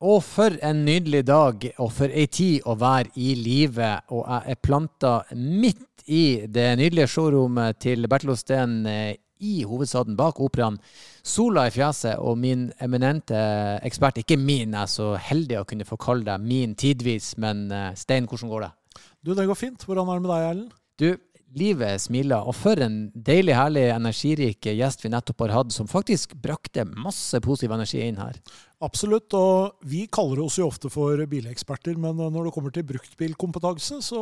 Og 0.00 0.22
for 0.24 0.54
en 0.64 0.78
nydelig 0.86 1.26
dag, 1.28 1.64
og 1.76 1.90
for 1.92 2.08
ei 2.08 2.24
tid 2.32 2.64
å 2.64 2.72
være 2.80 3.12
i 3.20 3.34
live. 3.36 3.90
Og 4.16 4.22
jeg 4.24 4.54
er 4.54 4.62
planta 4.64 5.10
midt 5.36 6.06
i 6.08 6.46
det 6.48 6.70
nydelige 6.80 7.10
showrommet 7.12 7.82
til 7.84 8.08
Bertil 8.08 8.32
Osten 8.32 8.78
eh, 8.88 9.18
i 9.44 9.60
hovedstaden 9.68 10.16
bak 10.16 10.40
operaen. 10.40 10.78
Sola 11.20 11.66
i 11.68 11.74
fjeset 11.74 12.16
og 12.16 12.40
min 12.40 12.70
eminente 12.80 13.36
ekspert, 13.84 14.22
ikke 14.22 14.40
min, 14.40 14.72
jeg 14.72 14.80
er 14.80 14.88
så 14.88 15.12
heldig 15.20 15.60
å 15.60 15.66
kunne 15.68 15.88
få 15.88 16.00
kalle 16.00 16.24
deg 16.24 16.48
min 16.48 16.72
tidvis, 16.80 17.34
men 17.40 17.66
eh, 17.68 17.92
Stein, 18.00 18.28
hvordan 18.28 18.52
går 18.54 18.66
det? 18.66 18.72
Du, 19.20 19.34
det 19.36 19.44
går 19.50 19.58
fint. 19.68 19.84
Hvordan 19.84 20.08
er 20.08 20.16
det 20.16 20.24
med 20.24 20.32
deg, 20.32 20.46
Erlend? 20.48 20.76
Du, 21.00 21.10
livet 21.56 22.02
smiler. 22.02 22.46
Og 22.46 22.54
for 22.56 22.80
en 22.82 23.10
deilig, 23.14 23.54
herlig, 23.56 23.86
energirik 23.94 24.68
gjest 24.70 25.04
vi 25.04 25.12
nettopp 25.12 25.46
har 25.46 25.54
hatt, 25.58 25.74
som 25.74 25.88
faktisk 25.90 26.34
brakte 26.42 26.86
masse 26.88 27.40
positiv 27.44 27.74
energi 27.76 28.02
inn 28.06 28.20
her. 28.20 28.38
Absolutt. 28.84 29.32
Og 29.36 29.86
vi 29.90 30.06
kaller 30.12 30.42
oss 30.44 30.58
jo 30.60 30.68
ofte 30.70 30.90
for 30.92 31.20
bileksperter, 31.30 31.98
men 32.00 32.20
når 32.20 32.48
det 32.48 32.54
kommer 32.56 32.74
til 32.74 32.86
bruktbilkompetanse, 32.88 34.02
så 34.04 34.20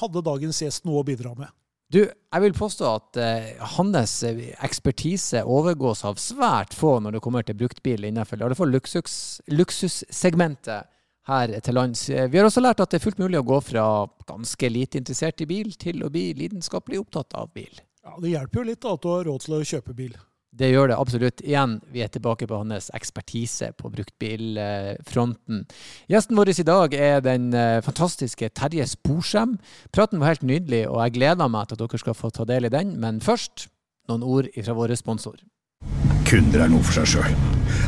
hadde 0.00 0.26
dagens 0.26 0.62
gjest 0.62 0.86
noe 0.88 1.02
å 1.02 1.06
bidra 1.06 1.34
med. 1.38 1.52
Du, 1.86 2.00
jeg 2.02 2.42
vil 2.42 2.54
påstå 2.56 2.86
at 2.90 3.18
uh, 3.22 3.66
hans 3.76 4.16
ekspertise 4.26 5.44
overgås 5.46 6.02
av 6.08 6.18
svært 6.18 6.74
få 6.74 6.96
når 6.98 7.14
det 7.14 7.20
kommer 7.22 7.46
til 7.46 7.58
bruktbil 7.60 8.08
innenfor 8.08 8.40
i 8.40 8.42
hvert 8.42 8.58
fall 8.58 8.74
luksus, 8.74 9.14
luksussegmentet 9.54 10.90
her 11.26 11.56
til 11.64 11.76
lands. 11.76 12.06
Vi 12.08 12.38
har 12.38 12.46
også 12.46 12.62
lært 12.62 12.80
at 12.82 12.92
det 12.92 13.00
er 13.00 13.04
fullt 13.06 13.20
mulig 13.22 13.40
å 13.40 13.46
gå 13.46 13.58
fra 13.64 13.84
ganske 14.28 14.70
lite 14.70 15.00
interessert 15.02 15.42
i 15.42 15.48
bil 15.50 15.74
til 15.78 16.04
å 16.06 16.10
bli 16.12 16.30
lidenskapelig 16.38 17.02
opptatt 17.02 17.34
av 17.38 17.50
bil. 17.54 17.82
Ja, 18.06 18.14
Det 18.22 18.30
hjelper 18.30 18.62
jo 18.62 18.68
litt 18.70 18.82
da, 18.84 18.94
at 18.94 19.02
du 19.02 19.10
har 19.10 19.26
råd 19.26 19.44
til 19.44 19.58
å 19.58 19.66
kjøpe 19.66 19.94
bil. 19.98 20.16
Det 20.56 20.70
gjør 20.70 20.88
det 20.88 20.96
absolutt. 20.96 21.42
Igjen, 21.44 21.74
vi 21.92 22.00
er 22.00 22.08
tilbake 22.12 22.46
på 22.48 22.56
hans 22.56 22.88
ekspertise 22.96 23.72
på 23.76 23.90
bruktbilfronten. 23.92 25.66
Gjesten 26.08 26.38
vår 26.38 26.52
i 26.54 26.64
dag 26.64 26.94
er 26.96 27.20
den 27.24 27.50
eh, 27.52 27.82
fantastiske 27.84 28.48
Terje 28.56 28.86
Sporsem. 28.88 29.58
Praten 29.92 30.22
var 30.22 30.32
helt 30.32 30.46
nydelig, 30.46 30.86
og 30.88 31.02
jeg 31.02 31.16
gleder 31.18 31.50
meg 31.52 31.68
til 31.68 31.76
at 31.76 31.84
dere 31.84 32.00
skal 32.00 32.16
få 32.16 32.30
ta 32.32 32.46
del 32.48 32.70
i 32.70 32.72
den. 32.72 32.94
Men 33.02 33.20
først 33.20 33.66
noen 34.08 34.24
ord 34.24 34.48
fra 34.56 34.78
vår 34.78 34.96
sponsor. 34.96 35.36
Kunder 36.26 36.64
er 36.64 36.72
noe 36.72 36.82
for 36.82 36.98
seg 36.98 37.12
sjøl. 37.14 37.36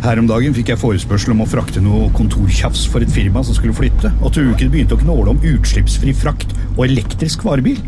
Her 0.04 0.20
om 0.20 0.28
dagen 0.30 0.54
fikk 0.54 0.72
jeg 0.72 0.80
forespørsel 0.80 1.34
om 1.34 1.42
å 1.42 1.48
frakte 1.48 1.82
noe 1.82 2.10
kontortjafs 2.14 2.84
for 2.90 3.02
et 3.02 3.12
firma 3.12 3.42
som 3.46 3.56
skulle 3.56 3.76
flytte, 3.76 4.12
og 4.22 4.34
til 4.34 4.52
uken 4.52 4.70
begynte 4.72 4.98
å 4.98 5.02
knåle 5.02 5.34
om 5.34 5.42
utslippsfri 5.54 6.14
frakt 6.16 6.54
og 6.76 6.84
elektrisk 6.86 7.46
varebil. 7.46 7.80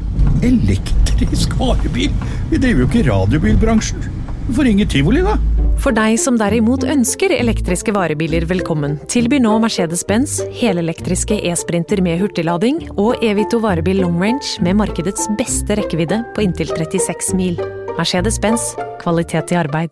Elektrisk 0.46 1.54
varebil? 1.60 2.14
Vi 2.50 2.58
driver 2.58 2.84
jo 2.84 2.90
ikke 2.90 3.06
radiobilbransjen. 3.10 4.10
Får 4.50 4.66
ringe 4.66 4.86
tivoli, 4.90 5.22
da. 5.22 5.36
For 5.80 5.96
deg 5.96 6.18
som 6.20 6.36
derimot 6.36 6.84
ønsker 6.84 7.32
elektriske 7.32 7.94
varebiler 7.96 8.44
velkommen, 8.50 8.98
tilbyr 9.08 9.40
nå 9.46 9.54
Mercedes-Benz 9.62 10.40
helelektriske 10.60 11.38
e-sprinter 11.48 12.02
med 12.04 12.20
hurtiglading 12.20 12.82
og 12.98 13.24
Evito 13.24 13.62
varebil 13.64 14.02
long 14.04 14.20
range 14.20 14.58
med 14.66 14.76
markedets 14.82 15.30
beste 15.40 15.80
rekkevidde 15.80 16.20
på 16.36 16.44
inntil 16.44 16.74
36 16.74 17.36
mil. 17.38 17.62
Mercedes-Benz 18.00 18.76
kvalitet 18.98 19.52
i 19.52 19.56
arbeid. 19.60 19.90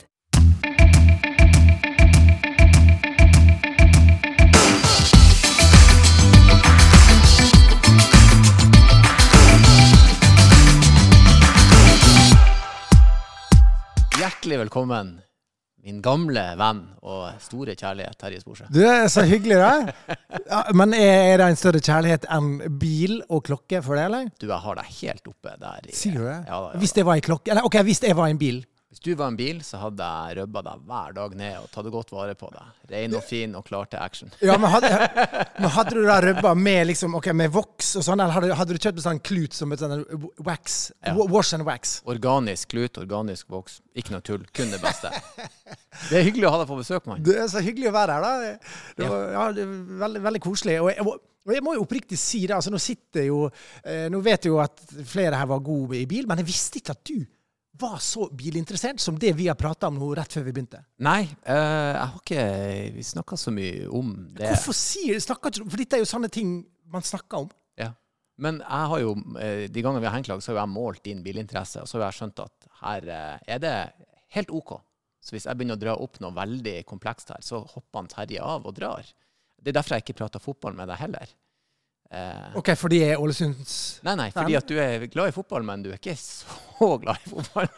Hjertelig 14.18 14.58
velkommen, 14.58 15.20
min 15.88 16.02
gamle 16.04 16.42
venn 16.60 16.82
og 17.08 17.40
store 17.40 17.74
kjærlighet 17.78 18.18
Terje 18.20 18.42
Sporsem. 18.42 18.68
Du 18.74 18.82
er 18.84 19.06
så 19.12 19.24
hyggelig, 19.28 19.56
da. 19.56 19.94
Ja, 20.48 20.62
men 20.76 20.92
er, 20.96 21.38
det 21.40 21.46
en 21.48 21.60
større 21.60 21.80
kjærlighet 21.80 22.26
enn 22.34 22.50
bil 22.80 23.22
og 23.28 23.46
klokke 23.48 23.80
for 23.84 23.96
deg, 23.96 24.08
eller? 24.10 24.28
Du, 24.36 24.48
jeg 24.50 24.60
har 24.64 24.80
deg 24.80 24.90
helt 24.98 25.30
oppe 25.30 25.54
der. 25.62 25.88
I, 25.88 25.94
Sier 25.96 26.18
du 26.18 26.26
det? 26.26 26.40
Ja, 26.44 26.58
da, 26.60 26.74
ja, 26.74 26.82
Hvis 26.82 26.96
det 26.96 27.06
var 27.08 27.18
en 27.18 27.24
klokke 27.24 27.54
Eller 27.54 27.68
OK, 27.68 27.78
hvis 27.88 28.02
det 28.04 28.12
var 28.18 28.28
en 28.28 28.40
bil. 28.40 28.60
Hvis 28.88 29.02
du 29.04 29.10
var 29.20 29.28
en 29.28 29.36
bil, 29.36 29.58
så 29.60 29.76
hadde 29.82 30.00
jeg 30.00 30.36
røbba 30.38 30.62
deg 30.64 30.84
hver 30.88 31.12
dag 31.18 31.32
ned 31.36 31.56
og 31.60 31.66
tatt 31.74 31.90
godt 31.92 32.12
vare 32.14 32.32
på 32.40 32.48
deg. 32.54 32.70
Rein 32.88 33.16
og 33.18 33.20
fin 33.26 33.52
og 33.58 33.66
klar 33.66 33.84
til 33.92 34.00
action. 34.00 34.30
Ja, 34.40 34.56
men 34.56 34.72
hadde, 34.72 34.88
men 35.58 35.68
hadde 35.74 35.92
du 35.98 36.00
da 36.06 36.16
røbba 36.24 36.54
med 36.56 36.88
liksom, 36.88 37.18
ok, 37.18 37.28
med 37.36 37.52
voks 37.52 37.90
og 38.00 38.06
sånn, 38.06 38.22
eller 38.24 38.32
hadde, 38.32 38.56
hadde 38.56 38.78
du 38.78 38.80
kjøpt 38.80 39.02
en 39.02 39.06
sånn 39.10 39.20
klut 39.28 39.52
som 39.58 39.76
et 39.76 39.84
sånn 39.84 40.06
wax? 40.46 40.78
Ja. 41.04 41.12
Wash 41.20 41.52
and 41.58 41.68
wax? 41.68 41.98
Organisk 42.08 42.72
klut, 42.72 42.96
organisk 43.04 43.52
voks. 43.52 43.82
Ikke 43.92 44.16
noe 44.16 44.24
tull. 44.24 44.48
Kun 44.56 44.72
det 44.72 44.80
beste. 44.80 45.12
Det 46.08 46.22
er 46.22 46.24
hyggelig 46.24 46.48
å 46.48 46.56
ha 46.56 46.64
deg 46.64 46.72
på 46.72 46.80
besøk, 46.80 47.12
mann. 47.12 47.20
Det 47.28 47.36
er 47.44 47.48
så 47.52 47.60
hyggelig 47.60 47.92
å 47.92 47.96
være 48.00 48.16
her, 48.16 48.24
da. 48.24 48.34
Det, 48.40 48.76
det 49.02 49.12
var, 49.12 49.30
ja, 49.36 49.46
det 49.52 49.68
var 49.68 50.04
veldig, 50.08 50.26
veldig 50.30 50.46
koselig. 50.48 50.80
Og 50.80 50.94
jeg, 50.94 51.04
og 51.48 51.56
jeg 51.58 51.64
må 51.64 51.76
jo 51.76 51.84
oppriktig 51.84 52.16
si 52.20 52.46
det, 52.46 52.56
altså 52.56 52.72
nå 52.72 52.80
sitter 52.80 53.28
jo 53.28 53.46
eh, 53.48 54.06
Nå 54.12 54.24
vet 54.24 54.48
jeg 54.48 54.52
jo 54.52 54.62
at 54.64 54.80
flere 55.08 55.36
her 55.36 55.48
var 55.52 55.60
gode 55.64 56.00
i 56.00 56.08
bil, 56.08 56.24
men 56.28 56.40
jeg 56.40 56.48
visste 56.56 56.80
ikke 56.80 56.96
at 56.96 57.04
du 57.04 57.18
var 57.80 57.98
så 58.02 58.28
bilinteressert 58.34 59.00
som 59.00 59.18
det 59.20 59.32
vi 59.38 59.48
har 59.48 59.56
prata 59.58 59.90
om 59.90 59.98
nå 60.00 60.10
rett 60.18 60.32
før 60.34 60.46
vi 60.46 60.54
begynte. 60.56 60.80
Nei, 61.04 61.22
uh, 61.46 61.54
jeg 61.54 62.02
har 62.02 62.18
ikke 62.18 62.46
Vi 62.96 63.04
snakka 63.06 63.38
så 63.40 63.52
mye 63.54 63.86
om 63.94 64.12
det. 64.34 64.50
Hvorfor 64.52 64.76
sier 64.76 65.20
snakker 65.22 65.52
ikke 65.52 65.68
For 65.68 65.82
dette 65.82 65.98
er 65.98 66.04
jo 66.04 66.10
sånne 66.10 66.30
ting 66.32 66.58
man 66.88 67.04
snakker 67.04 67.44
om. 67.44 67.48
Ja. 67.78 67.92
Men 68.40 68.60
jeg 68.62 68.90
har 68.92 69.00
jo, 69.02 69.14
eh, 69.42 69.64
de 69.68 69.82
gangene 69.84 70.00
vi 70.00 70.08
har 70.08 70.14
hengt 70.16 70.30
lag, 70.30 70.40
så 70.42 70.54
har 70.54 70.62
jeg 70.62 70.72
målt 70.72 71.02
din 71.04 71.20
bilinteresse, 71.24 71.82
og 71.82 71.90
så 71.90 71.98
har 71.98 72.06
jeg 72.06 72.20
skjønt 72.20 72.44
at 72.46 72.68
her 72.80 73.08
eh, 73.12 73.54
er 73.54 73.60
det 73.60 73.74
helt 74.36 74.52
OK. 74.54 74.78
Så 75.20 75.34
hvis 75.34 75.48
jeg 75.48 75.58
begynner 75.58 75.76
å 75.76 75.82
dra 75.82 75.96
opp 76.00 76.16
noe 76.22 76.32
veldig 76.32 76.78
komplekst 76.88 77.34
her, 77.34 77.42
så 77.44 77.60
hopper 77.60 78.00
han 78.00 78.08
Terje 78.08 78.40
av 78.44 78.64
og 78.64 78.76
drar. 78.78 79.10
Det 79.58 79.72
er 79.72 79.76
derfor 79.80 79.98
jeg 79.98 80.06
ikke 80.06 80.20
prater 80.22 80.42
fotball 80.42 80.76
med 80.78 80.88
deg 80.88 81.00
heller. 81.02 81.34
Eh, 82.08 82.56
OK, 82.56 82.70
fordi 82.80 83.02
jeg 83.02 83.12
er 83.12 83.20
Ålesunds 83.20 83.72
Nei, 84.06 84.14
nei, 84.16 84.30
fordi 84.32 84.54
at 84.56 84.64
du 84.64 84.78
er 84.80 85.02
glad 85.12 85.28
i 85.28 85.32
fotball, 85.36 85.60
men 85.68 85.82
du 85.84 85.90
er 85.90 85.98
ikke 85.98 86.14
så 86.16 86.86
glad 87.02 87.20
i 87.20 87.28
fotball. 87.28 87.68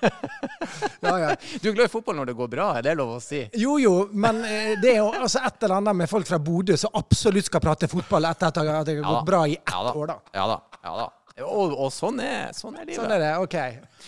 ja, 1.03 1.15
ja. 1.25 1.33
Du 1.59 1.67
er 1.73 1.75
glad 1.75 1.89
i 1.89 1.91
fotball 1.91 2.21
når 2.21 2.31
det 2.31 2.37
går 2.39 2.53
bra, 2.53 2.69
er 2.79 2.87
det 2.87 2.95
lov 3.01 3.17
å 3.17 3.21
si? 3.25 3.41
Jo, 3.59 3.75
jo, 3.83 3.95
men 4.15 4.39
eh, 4.47 4.77
det 4.79 4.93
er 4.93 5.01
jo 5.01 5.09
altså 5.11 5.43
et 5.43 5.67
eller 5.67 5.81
annet 5.81 5.99
med 6.05 6.13
folk 6.13 6.31
fra 6.31 6.39
Bodø 6.39 6.79
som 6.79 6.95
absolutt 7.01 7.51
skal 7.51 7.65
prate 7.65 7.91
fotball 7.91 8.31
etter 8.31 8.53
at 8.53 8.63
det 8.63 8.69
har 8.71 8.87
gått 8.87 9.11
Ja 9.19 9.25
bra 9.33 9.43
i 9.51 9.59
ett 9.59 9.75
Ja 9.75 9.83
da. 9.89 9.97
år, 9.99 10.15
da. 10.15 10.19
Ja 10.39 10.47
da. 10.53 10.61
ja 10.79 10.95
da. 11.03 11.11
Og, 11.49 11.75
og 11.75 11.91
sånn, 11.95 12.23
er, 12.23 12.55
sånn 12.55 12.79
er 12.79 12.87
livet. 12.87 13.03
Sånn 13.03 13.17
er 13.17 13.23
det. 13.25 13.35
OK. 13.43 13.59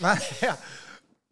Nei, 0.07 0.17
ja. 0.47 0.55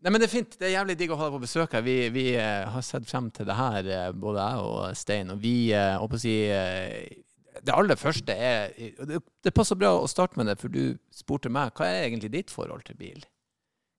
Nei, 0.00 0.10
men 0.10 0.22
Det 0.22 0.30
er 0.32 0.34
fint. 0.34 0.58
Det 0.58 0.66
er 0.66 0.78
jævlig 0.80 0.98
digg 0.98 1.14
å 1.14 1.18
ha 1.20 1.28
deg 1.28 1.38
på 1.38 1.44
besøk 1.46 1.78
her. 1.78 1.86
Vi, 1.86 1.98
vi 2.10 2.30
uh, 2.40 2.66
har 2.74 2.82
sett 2.82 3.06
frem 3.06 3.30
til 3.36 3.46
det 3.46 3.54
her, 3.54 3.90
både 4.16 4.46
jeg 4.46 4.62
og 4.66 4.78
Stein. 4.98 5.34
Og 5.34 5.42
vi 5.42 5.58
uh, 5.76 6.00
å 6.00 6.18
si 6.18 6.40
eh, 6.50 7.20
Det 7.60 7.74
aller 7.74 7.98
første 7.98 8.34
er 8.34 8.70
det, 8.76 9.52
passer 9.54 9.78
bra 9.78 9.92
å 9.98 10.08
starte 10.10 10.38
med 10.38 10.46
det, 10.50 10.56
for 10.60 10.72
du 10.72 10.96
spurte 11.14 11.50
meg 11.52 11.74
hva 11.76 11.88
er 11.88 12.06
egentlig 12.06 12.32
ditt 12.34 12.52
forhold 12.54 12.84
til 12.86 12.98
bil. 13.00 13.24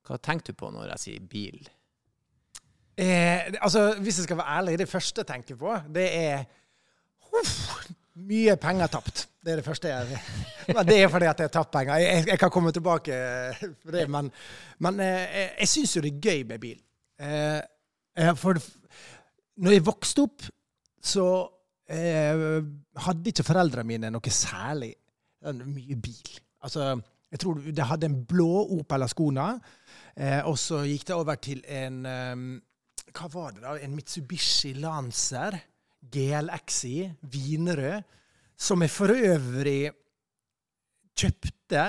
Hva 0.08 0.18
tenker 0.24 0.54
du 0.54 0.60
på 0.62 0.72
når 0.74 0.94
jeg 0.94 1.04
sier 1.04 1.26
bil? 1.30 1.60
Eh, 3.02 3.52
altså, 3.62 3.92
hvis 4.00 4.22
jeg 4.22 4.28
skal 4.28 4.40
være 4.40 4.58
ærlig, 4.60 4.78
det 4.82 4.90
første 4.90 5.24
jeg 5.24 5.30
tenker 5.30 5.60
på, 5.60 5.76
det 5.94 6.08
er 6.16 6.46
uff, 7.32 7.54
mye 8.28 8.56
penger 8.62 8.92
tapt. 8.92 9.26
Det 9.42 9.54
er 9.54 9.62
det 9.62 9.66
første 9.66 9.90
jeg 9.90 10.20
Men 10.76 10.86
det 10.86 10.98
er 11.02 11.10
fordi 11.10 11.26
at 11.26 11.40
jeg 11.40 11.50
har 11.50 11.54
tapt 11.56 11.72
penger. 11.74 12.02
Jeg, 12.02 12.26
jeg 12.28 12.40
kan 12.40 12.52
komme 12.54 12.72
tilbake 12.72 13.16
for 13.82 13.96
det, 13.96 14.06
men, 14.12 14.30
men 14.80 15.00
eh, 15.02 15.24
jeg, 15.26 15.50
jeg 15.64 15.72
syns 15.76 15.96
jo 15.96 16.04
det 16.06 16.14
er 16.14 16.28
gøy 16.30 16.44
med 16.52 16.62
bil. 16.62 16.78
Eh, 17.22 18.34
for 18.38 18.60
når 19.62 19.76
jeg 19.78 19.86
vokste 19.86 20.28
opp, 20.28 20.46
så 21.02 21.26
eh, 21.92 22.60
hadde 23.06 23.32
ikke 23.32 23.46
foreldrene 23.48 23.88
mine 23.88 24.12
noe 24.14 24.34
særlig 24.34 24.94
eh, 24.96 25.64
mye 25.66 25.98
bil. 26.02 26.36
Altså, 26.64 26.96
jeg 27.32 27.42
tror 27.42 27.62
de 27.64 27.88
hadde 27.88 28.10
en 28.10 28.20
blå 28.28 28.66
Opel 28.78 29.06
Ascona, 29.06 29.54
eh, 30.16 30.42
og 30.48 30.58
så 30.60 30.84
gikk 30.88 31.08
det 31.10 31.18
over 31.18 31.40
til 31.42 31.64
en 31.68 32.06
eh, 32.06 32.46
Hva 33.12 33.28
var 33.34 33.56
det 33.56 33.64
da? 33.64 33.76
En 33.84 33.96
Mitsubishi 33.96 34.74
Lancer 34.80 35.58
GLXi 36.02 37.12
Wienerød, 37.34 38.04
som 38.58 38.82
jeg 38.82 38.94
for 38.94 39.12
øvrig 39.12 39.92
kjøpte, 41.18 41.86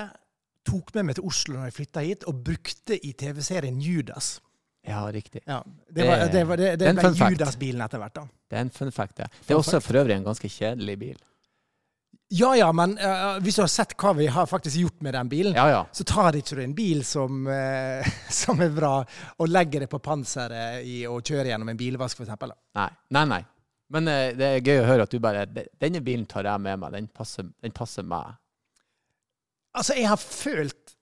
tok 0.65 0.93
med 0.95 1.07
meg 1.07 1.17
til 1.17 1.27
Oslo 1.27 1.57
når 1.57 1.69
jeg 1.69 1.77
flytta 1.77 2.03
hit, 2.05 2.25
og 2.29 2.43
brukte 2.45 2.97
i 2.97 3.13
TV-serien 3.19 3.79
Judas. 3.81 4.37
Ja, 4.83 5.03
riktig. 5.11 5.41
Ja, 5.47 5.61
det, 5.89 6.07
var, 6.07 6.25
det, 6.27 6.43
var, 6.43 6.59
det, 6.59 6.71
det 6.75 6.89
det 6.91 6.95
ble. 6.99 7.29
Judas-bilen 7.31 7.83
etter 7.85 8.01
hvert. 8.01 8.15
da. 8.17 8.25
Det 8.51 8.57
er 8.59 8.65
en 8.65 8.73
fun 8.73 8.91
fact, 8.91 9.15
det. 9.21 9.29
Det 9.47 9.55
er 9.55 9.61
også 9.61 9.79
for 9.83 10.01
øvrig 10.01 10.17
en 10.17 10.25
ganske 10.25 10.49
kjedelig 10.51 10.97
bil. 10.99 11.21
Ja 12.33 12.49
ja, 12.57 12.67
men 12.73 12.95
uh, 12.97 13.37
hvis 13.45 13.59
du 13.59 13.61
har 13.61 13.69
sett 13.69 13.93
hva 13.99 14.13
vi 14.17 14.25
har 14.31 14.47
faktisk 14.49 14.79
gjort 14.81 15.03
med 15.05 15.13
den 15.13 15.29
bilen, 15.29 15.55
Ja, 15.55 15.67
ja. 15.69 15.81
så 15.93 16.05
tar 16.07 16.33
ikke 16.39 16.57
du 16.57 16.61
en 16.63 16.73
bil 16.75 17.03
som, 17.05 17.45
uh, 17.45 18.13
som 18.41 18.61
er 18.63 18.73
bra, 18.73 18.93
og 19.37 19.51
legger 19.51 19.85
det 19.85 19.89
på 19.91 20.01
panseret 20.03 20.81
i, 20.87 21.03
og 21.07 21.21
kjører 21.21 21.51
gjennom 21.51 21.69
en 21.69 21.79
bilvask, 21.79 22.19
f.eks. 22.19 22.33
Nei, 22.79 22.89
nei. 23.13 23.25
nei. 23.35 23.41
Men 23.93 24.09
uh, 24.09 24.31
det 24.35 24.49
er 24.49 24.65
gøy 24.65 24.81
å 24.81 24.87
høre 24.89 25.05
at 25.05 25.13
du 25.13 25.19
bare 25.21 25.45
Denne 25.53 26.01
bilen 26.03 26.25
tar 26.25 26.49
jeg 26.49 26.63
med 26.65 26.81
meg. 26.81 26.95
Den 26.97 27.11
passer, 27.13 27.47
den 27.61 27.75
passer 27.75 28.07
meg. 28.07 28.33
Altså, 29.77 29.95
jeg 29.97 30.09
har 30.09 30.19
følt 30.21 30.97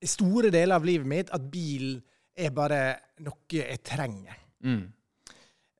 i 0.00 0.08
store 0.08 0.50
deler 0.50 0.80
av 0.80 0.86
livet 0.88 1.06
mitt 1.08 1.30
at 1.36 1.46
bil 1.52 2.00
er 2.40 2.54
bare 2.56 2.80
noe 3.24 3.36
jeg 3.52 3.80
trenger. 3.86 4.36
Mm. 4.64 4.82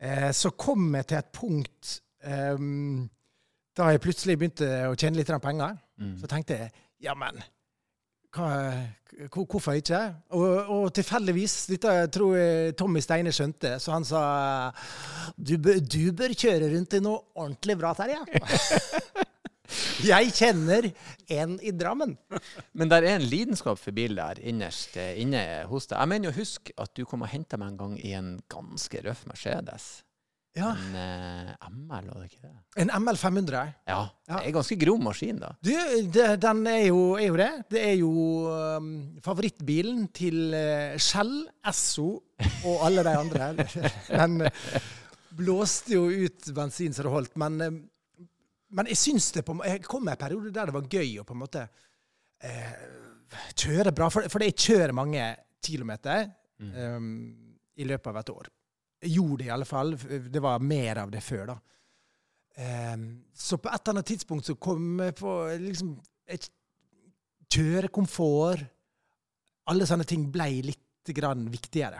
Eh, 0.00 0.30
så 0.36 0.52
kom 0.56 0.94
jeg 0.96 1.06
til 1.10 1.18
et 1.20 1.32
punkt 1.36 1.94
ehm, 2.24 3.08
da 3.76 3.90
jeg 3.94 4.02
plutselig 4.04 4.38
begynte 4.40 4.68
å 4.90 4.96
tjene 4.98 5.20
litt 5.20 5.32
penger, 5.44 5.78
Mm. 6.00 6.14
så 6.16 6.28
tenkte 6.32 6.56
jeg 6.56 6.70
ja, 7.04 7.12
men 7.12 7.36
hvorfor 8.32 9.76
ikke? 9.76 9.98
Og, 10.32 10.70
og 10.72 10.84
tilfeldigvis, 10.96 11.66
dette 11.68 11.92
tror 12.14 12.36
jeg 12.38 12.76
Tommy 12.78 13.02
Steine 13.04 13.32
skjønte, 13.34 13.74
så 13.82 13.92
han 13.92 14.06
sa 14.08 14.22
du, 15.36 15.56
du 15.60 16.12
bør 16.16 16.32
kjøre 16.32 16.70
rundt 16.72 16.96
i 16.96 17.02
noe 17.04 17.20
ordentlig 17.34 17.76
bra, 17.80 17.92
Terje. 17.98 18.22
jeg 20.06 20.34
kjenner 20.36 20.90
en 21.30 21.56
i 21.62 21.72
Drammen. 21.76 22.16
Men 22.72 22.92
der 22.92 23.06
er 23.06 23.18
en 23.18 23.26
lidenskap 23.26 23.80
for 23.80 23.96
bil 23.96 24.18
der 24.18 24.40
innerst 24.42 24.96
eh, 25.00 25.16
inne 25.22 25.64
hos 25.70 25.90
deg. 25.90 25.98
Jeg 25.98 26.12
mener 26.12 26.30
jo 26.30 26.38
husk 26.40 26.72
at 26.80 26.94
du 26.96 27.04
kom 27.08 27.26
og 27.26 27.32
henta 27.32 27.60
meg 27.60 27.74
en 27.74 27.80
gang 27.80 27.98
i 28.02 28.14
en 28.18 28.36
ganske 28.52 29.02
røff 29.06 29.26
Mercedes. 29.30 29.90
Ja, 30.58 30.72
En 30.74 30.94
uh, 30.98 31.68
ML, 31.70 32.08
var 32.10 32.24
det 32.24 32.32
ikke 32.32 32.48
det? 32.48 32.56
En 32.82 32.90
ML 33.04 33.18
500. 33.20 33.58
Ja. 33.86 33.98
Ja. 34.26 34.32
Det 34.32 34.40
er 34.40 34.48
en 34.48 34.56
ganske 34.56 34.76
grom 34.80 35.04
maskin, 35.06 35.38
da. 35.38 35.52
Du, 35.62 35.70
det, 36.10 36.26
den 36.42 36.64
er 36.66 36.80
jo, 36.88 37.02
er 37.14 37.28
jo 37.28 37.36
det. 37.38 37.50
Det 37.70 37.82
er 37.86 37.94
jo 38.00 38.10
um, 38.50 38.88
favorittbilen 39.22 40.08
til 40.16 40.50
uh, 40.50 40.98
Shell, 40.98 41.44
Esso 41.70 42.08
og 42.66 42.82
alle 42.88 43.06
de 43.06 43.14
andre. 43.14 43.52
Den 44.20 44.48
eh, 44.48 44.66
blåste 45.38 45.94
jo 45.94 46.08
ut 46.08 46.50
bensin 46.56 46.94
så 46.96 47.06
det 47.06 47.12
holdt. 47.14 47.36
Men, 47.40 47.60
eh, 47.60 47.78
men 48.76 48.90
jeg 48.90 48.98
syns 49.00 49.30
det 49.34 49.42
på 49.46 49.56
Jeg 49.66 49.82
kom 49.86 50.04
med 50.06 50.14
en 50.14 50.20
periode 50.20 50.52
der 50.54 50.70
det 50.70 50.74
var 50.76 50.90
gøy 50.90 51.16
å 51.20 51.26
på 51.26 51.34
en 51.34 51.42
måte 51.42 51.64
eh, 52.46 52.74
kjøre 53.58 53.92
bra. 53.96 54.10
For, 54.12 54.28
for 54.30 54.44
jeg 54.44 54.58
kjører 54.58 54.96
mange 54.96 55.24
kilometer 55.64 56.28
um, 56.60 57.10
i 57.76 57.86
løpet 57.88 58.10
av 58.12 58.20
et 58.20 58.32
år. 58.34 58.50
Jeg 59.00 59.16
gjorde 59.16 59.40
det 59.42 59.48
i 59.48 59.54
alle 59.54 59.68
fall. 59.68 59.94
Det 60.30 60.42
var 60.42 60.62
mer 60.64 61.02
av 61.04 61.12
det 61.12 61.22
før, 61.24 61.54
da. 61.54 61.56
Um, 62.60 63.06
så 63.34 63.56
på 63.56 63.70
et 63.70 63.80
eller 63.80 63.96
annet 63.96 64.10
tidspunkt 64.10 64.48
så 64.48 64.56
kom 64.60 65.00
jeg 65.00 65.16
på 65.20 65.34
liksom 65.62 65.94
et 66.30 66.50
Kjørekomfort 67.50 68.60
Alle 69.70 69.86
sånne 69.88 70.04
ting 70.06 70.28
ble 70.30 70.46
litt 70.68 71.10
grann 71.16 71.48
viktigere. 71.50 71.98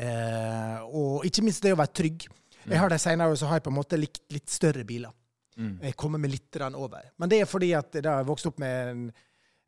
Uh, 0.00 0.80
og 0.96 1.24
ikke 1.28 1.44
minst 1.44 1.64
det 1.64 1.72
å 1.72 1.78
være 1.80 1.94
trygg. 1.96 2.26
Jeg 2.66 2.80
har 2.80 2.92
de 2.92 2.98
senere 3.00 3.36
så 3.40 3.48
har 3.48 3.60
jeg 3.60 3.64
på 3.64 3.72
en 3.72 3.78
måte 3.78 3.96
likt 4.00 4.20
litt 4.32 4.52
større 4.52 4.84
biler. 4.88 5.12
Mm. 5.60 5.74
Jeg 5.84 5.96
kommer 6.00 6.22
meg 6.22 6.32
litt 6.32 6.56
over. 6.72 7.10
Men 7.20 7.28
det 7.28 7.42
er 7.42 7.48
fordi 7.50 7.74
at 7.76 7.92
da 8.00 8.14
jeg 8.20 8.28
vokste 8.30 8.48
opp 8.48 8.60
med 8.62 8.92
en, 8.94 9.02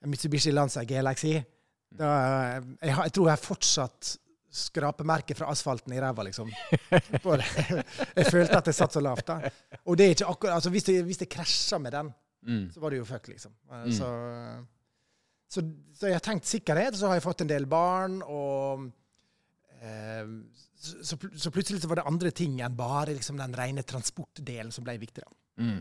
Mitsubishi 0.09 0.51
Lancer 0.51 0.87
Galaxy 0.89 1.37
Da, 1.93 2.09
jeg, 2.57 2.89
jeg 2.89 3.13
tror 3.13 3.29
jeg 3.29 3.43
fortsatt 3.45 4.15
skrapemerker 4.53 5.37
fra 5.37 5.51
asfalten 5.53 5.93
i 5.93 6.01
ræva, 6.01 6.25
liksom. 6.27 6.49
Jeg 8.19 8.27
følte 8.29 8.59
at 8.59 8.67
jeg 8.69 8.77
satt 8.77 8.97
så 8.97 9.01
lavt. 9.05 9.27
da. 9.29 9.53
Og 9.87 9.97
det 9.97 10.07
er 10.07 10.17
ikke 10.17 10.29
akkurat, 10.33 10.57
altså 10.59 10.73
hvis 10.73 10.89
det, 10.89 10.97
hvis 11.07 11.21
det 11.23 11.29
krasja 11.33 11.79
med 11.81 11.95
den, 11.95 12.11
Mm. 12.43 12.71
så 12.75 12.81
var 12.83 12.91
det 12.91 12.99
jo 12.99 13.05
fuck, 13.07 13.29
liksom. 13.31 13.53
Mm. 13.71 13.93
Så, 13.95 14.07
så, 15.49 15.63
så 15.95 16.09
jeg 16.11 16.17
har 16.19 16.25
tenkt 16.27 16.49
sikkerhet, 16.51 16.97
så 16.99 17.07
har 17.07 17.19
jeg 17.21 17.23
fått 17.27 17.45
en 17.45 17.51
del 17.53 17.69
barn, 17.71 18.17
og 18.27 18.89
eh, 19.79 20.33
så, 20.75 21.19
så 21.39 21.53
plutselig 21.55 21.83
så 21.85 21.91
var 21.91 22.01
det 22.01 22.09
andre 22.11 22.33
ting 22.35 22.59
enn 22.65 22.75
bare 22.79 23.15
liksom, 23.15 23.39
den 23.39 23.55
rene 23.55 23.85
transportdelen 23.87 24.75
som 24.75 24.87
ble 24.87 24.97
viktig. 25.03 25.23
da. 25.23 25.31
Mm. 25.61 25.81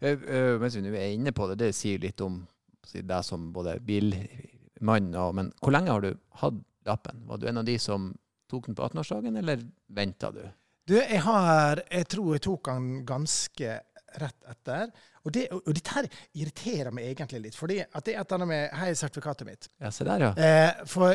Eh, 0.00 0.14
eh, 0.14 0.54
mens 0.60 0.76
vi 0.76 0.84
nå 0.84 0.94
er 0.96 1.12
inne 1.14 1.34
på 1.36 1.48
det, 1.50 1.58
det 1.60 1.74
sier 1.76 2.00
litt 2.02 2.20
om 2.24 2.40
deg 2.88 3.24
som 3.26 3.50
både 3.52 3.74
bilmann 3.84 5.10
og 5.20 5.34
Men 5.36 5.50
hvor 5.60 5.74
lenge 5.74 5.92
har 5.92 6.04
du 6.04 6.14
hatt 6.40 6.62
lappen? 6.88 7.20
Var 7.28 7.40
du 7.40 7.48
en 7.50 7.60
av 7.60 7.66
de 7.68 7.76
som 7.82 8.08
tok 8.48 8.70
den 8.70 8.78
på 8.78 8.86
18-årsdagen, 8.86 9.36
eller 9.36 9.60
venta 9.92 10.30
du? 10.32 10.40
Du, 10.88 10.96
jeg 10.96 11.20
har 11.20 11.82
Jeg 11.90 12.08
tror 12.08 12.32
jeg 12.32 12.46
tok 12.46 12.70
den 12.70 13.04
ganske 13.04 13.76
rett 14.18 14.46
etter. 14.48 14.88
Og, 15.24 15.32
det, 15.34 15.48
og, 15.52 15.68
dette 15.76 15.92
her 15.98 16.06
irriterer 16.40 16.94
meg 16.94 17.10
egentlig 17.10 17.42
litt, 17.48 17.58
fordi 17.58 17.82
at 17.84 18.04
det 18.06 18.14
er 18.14 18.22
et 18.22 18.30
eller 18.30 18.46
annet 18.46 18.52
med 18.54 18.86
er 18.88 18.94
sertifikatet 18.96 19.48
mitt. 19.48 19.68
Ja, 19.82 19.90
se 19.92 20.06
der, 20.08 20.24
ja. 20.24 20.30
Eh, 20.32 20.86
for 20.88 21.12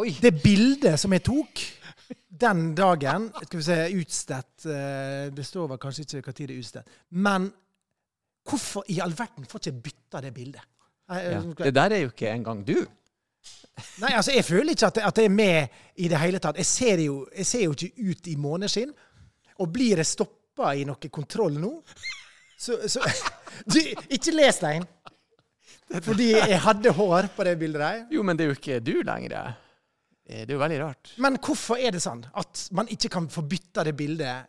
Oi! 0.00 0.14
det 0.22 0.32
bildet 0.42 0.96
som 1.00 1.12
jeg 1.12 1.22
tok 1.26 1.60
den 2.42 2.70
dagen 2.76 3.26
Skal 3.44 3.58
vi 3.58 3.64
se, 3.66 3.76
utstedt 4.00 4.64
eh, 4.72 5.26
Det 5.36 5.44
står 5.44 5.68
vel 5.74 5.80
kanskje 5.82 6.06
ikke 6.06 6.22
hva 6.30 6.32
tid 6.36 6.48
det 6.48 6.54
er 6.56 6.62
utstedt. 6.62 6.94
Men 7.10 7.50
hvorfor 8.48 8.86
i 8.90 8.96
all 9.04 9.12
verden 9.16 9.44
får 9.48 9.60
ikke 9.60 9.70
jeg 9.72 9.82
bytta 9.84 10.22
det 10.24 10.32
bildet? 10.34 10.64
Ja. 11.12 11.42
Det 11.58 11.74
der 11.76 11.92
er 11.98 12.02
jo 12.06 12.10
ikke 12.12 12.30
engang 12.32 12.62
du. 12.66 12.76
Nei, 14.00 14.12
altså, 14.16 14.32
jeg 14.36 14.44
føler 14.46 14.72
ikke 14.74 14.86
at, 14.88 14.94
det- 14.96 15.04
at 15.08 15.18
jeg 15.18 15.28
er 15.28 15.34
med 15.34 15.68
i 15.96 16.08
det 16.08 16.18
hele 16.20 16.38
tatt. 16.42 16.56
Jeg 16.60 16.66
ser 16.66 17.00
jo, 17.04 17.26
jeg 17.36 17.46
ser 17.46 17.64
jo 17.66 17.72
ikke 17.76 18.08
ut 18.10 18.26
i 18.32 18.36
måneskinn. 18.40 18.92
Og 19.60 19.70
blir 19.72 20.00
jeg 20.00 20.08
stoppa 20.08 20.72
i 20.78 20.84
noe 20.88 21.10
kontroll 21.12 21.58
nå, 21.60 21.72
så, 22.58 22.78
så 22.88 23.00
du, 23.72 23.78
Ikke 24.08 24.32
les 24.34 24.58
den! 24.62 24.84
Fordi 26.02 26.30
jeg 26.32 26.60
hadde 26.64 26.92
hår 26.96 27.28
på 27.36 27.44
det 27.44 27.58
bildet 27.60 27.82
der. 27.82 28.04
Jo, 28.16 28.22
men 28.24 28.38
det 28.38 28.46
er 28.46 28.52
jo 28.54 28.56
ikke 28.56 28.80
du 28.80 28.94
lenger. 29.04 29.52
Eh, 30.26 30.42
Det 30.46 30.50
er 30.50 30.54
jo 30.54 30.62
veldig 30.62 30.80
rart. 30.84 31.12
Men 31.18 31.36
hvorfor 31.42 31.76
er 31.80 31.90
det 31.94 32.02
sånn 32.04 32.24
at 32.34 32.68
man 32.72 32.88
ikke 32.88 33.10
kan 33.12 33.28
få 33.28 33.42
bytta 33.48 33.84
det 33.84 33.96
bildet? 33.96 34.46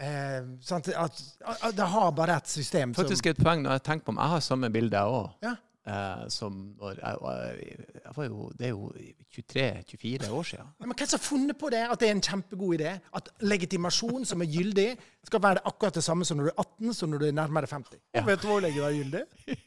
Eh, 0.00 0.42
sant? 0.64 0.88
At, 0.88 1.22
at 1.62 1.74
det 1.76 1.86
har 1.92 2.12
bare 2.16 2.36
et 2.40 2.48
system 2.48 2.94
som 2.94 3.04
Faktisk 3.04 3.26
et 3.26 3.40
poeng 3.42 3.62
når 3.64 3.78
jeg 3.78 3.82
tenker 3.88 4.06
på 4.06 4.14
om 4.14 4.20
jeg 4.22 4.32
har 4.34 4.40
samme 4.44 4.70
bilde, 4.72 4.96
jeg 4.96 5.18
òg. 5.18 5.34
Ja. 5.44 5.56
Eh, 5.90 6.24
som 6.28 6.56
når 6.78 6.98
jeg, 7.00 7.76
jeg 8.04 8.12
var 8.16 8.24
jo 8.28 8.50
Det 8.58 8.66
er 8.66 8.72
jo 8.74 8.90
23-24 9.32 10.28
år 10.30 10.42
siden. 10.44 10.66
Men 10.78 10.92
hvem 10.92 11.08
har 11.10 11.22
funnet 11.24 11.58
på 11.58 11.70
det? 11.72 11.80
At 11.90 12.00
det 12.00 12.08
er 12.08 12.14
en 12.16 12.20
kjempegod 12.24 12.74
idé? 12.76 12.92
At 13.16 13.28
legitimasjon 13.40 14.24
som 14.28 14.42
er 14.44 14.50
gyldig, 14.52 14.88
skal 15.24 15.42
være 15.42 15.64
akkurat 15.64 15.94
det 15.96 16.04
samme 16.04 16.24
som 16.28 16.36
når 16.36 16.50
du 16.50 16.52
er 16.52 16.60
18, 16.60 16.94
som 16.94 17.10
når 17.10 17.18
du 17.18 17.26
er 17.30 17.32
nærmere 17.32 17.66
50? 17.70 17.96
Ja. 18.14 18.24
Vet 18.28 18.42
du 18.42 18.48
hvor 18.48 18.60
lenge 18.60 18.76
det 18.76 18.88
er 18.88 18.98
gyldig? 18.98 19.24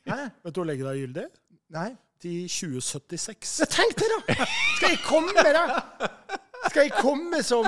Hæ? 0.10 0.20
Vet 0.44 0.56
du 0.56 0.62
hvor 0.62 0.70
lenge 0.70 0.84
det 0.86 0.92
er 0.94 1.02
gyldig? 1.02 1.26
Nei? 1.74 1.90
Til 2.24 2.46
2076. 2.48 3.58
Ja, 3.60 3.66
tenk 3.68 3.98
det, 4.00 4.08
da! 4.08 4.46
Skal 4.78 4.94
jeg 4.94 5.00
komme, 5.04 5.44
da? 5.44 5.64
Skal 6.70 6.86
jeg 6.88 6.94
komme 6.96 7.42
som 7.44 7.66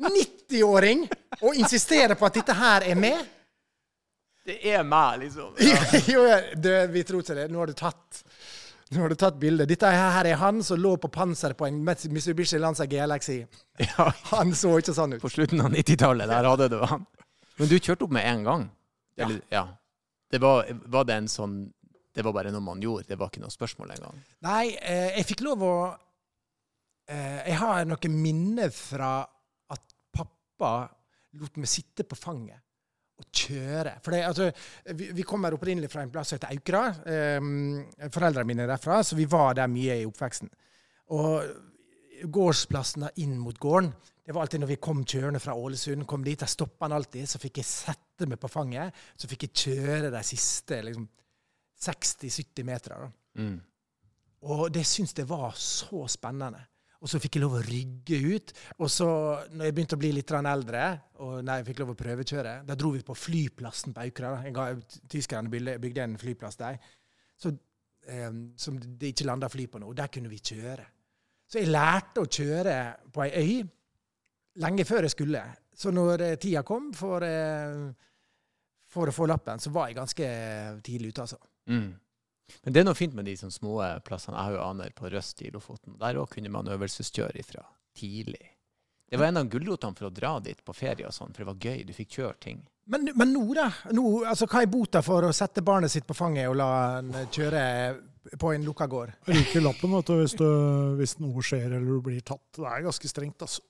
90-åring 0.00 1.02
og 1.42 1.58
insistere 1.60 2.16
på 2.16 2.24
at 2.30 2.38
dette 2.38 2.56
her 2.56 2.86
er 2.88 2.96
med? 2.96 3.20
Det 4.48 4.56
er 4.72 4.86
meg, 4.88 5.26
liksom. 5.26 5.52
jo, 6.14 6.22
du, 6.56 6.70
vi 6.94 7.02
tror 7.04 7.20
ikke 7.20 7.36
det. 7.42 7.44
Nå 7.52 7.60
har 7.60 7.68
du 7.68 7.76
tatt 7.76 8.22
nå 8.90 9.04
har 9.04 9.12
du 9.12 9.14
tatt 9.14 9.36
bilde. 9.38 9.68
Dette 9.70 9.86
her 9.86 10.26
er 10.26 10.38
han 10.40 10.64
som 10.66 10.80
lå 10.80 10.96
på 10.98 11.10
panseret 11.14 11.54
på 11.58 11.68
en 11.68 11.76
Mitsubishi 11.84 12.58
Lanza 12.58 12.88
Galaxy. 12.90 13.44
Ja, 13.84 14.08
Han 14.32 14.50
så 14.58 14.72
ikke 14.80 14.94
sånn 14.96 15.14
ut. 15.14 15.20
på 15.22 15.30
slutten 15.30 15.60
av 15.62 15.70
90-tallet. 15.76 16.26
Der 16.26 16.48
hadde 16.48 16.66
du 16.72 16.80
han. 16.82 17.04
Men 17.60 17.70
du 17.70 17.76
kjørte 17.76 18.08
opp 18.08 18.16
med 18.16 18.26
en 18.26 18.48
gang? 18.48 18.64
Eller, 19.20 19.38
ja. 19.52 19.62
Det 20.32 20.40
var, 20.42 20.66
var 20.90 21.06
det 21.06 21.20
en 21.20 21.30
sånn 21.30 21.54
Det 22.20 22.26
var 22.26 22.36
bare 22.36 22.52
noe 22.52 22.64
man 22.64 22.82
gjorde? 22.84 23.08
Det 23.08 23.16
var 23.16 23.30
ikke 23.32 23.40
noe 23.40 23.54
spørsmål 23.54 23.94
engang? 23.94 24.16
Nei, 24.44 24.74
eh, 24.76 25.14
jeg 25.16 25.28
fikk 25.30 25.44
lov 25.46 25.62
å 25.64 25.74
eh, 27.08 27.46
Jeg 27.48 27.56
har 27.62 27.86
noen 27.88 28.18
minner 28.20 28.74
fra 28.74 29.14
at 29.72 29.94
pappa 30.12 30.74
lot 31.40 31.56
meg 31.62 31.70
sitte 31.70 32.04
på 32.04 32.18
fanget 32.18 32.60
og 33.20 33.26
kjøre. 33.36 33.94
For 34.04 34.12
det, 34.12 34.20
altså, 34.28 34.50
vi, 34.96 35.10
vi 35.16 35.24
kommer 35.28 35.56
opprinnelig 35.56 35.90
fra 35.92 36.04
en 36.04 36.12
plass 36.12 36.32
som 36.32 36.36
heter 36.36 36.52
Aukra. 36.52 36.84
Eh, 37.08 38.10
foreldrene 38.12 38.48
mine 38.48 38.66
er 38.66 38.72
derfra, 38.74 39.00
så 39.04 39.16
vi 39.16 39.28
var 39.28 39.56
der 39.56 39.72
mye 39.72 39.96
i 40.02 40.06
oppveksten. 40.08 40.52
Og 41.16 42.28
gårdsplassen 42.28 43.08
inn 43.24 43.38
mot 43.40 43.56
gården 43.56 43.94
det 44.30 44.34
var 44.36 44.44
alltid 44.44 44.60
når 44.62 44.68
vi 44.70 44.82
kom 44.84 45.00
kjørende 45.08 45.40
fra 45.42 45.56
Ålesund, 45.58 46.04
kom 46.06 46.22
dit, 46.22 46.38
der 46.38 46.46
stoppa 46.46 46.84
han 46.84 46.92
alltid. 46.94 47.26
Så 47.26 47.40
fikk 47.42 47.56
jeg 47.58 47.66
sette 47.66 48.28
meg 48.30 48.38
på 48.38 48.50
fanget. 48.52 48.94
Så 49.18 49.26
fikk 49.26 49.48
jeg 49.48 49.56
kjøre 49.64 50.12
de 50.12 50.20
siste 50.28 50.76
liksom, 50.86 51.08
60-70 51.80 52.66
meter. 52.68 53.06
Mm. 53.38 53.56
Og 54.50 54.68
det 54.72 54.84
syns 54.88 55.14
jeg 55.16 55.28
var 55.28 55.56
så 55.56 56.06
spennende. 56.10 56.62
Og 57.00 57.08
så 57.08 57.16
fikk 57.20 57.38
jeg 57.38 57.44
lov 57.46 57.56
å 57.56 57.64
rygge 57.64 58.18
ut. 58.28 58.52
Og 58.84 58.90
så, 58.92 59.08
når 59.54 59.68
jeg 59.68 59.76
begynte 59.76 59.96
å 59.96 60.00
bli 60.02 60.10
litt 60.12 60.32
eldre, 60.36 60.84
og 61.24 61.38
nei, 61.48 61.56
jeg 61.60 61.70
fikk 61.70 61.80
lov 61.80 61.94
å 61.94 62.00
prøvekjøre, 62.00 62.54
da 62.68 62.76
dro 62.76 62.92
vi 62.92 63.00
på 63.04 63.16
flyplassen 63.16 63.96
på 63.96 64.04
Aukra. 64.04 64.34
Tyskerne 65.08 65.48
bygde, 65.52 66.04
en 66.04 66.18
flyplass 66.20 66.60
der 66.60 66.76
så, 67.40 67.54
eh, 68.04 68.32
som 68.56 68.76
det 68.76 69.14
ikke 69.14 69.28
landa 69.30 69.48
fly 69.48 69.66
på 69.66 69.80
nå. 69.80 69.92
Der 69.96 70.12
kunne 70.12 70.28
vi 70.28 70.42
kjøre. 70.44 70.84
Så 71.48 71.62
jeg 71.62 71.72
lærte 71.72 72.22
å 72.22 72.28
kjøre 72.28 72.76
på 73.10 73.24
ei 73.24 73.30
øy 73.40 73.54
lenge 74.60 74.84
før 74.84 75.08
jeg 75.08 75.16
skulle. 75.16 75.42
Så 75.72 75.92
når 75.94 76.26
eh, 76.26 76.36
tida 76.36 76.62
kom 76.66 76.92
for, 76.92 77.24
eh, 77.24 77.88
for 78.92 79.08
å 79.08 79.14
få 79.14 79.26
lappen, 79.30 79.58
så 79.62 79.72
var 79.72 79.88
jeg 79.88 79.98
ganske 80.02 80.28
tidlig 80.84 81.14
ute, 81.14 81.24
altså. 81.24 81.40
Mm. 81.68 81.90
Men 82.64 82.74
det 82.74 82.80
er 82.80 82.86
noe 82.88 82.98
fint 82.98 83.14
med 83.14 83.28
de 83.28 83.36
sånne 83.38 83.54
små 83.54 83.76
plassene. 84.06 84.36
Jeg 84.38 84.48
har 84.48 84.56
jo 84.56 84.64
aner 84.64 84.94
på 84.96 85.10
Røst 85.12 85.42
i 85.44 85.52
Lofoten. 85.54 85.98
Der 86.00 86.18
òg 86.18 86.32
kunne 86.34 86.52
man 86.52 86.70
øvelseskjøre 86.70 87.38
ifra 87.42 87.62
tidlig. 87.96 88.56
Det 89.10 89.18
var 89.18 89.30
en 89.30 89.40
av 89.40 89.48
gulrotene 89.50 89.98
for 89.98 90.06
å 90.06 90.14
dra 90.14 90.36
dit 90.42 90.58
på 90.62 90.74
ferie 90.74 91.06
og 91.08 91.14
sånn, 91.14 91.32
for 91.34 91.42
det 91.42 91.48
var 91.48 91.64
gøy. 91.66 91.80
Du 91.88 91.94
fikk 91.94 92.20
kjøre 92.20 92.36
ting. 92.42 92.60
Men, 92.90 93.08
men 93.18 93.32
nå, 93.34 93.42
da? 93.54 93.66
Nå, 93.94 94.04
altså, 94.26 94.46
hva 94.50 94.62
er 94.62 94.70
bota 94.70 95.02
for 95.02 95.26
å 95.26 95.32
sette 95.34 95.64
barnet 95.66 95.90
sitt 95.92 96.06
på 96.06 96.14
fanget 96.14 96.50
og 96.50 96.56
la 96.58 96.68
han 96.96 97.10
kjøre 97.34 97.64
på 98.38 98.52
en 98.54 98.66
lukka 98.66 98.86
gård? 98.90 99.12
Ryker 99.30 99.64
lappen 99.64 99.96
vet 99.96 100.12
du, 100.12 100.14
hvis, 100.20 100.36
du, 100.38 100.46
hvis 101.00 101.16
noe 101.22 101.42
skjer 101.42 101.68
eller 101.72 101.86
du 101.86 101.98
blir 102.06 102.22
tatt. 102.22 102.44
Det 102.58 102.66
er 102.70 102.86
ganske 102.86 103.10
strengt, 103.10 103.42
altså. 103.46 103.66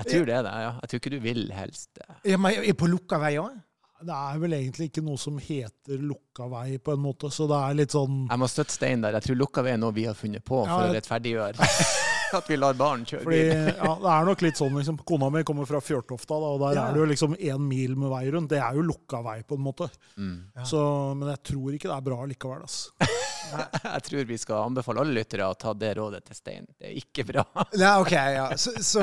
Jeg 0.00 0.14
tror 0.14 0.28
det 0.28 0.34
er 0.34 0.44
det, 0.46 0.52
ja. 0.64 0.70
Jeg 0.80 0.90
tror 0.90 1.02
ikke 1.02 1.12
du 1.12 1.20
vil 1.22 1.42
helst 1.54 1.90
det. 1.98 2.06
Er 2.32 2.38
men 2.40 2.62
er 2.62 2.76
på 2.78 2.88
lukka 2.90 3.18
vei 3.22 3.34
òg? 3.42 3.58
Det 4.00 4.14
er 4.16 4.38
vel 4.40 4.54
egentlig 4.56 4.86
ikke 4.90 5.02
noe 5.04 5.18
som 5.20 5.36
heter 5.42 5.98
lukka 6.00 6.46
vei, 6.48 6.78
på 6.80 6.94
en 6.94 7.02
måte, 7.04 7.28
så 7.34 7.44
det 7.50 7.58
er 7.58 7.74
litt 7.82 7.92
sånn 7.92 8.22
Jeg 8.30 8.40
må 8.40 8.48
støtte 8.48 8.72
Stein 8.72 9.02
der. 9.04 9.18
Jeg 9.18 9.26
tror 9.28 9.36
lukka 9.42 9.64
vei 9.66 9.74
er 9.74 9.80
noe 9.82 9.92
vi 9.92 10.06
har 10.08 10.14
funnet 10.16 10.44
på 10.46 10.62
Ja, 10.64 10.72
for 10.78 10.88
å 10.88 10.94
rettferdiggjøre 10.96 11.68
at 12.38 12.46
vi 12.46 12.56
lar 12.56 12.76
barn 12.78 13.02
kjøre 13.04 13.24
Fordi, 13.26 13.38
bil. 13.50 13.70
ja, 13.74 13.90
det 14.04 14.10
er 14.14 14.26
nok 14.28 14.42
litt 14.46 14.58
sånn, 14.60 14.76
liksom. 14.78 14.98
Kona 15.08 15.28
mi 15.34 15.40
kommer 15.44 15.66
fra 15.66 15.80
Fjørtofta, 15.82 16.36
da, 16.38 16.50
og 16.54 16.60
der 16.62 16.76
Ja. 16.78 16.84
er 16.88 16.94
det 16.94 17.00
jo 17.02 17.08
liksom 17.10 17.34
én 17.36 17.64
mil 17.66 17.96
med 17.98 18.12
vei 18.12 18.22
rundt. 18.30 18.52
Det 18.54 18.60
er 18.62 18.78
jo 18.78 18.84
lukka 18.86 19.18
vei, 19.26 19.40
på 19.42 19.58
en 19.58 19.64
måte. 19.66 19.88
Mm. 20.16 20.36
Ja. 20.54 20.64
Så, 20.70 20.82
men 21.18 21.32
jeg 21.32 21.42
tror 21.50 21.74
ikke 21.74 21.90
det 21.90 21.96
er 21.96 22.06
bra 22.06 22.20
likevel. 22.30 22.62
Altså. 22.62 22.94
Jeg 23.50 24.02
tror 24.06 24.26
vi 24.28 24.36
skal 24.38 24.60
anbefale 24.68 25.02
alle 25.02 25.16
lyttere 25.16 25.48
å 25.50 25.56
ta 25.58 25.72
det 25.74 25.96
rådet 25.98 26.20
til 26.28 26.36
Stein. 26.38 26.68
Det 26.78 26.86
er 26.86 26.98
ikke 27.00 27.24
bra. 27.32 27.42
Nei, 27.74 27.94
OK, 27.98 28.12
ja. 28.14 28.44
Så, 28.54 28.76
så, 28.78 29.02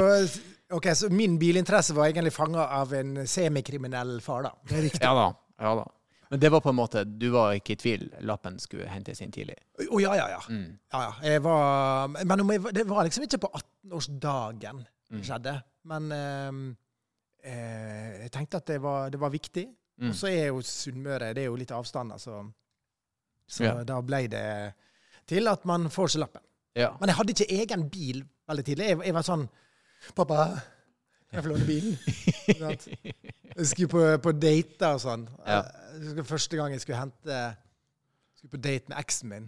ok, 0.74 0.88
så 0.96 1.10
min 1.10 1.38
bilinteresse 1.40 1.94
var 1.96 2.10
egentlig 2.10 2.34
fanga 2.36 2.66
av 2.80 2.94
en 2.94 3.28
semikriminell 3.28 4.18
far, 4.22 4.44
da. 4.44 4.52
Det 4.68 4.78
er 4.78 4.82
riktig. 4.90 5.02
Ja 5.04 5.14
da. 5.16 5.28
Ja 5.60 5.76
da. 5.80 5.86
Men 6.30 6.40
det 6.44 6.50
var 6.52 6.60
på 6.60 6.70
en 6.74 6.76
måte, 6.76 7.06
du 7.08 7.30
var 7.32 7.54
ikke 7.56 7.72
i 7.78 7.80
tvil. 7.80 8.02
Lappen 8.28 8.58
skulle 8.60 8.88
hentes 8.92 9.22
inn 9.24 9.32
tidlig. 9.32 9.56
Å 9.88 10.00
ja, 10.04 10.12
ja, 10.20 10.26
ja. 10.34 10.42
Mm. 10.52 10.74
ja, 10.92 11.04
ja. 11.06 11.14
Jeg 11.32 11.44
var, 11.46 12.10
men 12.18 12.44
om 12.44 12.52
jeg, 12.52 12.64
det 12.76 12.84
var 12.90 13.08
liksom 13.08 13.24
ikke 13.24 13.40
på 13.46 13.52
18-årsdagen 13.62 14.84
det 14.84 15.16
Mm. 15.16 15.22
skjedde. 15.24 15.54
Men 15.88 16.10
ehm, 16.12 16.64
eh, 17.44 18.24
jeg 18.26 18.32
tenkte 18.36 18.58
at 18.60 18.66
det 18.68 18.82
var, 18.84 19.10
det 19.10 19.20
var 19.22 19.32
viktig. 19.32 19.64
Mm. 20.02 20.10
Og 20.10 20.16
så 20.20 20.28
er 20.28 20.50
jo 20.50 20.60
Sunnmøre 20.62 21.30
det 21.34 21.46
er 21.46 21.48
jo 21.48 21.56
litt 21.56 21.72
avstand, 21.72 22.12
altså. 22.12 22.42
Så 23.48 23.64
Ja. 23.64 23.84
da 23.88 24.02
ble 24.02 24.28
det 24.28 24.74
til 25.26 25.48
at 25.48 25.64
man 25.66 25.88
får 25.90 26.08
seg 26.12 26.20
lappen. 26.26 26.42
Ja. 26.76 26.92
Men 27.00 27.08
jeg 27.08 27.16
hadde 27.16 27.34
ikke 27.34 27.56
egen 27.62 27.88
bil 27.90 28.20
veldig 28.50 28.66
tidlig. 28.68 28.88
Jeg, 28.90 29.00
jeg 29.06 29.14
var 29.16 29.24
sånn 29.24 29.48
Pappa, 30.16 30.46
kan 31.28 31.40
jeg 31.40 31.44
få 31.44 31.52
låne 31.54 31.68
bilen? 31.68 31.98
Jeg 33.58 33.68
skulle 33.68 33.90
på, 33.90 34.04
på 34.22 34.32
date 34.38 34.92
og 34.94 35.02
sånn. 35.02 35.26
Ja. 35.48 35.64
Første 36.28 36.60
gang 36.60 36.76
jeg 36.76 36.84
skulle 36.84 37.00
hente 37.00 37.40
Skulle 38.38 38.54
på 38.54 38.60
date 38.62 38.92
med 38.92 39.00
eksen 39.02 39.32
min. 39.32 39.48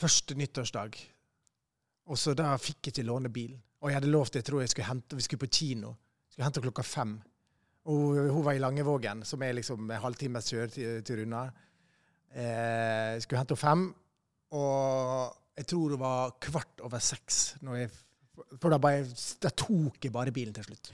Første 0.00 0.36
nyttårsdag. 0.38 0.96
Og 2.08 2.18
så 2.20 2.32
da 2.38 2.54
fikk 2.60 2.88
jeg 2.88 2.94
ikke 2.94 3.06
låne 3.08 3.30
bilen. 3.32 3.60
Og 3.82 3.90
jeg 3.90 3.98
hadde 3.98 4.10
lovt 4.10 4.38
jeg 4.38 4.46
tror 4.46 4.62
jeg 4.62 4.72
skulle 4.72 4.88
hente, 4.88 5.16
vi 5.18 5.24
skulle 5.26 5.44
på 5.44 5.52
kino. 5.58 5.92
Skulle 6.30 6.48
hente 6.48 6.62
klokka 6.64 6.84
fem. 6.86 7.18
Og 7.92 8.16
hun 8.32 8.44
var 8.44 8.56
i 8.56 8.62
Langevågen, 8.62 9.22
som 9.28 9.44
er 9.44 9.58
liksom 9.58 9.84
en 9.90 10.02
halvtimes 10.02 10.48
kjøretur 10.50 11.22
unna. 11.22 11.44
Eh, 12.32 13.20
skulle 13.22 13.42
hente 13.42 13.54
henne 13.54 13.60
fem, 13.60 13.84
og 14.56 15.36
jeg 15.56 15.68
tror 15.70 15.92
det 15.92 16.00
var 16.00 16.34
kvart 16.42 16.82
over 16.84 17.00
seks. 17.00 17.56
Når 17.64 17.78
jeg, 17.80 17.92
for 18.60 18.72
da, 18.72 18.78
bare, 18.82 19.04
da 19.42 19.52
tok 19.52 20.04
jeg 20.04 20.12
bare 20.14 20.34
bilen 20.34 20.54
til 20.56 20.66
slutt. 20.68 20.92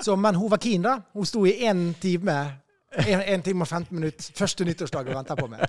Så, 0.00 0.16
men 0.16 0.36
hun 0.38 0.50
var 0.50 0.60
keen, 0.62 0.84
da. 0.84 0.96
Hun 1.12 1.28
sto 1.28 1.44
i 1.46 1.58
én 1.68 1.92
time 2.00 2.36
en, 2.92 3.20
en 3.20 3.44
time 3.44 3.64
og 3.64 3.68
15 3.68 3.96
minutter 3.96 4.36
første 4.36 4.66
nyttårsdag 4.68 5.08
og 5.08 5.16
venta 5.16 5.36
på 5.38 5.48
meg. 5.50 5.64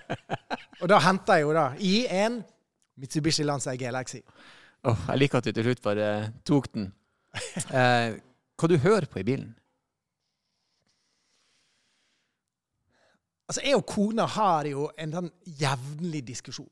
Og 0.81 0.89
da 0.91 0.99
henta 1.03 1.37
jeg 1.39 1.47
jo 1.47 1.55
da 1.55 1.69
i 1.79 1.95
en 2.11 2.41
Mitsubishi 2.99 3.45
Lanza 3.47 3.75
Galaxy. 3.79 4.21
Oh, 4.83 4.99
jeg 5.07 5.21
liker 5.21 5.39
at 5.39 5.47
du 5.47 5.55
til 5.55 5.69
slutt 5.69 5.83
bare 5.83 6.07
tok 6.45 6.71
den. 6.73 6.91
Eh, 7.73 8.13
hva 8.59 8.67
du 8.69 8.75
hører 8.77 9.07
på 9.09 9.17
i 9.23 9.25
bilen? 9.25 9.47
Altså, 13.47 13.63
jeg 13.65 13.79
og 13.79 13.87
kona 13.89 14.27
har 14.29 14.67
jo 14.69 14.85
en 14.97 15.15
sånn 15.15 15.31
jevnlig 15.59 16.21
diskusjon 16.27 16.69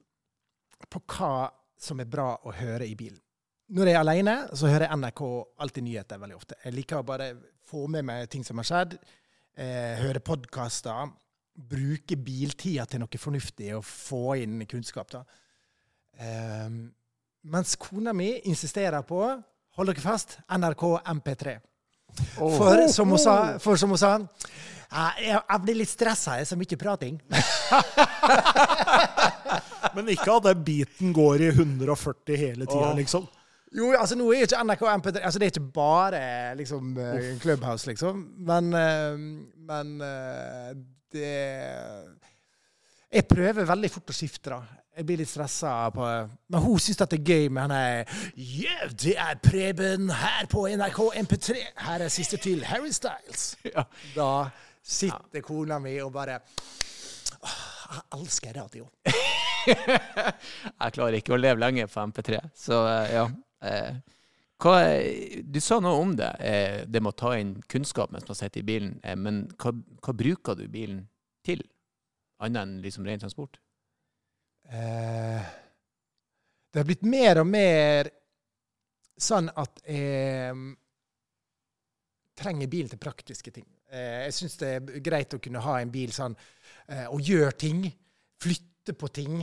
på 0.89 1.01
hva 1.15 1.49
som 1.81 1.99
er 2.01 2.09
bra 2.09 2.35
å 2.45 2.53
høre 2.55 2.85
i 2.85 2.93
bilen. 2.97 3.19
Når 3.71 3.87
jeg 3.87 3.95
er 3.95 4.03
alene, 4.03 4.33
så 4.51 4.67
hører 4.67 4.89
jeg 4.89 4.99
NRK 4.99 5.21
alltid 5.63 5.85
nyheter 5.85 6.19
veldig 6.19 6.35
ofte. 6.35 6.57
Jeg 6.65 6.73
liker 6.75 6.99
å 6.99 7.07
bare 7.07 7.29
få 7.71 7.85
med 7.91 8.03
meg 8.03 8.27
ting 8.31 8.43
som 8.43 8.59
har 8.59 8.67
skjedd, 8.67 8.97
eh, 9.55 9.95
høre 10.01 10.19
podkaster, 10.19 11.13
bruke 11.55 12.17
biltida 12.19 12.85
til 12.85 12.99
noe 12.99 13.21
fornuftig 13.21 13.71
og 13.77 13.85
få 13.87 14.35
inn 14.43 14.65
kunnskap. 14.67 15.11
da. 15.11 15.23
Eh, 16.19 16.69
mens 17.43 17.75
kona 17.77 18.13
mi 18.13 18.41
insisterer 18.43 19.01
på, 19.07 19.43
hold 19.77 19.87
dere 19.87 20.01
fast, 20.01 20.39
NRK 20.49 20.99
MP3. 21.15 21.59
For 22.35 22.87
som 22.91 23.07
hun 23.07 23.17
sa, 23.17 23.57
for 23.57 23.77
som 23.77 23.89
hun 23.89 23.97
sa 23.97 24.19
jeg, 24.19 25.41
jeg 25.47 25.61
blir 25.63 25.75
litt 25.79 25.89
stressa, 25.89 26.35
jeg 26.35 26.41
er 26.41 26.45
så 26.49 26.55
mye 26.59 26.75
prating. 26.75 27.21
Men 29.95 30.09
ikke 30.11 30.35
at 30.35 30.43
den 30.49 30.63
biten 30.65 31.13
går 31.15 31.39
i 31.39 31.47
140 31.55 32.35
hele 32.35 32.65
tida, 32.65 32.91
oh. 32.91 32.97
liksom. 32.97 33.27
Jo, 33.71 33.93
altså 33.95 34.17
nå 34.19 34.25
er 34.33 34.41
jo 34.41 34.47
ikke 34.49 34.63
NRK 34.67 34.81
MP3 34.99 35.21
altså 35.23 35.39
Det 35.39 35.45
er 35.47 35.51
ikke 35.53 35.69
bare 35.75 36.21
liksom 36.59 36.89
Uff. 36.99 37.27
Clubhouse, 37.43 37.87
liksom. 37.87 38.25
Men, 38.47 38.73
eh, 38.75 39.21
men 39.69 39.93
eh, 40.03 40.73
det 41.15 41.31
Jeg 43.11 43.27
prøver 43.31 43.67
veldig 43.69 43.91
fort 43.93 44.11
å 44.11 44.15
skifte, 44.15 44.49
da. 44.51 44.61
Jeg 44.91 45.07
blir 45.07 45.21
litt 45.21 45.29
stressa 45.31 45.71
på 45.95 46.03
Men 46.51 46.63
hun 46.65 46.81
syns 46.83 46.99
det 46.99 47.15
er 47.15 47.29
gøy 47.31 47.47
med 47.47 47.63
han 47.63 47.73
er 47.77 48.17
Yeah, 48.35 48.89
det 48.91 49.15
er 49.15 49.39
Preben 49.43 50.09
her 50.19 50.49
på 50.51 50.65
NRK 50.67 50.99
MP3. 51.23 51.61
Her 51.85 52.03
er 52.03 52.11
siste 52.11 52.39
til 52.43 52.65
Harry 52.67 52.91
Styles. 52.95 53.53
Ja. 53.71 53.85
Da 54.15 54.49
sitter 54.83 55.43
kona 55.45 55.77
mi 55.79 55.93
og 56.03 56.11
bare 56.15 56.41
«Åh, 57.39 57.55
Jeg 57.91 58.19
elsker 58.19 58.57
radio. 58.57 58.89
Jeg 59.71 60.93
klarer 60.97 61.17
ikke 61.21 61.35
å 61.35 61.39
leve 61.39 61.61
lenge 61.61 61.87
på 61.87 62.03
MP3, 62.11 62.39
så 62.57 62.81
eh, 62.89 63.13
ja. 63.15 63.25
Eh, 63.61 64.01
hva, 64.61 64.77
du 65.41 65.57
sa 65.63 65.79
noe 65.81 65.97
om 65.97 66.11
det, 66.17 66.29
eh, 66.45 66.83
det 66.85 67.01
med 67.01 67.15
å 67.15 67.17
ta 67.17 67.33
inn 67.37 67.55
kunnskap 67.71 68.11
mens 68.13 68.27
man 68.29 68.37
sitter 68.37 68.61
i 68.61 68.67
bilen. 68.67 68.99
Eh, 69.03 69.17
men 69.17 69.47
hva, 69.57 69.73
hva 69.73 70.13
bruker 70.13 70.57
du 70.59 70.67
bilen 70.69 71.07
til, 71.45 71.63
annet 72.41 72.61
enn 72.61 72.75
liksom 72.83 73.07
ren 73.07 73.21
transport? 73.23 73.57
Eh, 74.69 75.49
det 76.71 76.79
har 76.79 76.87
blitt 76.87 77.07
mer 77.09 77.41
og 77.41 77.49
mer 77.49 78.11
sånn 79.21 79.49
at 79.49 79.81
jeg 79.85 80.53
trenger 82.41 82.69
bilen 82.69 82.89
til 82.89 83.01
praktiske 83.01 83.51
ting. 83.53 83.65
Jeg 83.91 84.33
syns 84.33 84.55
det 84.61 84.69
er 84.77 85.01
greit 85.03 85.33
å 85.35 85.41
kunne 85.43 85.61
ha 85.61 85.75
en 85.81 85.91
bil 85.91 86.13
sånn 86.15 86.33
og 87.11 87.19
gjøre 87.27 87.51
ting. 87.59 87.83
Flytte 88.41 88.95
på 88.97 89.09
ting. 89.13 89.35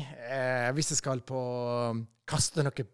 Hvis 0.74 0.94
jeg 0.94 0.98
skal 1.02 1.20
på 1.22 1.42
kaste 2.26 2.64
noe 2.64 2.88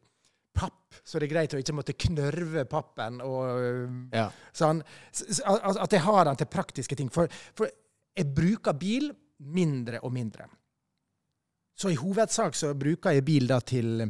papp, 0.55 0.95
så 1.03 1.19
er 1.19 1.25
det 1.25 1.31
greit 1.33 1.55
å 1.57 1.61
ikke 1.61 1.75
måtte 1.75 1.97
knørve 1.99 2.65
pappen 2.71 3.21
og 3.27 4.13
Ja. 4.15 4.29
Sånn, 4.55 4.83
at 4.83 5.93
jeg 5.93 6.05
har 6.07 6.25
den 6.29 6.39
til 6.39 6.51
praktiske 6.53 6.97
ting. 6.99 7.11
For, 7.13 7.29
for 7.55 7.71
jeg 8.15 8.31
bruker 8.35 8.77
bil 8.79 9.11
mindre 9.51 9.99
og 10.07 10.13
mindre. 10.15 10.47
Så 11.75 11.91
i 11.91 11.99
hovedsak 11.99 12.55
så 12.55 12.71
bruker 12.79 13.17
jeg 13.17 13.25
bil 13.27 13.49
da 13.51 13.59
til, 13.67 14.05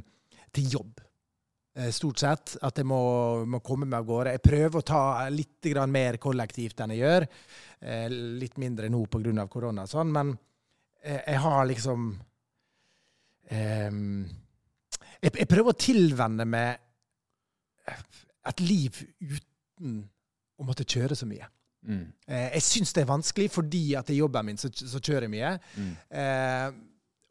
til 0.53 0.69
jobb. 0.77 1.01
Eh, 1.75 1.89
Stort 1.91 2.21
sett. 2.21 2.53
At 2.63 2.77
jeg 2.77 2.87
må, 2.87 3.01
må 3.49 3.63
komme 3.65 3.89
meg 3.89 4.03
av 4.03 4.07
gårde. 4.11 4.35
Jeg 4.37 4.45
prøver 4.45 4.79
å 4.83 4.85
ta 4.87 5.01
litt 5.33 5.65
grann 5.73 5.91
mer 5.91 6.21
kollektivt 6.23 6.85
enn 6.85 6.93
jeg 6.93 7.01
gjør. 7.07 7.27
Eh, 7.81 8.07
Litt 8.45 8.61
mindre 8.61 8.93
nå 8.93 9.01
pga. 9.09 9.49
korona 9.49 9.89
og 9.89 9.91
sånn, 9.91 10.13
men 10.13 10.35
eh, 11.03 11.23
jeg 11.25 11.41
har 11.41 11.65
liksom 11.73 12.13
ehm, 13.49 14.29
jeg, 15.25 15.35
jeg 15.41 15.49
prøver 15.51 15.73
å 15.75 15.79
tilvenne 15.81 16.45
meg 16.49 16.81
et 18.49 18.61
liv 18.65 18.97
uten 19.21 19.99
å 20.61 20.67
måtte 20.69 20.87
kjøre 20.89 21.17
så 21.19 21.27
mye. 21.29 21.47
Mm. 21.85 22.05
Eh, 22.29 22.47
jeg 22.57 22.65
syns 22.65 22.93
det 22.97 23.03
er 23.05 23.11
vanskelig 23.11 23.51
fordi 23.53 23.83
at 23.99 24.09
i 24.13 24.19
jobben 24.21 24.47
min 24.49 24.61
så, 24.61 24.71
så 24.73 25.01
kjører 25.05 25.27
jeg 25.27 25.33
mye. 25.35 25.51
Mm. 25.77 25.93
Eh, 26.21 26.69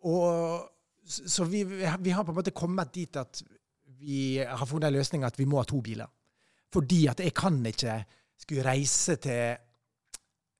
og 0.09 0.69
så 1.03 1.45
vi, 1.49 1.63
vi 1.65 1.85
har- 2.13 2.23
på 2.25 2.31
en 2.33 2.37
måte 2.37 2.53
kommet 2.55 2.93
dit 2.95 3.17
at 3.19 3.41
vi 4.03 4.37
har 4.43 4.65
funnet 4.67 4.89
en 4.89 4.97
løsning 4.97 5.23
at 5.23 5.37
vi 5.39 5.45
må 5.49 5.61
ha 5.61 5.65
to 5.67 5.79
biler. 5.81 6.09
Fordi 6.73 7.05
at 7.07 7.19
jeg 7.23 7.33
kan 7.37 7.57
ikke 7.69 7.97
skulle 8.43 8.65
reise 8.65 9.15
til 9.23 9.55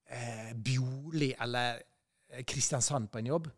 eh, 0.10 0.52
Bjorli 0.56 1.34
eller 1.42 1.82
eh, 2.30 2.44
Kristiansand 2.48 3.10
på 3.12 3.20
en 3.22 3.30
jobb, 3.34 3.50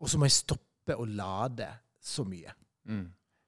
og 0.00 0.10
så 0.10 0.18
må 0.20 0.28
jeg 0.28 0.36
stoppe 0.40 0.96
å 1.00 1.06
lade 1.08 1.68
så 2.04 2.24
mye. 2.28 2.52
Mm. 2.88 3.04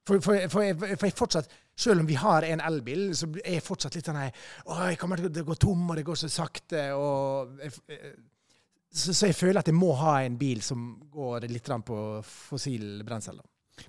For, 0.07 0.21
for, 0.23 0.37
for, 0.49 0.63
jeg, 0.63 0.77
for 0.79 1.05
jeg 1.09 1.13
fortsatt, 1.17 1.49
Selv 1.77 1.99
om 2.01 2.07
vi 2.07 2.15
har 2.17 2.41
en 2.47 2.61
elbil, 2.65 3.11
så 3.13 3.27
er 3.43 3.57
jeg 3.59 3.61
fortsatt 3.65 3.93
litt 3.99 4.07
sånn 4.07 4.15
her 4.17 4.31
Å, 4.65 4.77
jeg 4.89 4.97
kommer 4.97 5.19
til 5.21 5.27
å 5.29 5.43
gå 5.45 5.57
tom, 5.61 5.83
og 5.91 5.95
det 5.99 6.05
går 6.07 6.15
så 6.17 6.29
sakte. 6.31 6.87
og 6.97 7.59
jeg, 7.61 7.73
jeg- 7.91 8.15
så, 8.97 9.13
så 9.13 9.27
jeg 9.27 9.35
føler 9.35 9.59
at 9.59 9.67
jeg 9.67 9.75
må 9.75 9.91
ha 9.99 10.21
en 10.23 10.37
bil 10.39 10.61
som 10.63 10.85
går 11.11 11.43
litt 11.51 11.67
på 11.85 11.97
fossil 12.23 13.03
brensel. 13.05 13.41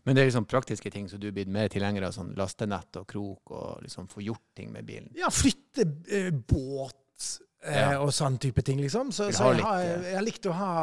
Men 0.05 0.15
det 0.17 0.21
er 0.23 0.27
liksom 0.29 0.45
praktiske 0.51 0.91
ting, 0.93 1.07
så 1.09 1.17
du 1.23 1.31
blir 1.33 1.47
mer 1.49 1.69
tilhenger 1.73 2.03
av 2.11 2.13
sånn 2.13 2.35
lastenett 2.37 2.99
og 3.01 3.07
krok 3.09 3.51
og 3.57 3.79
liksom 3.87 4.09
få 4.11 4.21
gjort 4.27 4.43
ting 4.59 4.73
med 4.75 4.85
bilen. 4.85 5.09
Ja, 5.17 5.31
flytte 5.33 5.87
eh, 6.11 6.29
båt 6.35 7.39
eh, 7.63 7.79
Ja. 7.79 8.01
og 8.03 8.11
sånn 8.13 8.37
type 8.43 8.61
ting, 8.67 8.83
liksom. 8.83 9.13
Så, 9.15 9.31
så 9.33 9.55
jeg, 9.55 9.63
har, 9.65 9.81
eh, 9.87 10.03
jeg 10.11 10.19
har 10.19 10.27
likt 10.27 10.51
å 10.51 10.53
ha 10.59 10.75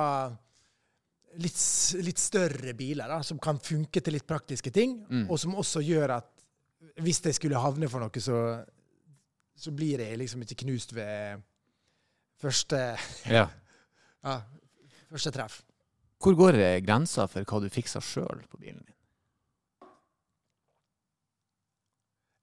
litt, 1.42 1.58
litt 2.06 2.20
større 2.22 2.74
biler 2.77 3.08
da, 3.12 3.20
som 3.25 3.39
kan 3.42 3.60
funke 3.60 4.01
til 4.01 4.13
litt 4.18 4.27
praktiske 4.27 4.72
ting, 4.74 4.98
Mm. 5.10 5.25
og 5.30 5.39
som 5.39 5.56
også 5.56 5.82
gjør 5.86 6.15
at 6.18 6.32
hvis 7.01 7.20
det 7.25 7.34
skulle 7.36 7.60
havne 7.60 7.89
for 7.92 8.00
noe, 8.00 8.22
så, 8.24 8.63
så 9.56 9.72
blir 9.75 10.00
jeg 10.00 10.18
liksom 10.22 10.42
ikke 10.46 10.62
knust 10.63 10.94
ved 10.96 11.42
første, 12.42 12.80
Ja. 13.38 13.48
ja, 14.24 14.36
første 15.12 15.32
treff. 15.36 15.62
Hvor 16.22 16.36
går 16.39 16.58
grensa 16.86 17.25
for 17.27 17.44
hva 17.46 17.60
du 17.62 17.70
fikser 17.70 18.01
sjøl 18.01 18.46
på 18.50 18.58
bilen 18.62 18.80
din? 18.86 18.94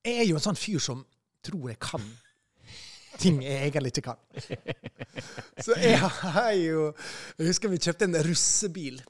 Jeg 0.04 0.18
er 0.20 0.26
jo 0.28 0.36
en 0.38 0.42
sånn 0.44 0.58
fyr 0.58 0.82
som 0.82 1.04
tror 1.46 1.70
jeg 1.70 1.78
kan 1.82 2.02
ting 3.22 3.40
jeg 3.44 3.68
egentlig 3.68 3.92
ikke 3.94 4.04
kan. 4.10 4.20
Så 5.64 5.76
jeg 5.78 5.98
har 6.00 6.52
jo 6.58 6.88
Jeg 7.38 7.46
husker 7.50 7.72
vi 7.72 7.80
kjøpte 7.82 8.08
en 8.08 8.18
russebil 8.26 9.00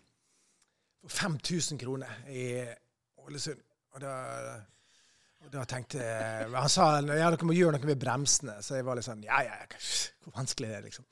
for 1.02 1.32
5000 1.32 1.80
kroner 1.80 2.12
i 2.30 2.46
Ålesund. 3.22 3.62
Og 3.92 4.00
da, 4.00 4.12
og 5.44 5.50
da 5.52 5.64
tenkte 5.68 6.00
jeg 6.00 6.52
Han 6.54 6.70
sa 6.72 6.94
ja, 7.02 7.28
dere 7.28 7.48
må 7.48 7.56
gjøre 7.56 7.76
noe 7.76 7.90
med 7.92 8.00
bremsene. 8.00 8.60
Så 8.64 8.78
jeg 8.78 8.86
var 8.88 8.98
litt 8.98 9.08
sånn 9.08 9.24
Ja, 9.26 9.42
ja, 9.46 9.58
ja. 9.58 9.82
hvor 10.24 10.38
vanskelig 10.38 10.70
er 10.70 10.80
det, 10.80 10.92
liksom? 10.92 11.08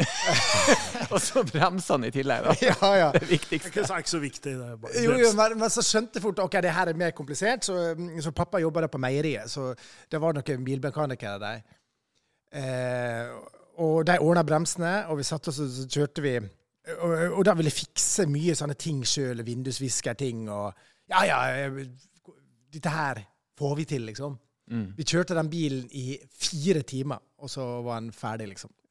Og 1.12 1.18
så 1.20 1.42
bremsene 1.44 2.08
i 2.08 2.14
tillegg, 2.14 2.46
da. 2.46 2.54
Ja, 2.70 2.90
ja. 2.96 3.08
Det 3.16 3.26
Det 3.50 3.58
er 3.60 3.98
ikke 3.98 4.08
så 4.08 4.20
viktig. 4.22 4.54
det 4.56 4.68
er 4.68 4.78
bare 4.80 5.02
Jo, 5.02 5.16
jo, 5.20 5.32
men, 5.36 5.58
men 5.60 5.72
så 5.72 5.84
skjønte 5.84 6.18
jeg 6.18 6.24
fort 6.24 6.40
ok, 6.46 6.56
det 6.64 6.72
her 6.76 6.92
er 6.92 7.00
mer 7.02 7.12
komplisert. 7.16 7.66
Så, 7.66 7.76
så 8.24 8.32
pappa 8.32 8.60
jobba 8.62 8.88
på 8.88 9.00
meieriet, 9.02 9.50
så 9.50 9.72
det 10.10 10.20
var 10.22 10.36
noen 10.36 10.64
bilmekanikere 10.64 11.38
der. 11.42 11.60
Eh, 12.50 13.30
og 13.80 14.04
de 14.08 14.18
ordna 14.20 14.44
bremsene, 14.44 14.94
og 15.08 15.20
vi 15.20 15.26
satte 15.26 15.52
oss 15.52 15.60
og 15.62 15.70
så 15.72 15.86
kjørte 15.88 16.24
vi. 16.24 16.34
Og, 16.96 17.12
og 17.38 17.42
da 17.46 17.54
ville 17.56 17.70
jeg 17.70 17.84
fikse 17.86 18.26
mye 18.28 18.56
sånne 18.58 18.76
ting 18.80 19.02
sjøl, 19.06 19.44
vindusviskerting 19.46 20.48
og 20.50 20.70
Ja, 21.10 21.24
ja, 21.26 21.38
eh, 21.66 21.82
dette 22.70 22.92
her 22.94 23.24
får 23.58 23.76
vi 23.80 23.86
til, 23.90 24.04
liksom. 24.06 24.36
Mm. 24.70 24.92
Vi 24.96 25.04
kjørte 25.04 25.34
den 25.34 25.50
bilen 25.50 25.88
i 25.98 26.14
fire 26.30 26.84
timer, 26.86 27.18
og 27.42 27.50
så 27.50 27.64
var 27.82 28.00
den 28.00 28.12
ferdig, 28.14 28.52
liksom. 28.54 28.72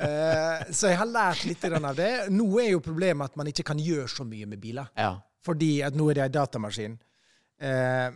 Eh, 0.00 0.60
så 0.72 0.88
jeg 0.88 0.96
har 0.96 1.08
lært 1.12 1.42
litt 1.44 1.64
av 1.68 1.90
det. 1.92 2.32
Nå 2.32 2.46
er 2.62 2.70
jo 2.70 2.78
problemet 2.80 3.28
at 3.28 3.34
man 3.36 3.50
ikke 3.50 3.66
kan 3.68 3.80
gjøre 3.82 4.06
så 4.08 4.24
mye 4.24 4.46
med 4.48 4.56
biler. 4.62 4.86
Ja. 4.96 5.10
Fordi 5.44 5.82
at 5.84 5.96
nå 5.98 6.06
er 6.08 6.16
det 6.16 6.22
en 6.24 6.36
datamaskin. 6.38 6.94
Eh, 7.60 8.08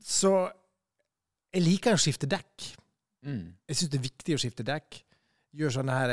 så 0.00 0.32
jeg 1.54 1.62
liker 1.64 1.96
å 1.96 2.00
skifte 2.02 2.28
dekk. 2.30 2.68
Mm. 3.24 3.44
Jeg 3.70 3.78
syns 3.78 3.90
det 3.92 3.98
er 4.00 4.06
viktig 4.08 4.36
å 4.36 4.42
skifte 4.42 4.66
dekk. 4.66 5.00
Gjøre 5.54 5.76
sånne 5.76 5.96
her 5.96 6.12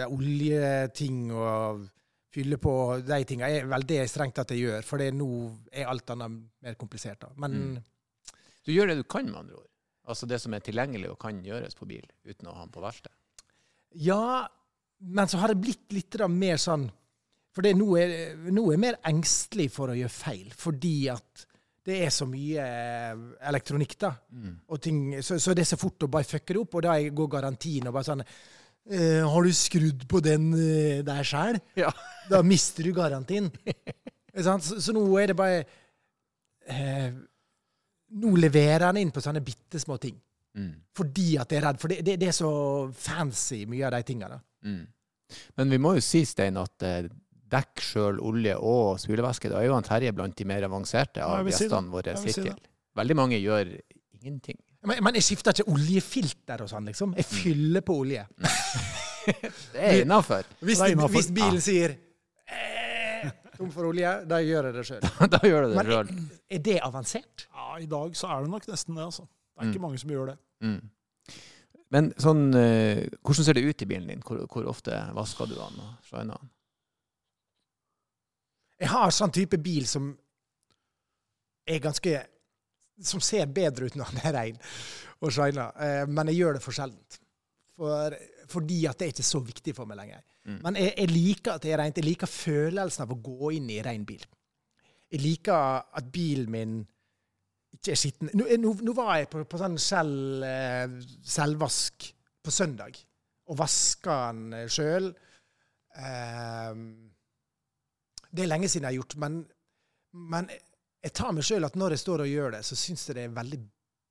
ja, 0.00 0.08
oljeting 0.10 1.30
og 1.32 1.84
fylle 2.32 2.58
på 2.58 2.72
de 3.06 3.18
tinga. 3.28 3.48
er 3.48 3.68
vel 3.70 3.84
det 3.86 4.00
strengt 4.10 4.40
at 4.42 4.50
jeg 4.50 4.64
gjør, 4.64 4.86
for 4.88 5.02
det 5.02 5.12
nå 5.14 5.28
er 5.70 5.90
alt 5.90 6.10
annet 6.14 6.38
mer 6.64 6.78
komplisert. 6.80 7.20
da. 7.20 7.32
Men 7.36 7.58
Mm. 7.62 7.82
Du 8.64 8.70
gjør 8.70 8.92
det 8.92 9.00
du 9.00 9.04
kan, 9.10 9.26
med 9.26 9.40
andre 9.40 9.56
ord. 9.58 9.68
Altså 10.06 10.26
det 10.26 10.40
som 10.42 10.54
er 10.54 10.62
tilgjengelig 10.62 11.10
og 11.10 11.18
kan 11.22 11.38
gjøres 11.44 11.74
på 11.78 11.86
bil, 11.86 12.04
uten 12.26 12.48
å 12.50 12.54
ha 12.54 12.64
den 12.64 12.74
på 12.74 12.82
verksted. 12.82 13.12
ja 13.94 14.48
Men 14.98 15.26
så 15.26 15.38
har 15.38 15.48
det 15.48 15.60
blitt 15.60 15.92
litt 15.92 16.14
mer 16.30 16.56
sånn 16.56 16.90
For 17.52 17.62
det, 17.62 17.74
nå 17.76 17.96
er 17.98 18.36
jeg 18.38 18.78
mer 18.80 18.96
engstelig 19.04 19.70
for 19.70 19.90
å 19.90 19.96
gjøre 19.98 20.08
feil, 20.08 20.52
fordi 20.56 21.10
at 21.12 21.46
det 21.86 21.98
er 22.06 22.12
så 22.14 22.26
mye 22.30 22.62
eh, 22.62 23.22
elektronikk, 23.50 23.96
da. 24.04 24.12
Mm. 24.30 24.54
Ting, 24.82 25.00
så, 25.24 25.38
så 25.42 25.54
det 25.56 25.64
er 25.64 25.72
så 25.72 25.80
fort 25.80 26.06
å 26.06 26.10
bare 26.12 26.28
fucke 26.28 26.54
det 26.54 26.62
opp, 26.62 26.76
og 26.78 26.84
da 26.86 26.94
går 27.02 27.30
garantien 27.32 27.88
og 27.90 27.96
bare 27.96 28.06
sånn 28.06 28.22
eh, 28.22 29.22
Har 29.26 29.46
du 29.46 29.50
skrudd 29.56 30.06
på 30.10 30.22
den 30.22 30.52
eh, 30.54 31.02
der 31.06 31.26
sjæl? 31.26 31.58
Ja. 31.82 31.90
Da 32.30 32.42
mister 32.46 32.86
du 32.86 32.94
garantien. 32.96 33.50
Så, 34.32 34.54
så 34.80 34.94
nå 34.96 35.02
er 35.20 35.28
det 35.28 35.34
bare 35.36 35.58
eh, 36.72 37.10
Nå 38.16 38.30
leverer 38.40 38.86
han 38.86 38.96
inn 38.96 39.10
på 39.12 39.20
sånne 39.20 39.42
bitte 39.44 39.76
små 39.76 39.98
ting. 40.00 40.14
Mm. 40.56 40.70
Fordi 40.96 41.26
at 41.40 41.52
jeg 41.52 41.60
er 41.60 41.66
redd. 41.66 41.80
For 41.82 41.92
det, 41.92 41.98
det, 42.06 42.14
det 42.20 42.30
er 42.30 42.36
så 42.36 42.52
fancy, 42.96 43.66
mye 43.68 43.84
av 43.88 43.92
de 43.92 44.00
tingene. 44.08 44.38
Mm. 44.64 44.80
Men 45.60 45.74
vi 45.74 45.80
må 45.80 45.94
jo 45.98 46.04
si, 46.04 46.22
Stein, 46.28 46.56
at 46.60 46.86
eh, 46.88 47.10
dekk 47.52 47.82
sjøl, 47.84 48.18
olje 48.24 48.54
og 48.58 48.98
spylevæske, 49.02 49.50
da 49.52 49.60
er 49.60 49.68
jo 49.68 49.74
han 49.76 49.86
Terje 49.86 50.12
blant 50.16 50.36
de 50.38 50.46
mer 50.48 50.64
avanserte 50.68 51.22
av 51.24 51.44
gjestene 51.48 51.86
si 51.86 51.92
våre 51.92 52.14
vil 52.22 52.36
si. 52.36 52.52
Veldig 52.98 53.16
mange 53.18 53.38
gjør 53.40 53.74
ingenting. 54.18 54.58
Men, 54.88 54.98
men 55.06 55.14
jeg 55.18 55.24
skifter 55.28 55.54
ikke 55.54 55.70
oljefilter 55.72 56.64
og 56.64 56.70
sånn, 56.72 56.88
liksom. 56.90 57.12
Jeg 57.20 57.28
fyller 57.28 57.84
på 57.86 58.00
olje. 58.02 58.24
Det 59.22 59.78
er 59.78 60.00
innafor. 60.02 60.48
Hvis, 60.66 60.80
er 60.82 60.96
hvis 61.12 61.28
bilen 61.30 61.60
sier 61.62 61.92
eh, 62.50 63.28
tom 63.54 63.68
for 63.70 63.86
olje, 63.92 64.10
da 64.26 64.40
gjør 64.42 64.66
jeg 64.68 64.74
det 64.74 64.82
sjøl. 64.88 65.04
da 65.36 65.40
gjør 65.46 65.68
du 65.68 65.76
det 65.76 65.84
sjøl. 65.86 66.10
er 66.56 66.64
det 66.66 66.74
avansert? 66.82 67.44
Ja, 67.52 67.68
I 67.78 67.86
dag 67.86 68.16
så 68.18 68.32
er 68.34 68.42
det 68.42 68.50
nok 68.56 68.66
nesten 68.72 68.98
det. 68.98 69.04
altså. 69.06 69.28
Det 69.28 69.62
er 69.62 69.70
ikke 69.70 69.78
Mm. 69.78 69.86
mange 69.86 70.00
som 70.02 70.10
gjør 70.10 70.32
det. 70.32 70.36
Mm. 70.66 70.80
Men 71.92 72.08
sånn, 72.24 72.42
uh, 72.56 73.04
hvordan 73.22 73.46
ser 73.46 73.58
det 73.58 73.62
ut 73.68 73.82
i 73.84 73.88
bilen 73.92 74.08
din? 74.10 74.22
Hvor, 74.26 74.42
hvor 74.50 74.66
ofte 74.72 74.96
vasker 75.14 75.46
du 75.50 75.54
den 75.54 75.78
og 75.84 75.94
shiner 76.08 76.40
den? 76.40 76.50
Jeg 78.82 78.90
har 78.90 79.14
sånn 79.14 79.34
type 79.34 79.58
bil 79.62 79.86
som 79.86 80.10
er 81.62 81.78
ganske 81.82 82.16
Som 83.02 83.22
ser 83.22 83.46
bedre 83.46 83.86
ut 83.86 83.96
når 83.98 84.10
den 84.10 84.26
er 84.28 84.34
rein 84.36 84.58
og 85.22 85.30
shiner, 85.30 85.70
eh, 85.78 86.04
men 86.10 86.26
jeg 86.32 86.40
gjør 86.40 86.56
det 86.56 86.60
for 86.64 86.74
sjeldent. 86.74 87.16
For, 87.78 88.14
fordi 88.50 88.80
at 88.90 88.98
det 88.98 89.06
er 89.06 89.12
ikke 89.12 89.26
så 89.26 89.40
viktig 89.42 89.74
for 89.76 89.86
meg 89.86 90.00
lenger. 90.00 90.24
Mm. 90.42 90.56
Men 90.64 90.78
jeg, 90.80 90.94
jeg 90.98 91.10
liker 91.12 91.52
at 91.52 91.62
det 91.62 91.70
er 91.72 91.78
rent. 91.78 92.00
Jeg 92.00 92.08
liker 92.08 92.30
følelsen 92.30 93.04
av 93.04 93.12
å 93.14 93.20
gå 93.22 93.52
inn 93.54 93.68
i 93.70 93.78
rein 93.86 94.02
bil. 94.08 94.24
Jeg 95.12 95.22
liker 95.22 95.86
at 95.94 96.10
bilen 96.10 96.50
min 96.50 96.74
ikke 97.72 97.94
er 97.94 98.00
skitten. 98.02 98.32
Nå, 98.36 98.48
nå, 98.60 98.74
nå 98.84 98.96
var 98.98 99.14
jeg 99.20 99.30
på, 99.32 99.44
på 99.48 99.60
sånn 99.60 99.78
selv, 99.80 100.42
eh, 100.46 100.98
selvvask 101.38 102.10
på 102.42 102.54
søndag 102.54 102.98
og 103.46 103.58
vaska 103.62 104.18
den 104.34 104.70
sjøl. 104.72 105.10
Eh, 106.02 106.82
det 108.32 108.44
er 108.44 108.50
lenge 108.50 108.68
siden 108.70 108.86
jeg 108.88 108.94
har 108.96 109.00
gjort, 109.02 109.16
men, 109.20 109.40
men 110.32 110.48
jeg 111.02 111.14
tar 111.18 111.34
meg 111.36 111.46
sjøl 111.46 111.66
at 111.68 111.76
når 111.78 111.96
jeg 111.96 112.04
står 112.04 112.24
og 112.24 112.30
gjør 112.30 112.54
det, 112.56 112.62
så 112.66 112.78
syns 112.78 113.08
jeg 113.08 113.18
det 113.18 113.26
er 113.28 113.34
veldig 113.36 113.58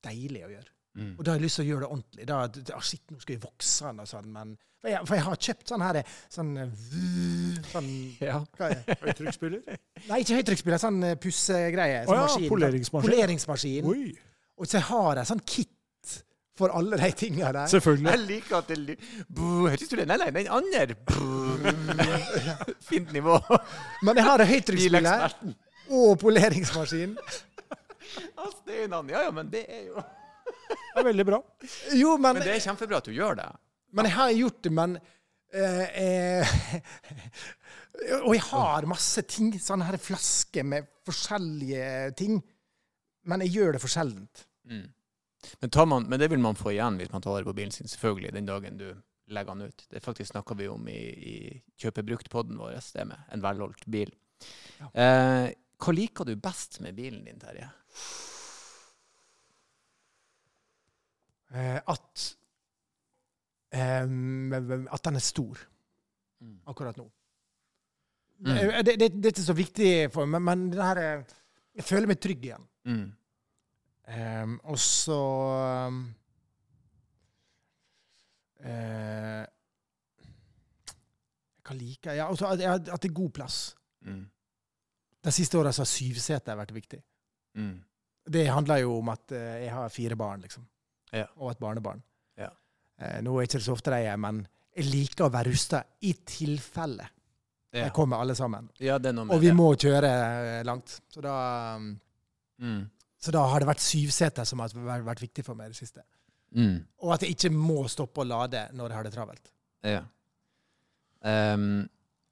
deilig 0.06 0.44
å 0.46 0.52
gjøre. 0.52 0.70
Mm. 0.92 1.12
Og 1.16 1.24
da 1.24 1.32
har 1.32 1.38
jeg 1.40 1.46
lyst 1.46 1.56
til 1.58 1.64
å 1.64 1.68
gjøre 1.70 1.84
det 1.84 1.88
ordentlig. 1.94 2.26
Da, 2.28 2.38
da, 2.52 2.76
ah, 2.76 2.84
shit, 2.84 3.02
nå 3.08 3.22
skal 3.22 3.34
jeg 3.34 3.42
vokse 3.42 3.88
den 3.88 4.02
og 4.02 4.10
sånn, 4.10 4.28
men 4.34 4.52
For 4.82 4.90
jeg, 4.90 5.06
for 5.08 5.16
jeg 5.16 5.24
har 5.24 5.38
kjøpt 5.46 5.70
sånn 5.72 5.84
her 5.86 5.98
sånn, 6.34 6.50
eh, 6.58 6.72
sånn 7.70 7.90
Ja. 8.20 8.40
hva 8.58 8.68
er 8.68 8.80
det? 8.82 8.96
Høytrykksspyler? 9.06 9.78
Nei, 10.08 10.18
ikke 10.24 10.40
høytrykksspyler, 10.40 10.82
sånn 10.82 10.98
eh, 11.06 11.14
pussegreie. 11.22 12.02
Sånn 12.04 12.16
oh, 12.16 12.18
ja, 12.18 12.26
maskin. 12.26 12.48
poleringsmaskin. 12.50 13.08
Poleringsmaskin. 13.08 13.88
Oi, 13.92 14.10
Og 14.58 14.68
så 14.68 14.82
har 14.90 15.22
jeg 15.22 15.30
sånn 15.32 15.44
kit 15.48 15.72
for 16.58 16.72
alle 16.76 16.98
de 17.00 17.10
tinga 17.16 17.52
der. 17.52 17.66
selvfølgelig. 17.72 18.10
Jeg 18.10 18.18
liker 18.28 18.56
at 18.58 18.68
det 18.68 18.96
Hørte 19.38 19.86
du 19.90 19.96
det? 19.96 20.06
Nei, 20.08 20.16
nei, 20.20 20.30
den 20.30 20.48
andre. 20.52 20.96
Fint 22.90 23.12
nivå. 23.12 23.38
Men 24.02 24.20
jeg 24.20 24.24
har 24.26 24.44
en 24.44 24.50
høytrykksspyler 24.50 25.00
Bileksperten. 25.00 25.54
og 25.90 26.18
poleringsmaskin. 26.20 27.16
Ja, 27.16 28.50
annen. 28.84 29.10
Ja, 29.14 29.22
ja, 29.24 29.30
men 29.32 29.48
det 29.52 29.64
er 29.68 29.86
jo 29.88 30.02
Det 30.02 31.00
er 31.00 31.06
veldig 31.08 31.24
bra. 31.26 31.40
Jo, 31.96 32.16
men, 32.18 32.36
Men 32.36 32.44
det 32.44 32.56
er 32.56 32.64
kjempebra 32.66 33.00
at 33.00 33.08
du 33.08 33.12
gjør 33.16 33.38
det. 33.40 33.48
men 33.92 34.08
jeg 34.08 34.14
har 34.16 34.32
gjort 34.36 34.62
det, 34.64 34.72
men 34.72 34.96
eh, 35.52 36.56
Og 38.26 38.34
jeg 38.34 38.42
har 38.50 38.88
masse 38.90 39.22
ting. 39.28 39.52
Sånne 39.60 39.86
her 39.88 39.96
flasker 40.00 40.66
med 40.68 40.88
forskjellige 41.06 42.12
ting. 42.18 42.40
Men 43.24 43.44
jeg 43.46 43.54
gjør 43.56 43.76
det 43.76 43.80
for 43.84 43.92
sjeldent. 43.92 44.44
Mm. 44.68 44.88
Men, 45.60 45.70
man, 45.88 46.06
men 46.10 46.20
det 46.20 46.28
vil 46.30 46.42
man 46.42 46.58
få 46.58 46.72
igjen 46.74 46.98
hvis 47.00 47.12
man 47.12 47.22
tar 47.24 47.34
vare 47.36 47.48
på 47.48 47.54
bilen 47.56 47.72
sin, 47.74 47.88
selvfølgelig, 47.90 48.32
den 48.36 48.46
dagen 48.46 48.78
du 48.78 48.88
legger 49.32 49.54
den 49.54 49.68
ut. 49.70 49.86
Det 49.90 50.02
faktisk 50.04 50.32
snakka 50.32 50.54
vi 50.58 50.68
om 50.68 50.88
i, 50.88 50.98
i 51.32 51.36
kjøpebrukt-podden 51.82 52.58
vår, 52.60 52.76
det 52.94 53.06
med 53.08 53.18
en 53.32 53.42
velholdt 53.44 53.86
bil. 53.90 54.12
Eh, 54.92 55.48
hva 55.82 55.94
liker 55.94 56.26
du 56.28 56.36
best 56.36 56.80
med 56.84 56.94
bilen 56.98 57.24
din, 57.26 57.40
Terje? 57.42 57.68
Eh, 61.52 61.78
at 61.84 62.24
eh, 63.74 64.06
At 64.92 65.04
den 65.04 65.20
er 65.20 65.24
stor 65.24 65.68
Mm. 66.42 66.56
akkurat 66.66 66.96
nå. 66.98 67.04
Mm. 68.42 68.56
Eh, 68.56 68.82
Det, 68.82 68.96
det, 68.98 69.08
det 69.22 69.28
er 69.28 69.30
ikke 69.36 69.44
så 69.46 69.54
viktig 69.54 69.90
for 70.10 70.26
meg, 70.26 70.42
men 70.42 70.64
her 70.74 70.98
er, 70.98 71.20
jeg 71.78 71.84
føler 71.86 72.10
meg 72.10 72.18
trygg 72.18 72.42
igjen. 72.48 72.64
Mm. 72.82 73.04
Um, 74.08 74.56
og 74.66 74.78
så 74.82 75.16
um, 75.86 75.98
uh, 78.64 79.44
Hva 81.62 81.76
liker 81.78 82.10
jeg? 82.10 82.18
Ja, 82.18 82.26
også 82.32 82.48
at, 82.50 82.60
at 82.66 82.90
at 82.90 83.02
det 83.04 83.10
er 83.12 83.14
god 83.16 83.30
plass. 83.36 83.60
Mm. 84.02 84.24
De 85.22 85.32
siste 85.34 85.58
åra 85.60 85.70
har 85.70 85.86
syvseter 85.88 86.58
vært 86.58 86.74
viktig. 86.74 86.98
Mm. 87.58 87.76
Det 88.32 88.46
handler 88.50 88.82
jo 88.82 88.96
om 88.98 89.12
at 89.14 89.34
uh, 89.34 89.38
jeg 89.62 89.70
har 89.74 89.88
fire 89.94 90.18
barn, 90.18 90.42
liksom. 90.42 90.66
Ja. 91.12 91.26
Og 91.38 91.52
et 91.52 91.62
barnebarn. 91.62 92.02
Ja. 92.40 92.50
Uh, 92.98 93.20
nå 93.22 93.36
er 93.38 93.46
det 93.46 93.52
ikke 93.52 93.64
så 93.68 93.76
ofte 93.76 93.94
de 93.94 94.02
er, 94.10 94.18
men 94.20 94.42
jeg 94.72 94.88
liker 94.90 95.26
å 95.28 95.32
være 95.34 95.52
rusta 95.52 95.82
i 96.08 96.14
tilfelle 96.26 97.06
Ja. 97.72 97.86
de 97.86 97.90
kommer 97.96 98.20
alle 98.20 98.34
sammen. 98.36 98.66
ja, 98.80 98.96
Og 98.98 99.40
vi 99.40 99.52
må 99.56 99.70
kjøre 99.80 100.08
eh, 100.08 100.64
langt. 100.64 101.00
Så 101.08 101.20
da 101.24 101.76
um, 101.76 101.98
Mm. 102.62 102.82
Så 103.22 103.30
da 103.34 103.44
har 103.46 103.62
det 103.62 103.68
vært 103.68 103.84
syvseter 103.84 104.46
som 104.48 104.62
har 104.64 104.72
vært, 105.06 105.22
viktig 105.22 105.44
for 105.46 105.58
meg 105.58 105.70
i 105.70 105.74
det 105.76 105.78
siste. 105.78 106.02
Mm. 106.58 106.82
Og 107.06 107.14
at 107.14 107.22
jeg 107.22 107.36
ikke 107.36 107.52
må 107.54 107.84
stoppe 107.90 108.24
å 108.24 108.26
lade 108.28 108.64
når 108.74 108.90
jeg 108.90 108.98
har 108.98 109.06
det 109.06 109.14
travelt. 109.14 109.52
Ja. 109.86 110.02
Um, 111.22 111.84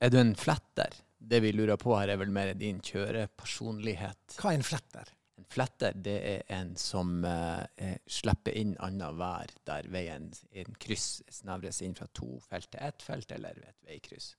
er 0.03 0.11
du 0.11 0.19
en 0.21 0.35
fletter? 0.39 0.99
Det 1.21 1.43
vi 1.45 1.53
lurer 1.55 1.79
på 1.79 1.95
her, 1.95 2.11
er 2.11 2.19
vel 2.19 2.33
mer 2.35 2.53
din 2.59 2.81
kjørepersonlighet. 2.83 4.39
Hva 4.41 4.51
er 4.51 4.59
en 4.59 4.67
fletter? 4.67 5.13
En 5.39 5.47
fletter 5.53 5.95
det 5.95 6.17
er 6.27 6.43
en 6.57 6.73
som 6.81 7.21
eh, 7.29 7.63
eh, 7.81 7.99
slipper 8.09 8.57
inn 8.57 8.73
annet 8.83 9.17
vær 9.21 9.53
der 9.69 9.87
veien 9.93 10.31
i 10.51 10.65
en 10.65 10.77
kryss 10.81 11.23
snevres 11.33 11.81
inn 11.85 11.95
fra 11.97 12.09
to 12.17 12.39
felt 12.45 12.71
til 12.73 12.83
ett 12.89 13.05
felt, 13.05 13.33
eller 13.37 13.61
et 13.63 13.79
veikryss. 13.89 14.33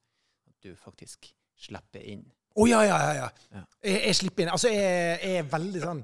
At 0.50 0.68
du 0.68 0.76
faktisk 0.78 1.30
slipper 1.62 2.04
inn. 2.06 2.26
Å 2.58 2.68
ja, 2.68 2.84
ja, 2.84 3.00
ja. 3.02 3.14
ja. 3.22 3.32
Ja. 3.54 3.64
Jeg, 3.86 4.04
jeg 4.10 4.20
slipper 4.20 4.46
inn. 4.46 4.54
Altså, 4.58 4.74
jeg, 4.74 5.18
jeg 5.22 5.42
er 5.46 5.50
veldig 5.56 5.84
sånn 5.86 6.04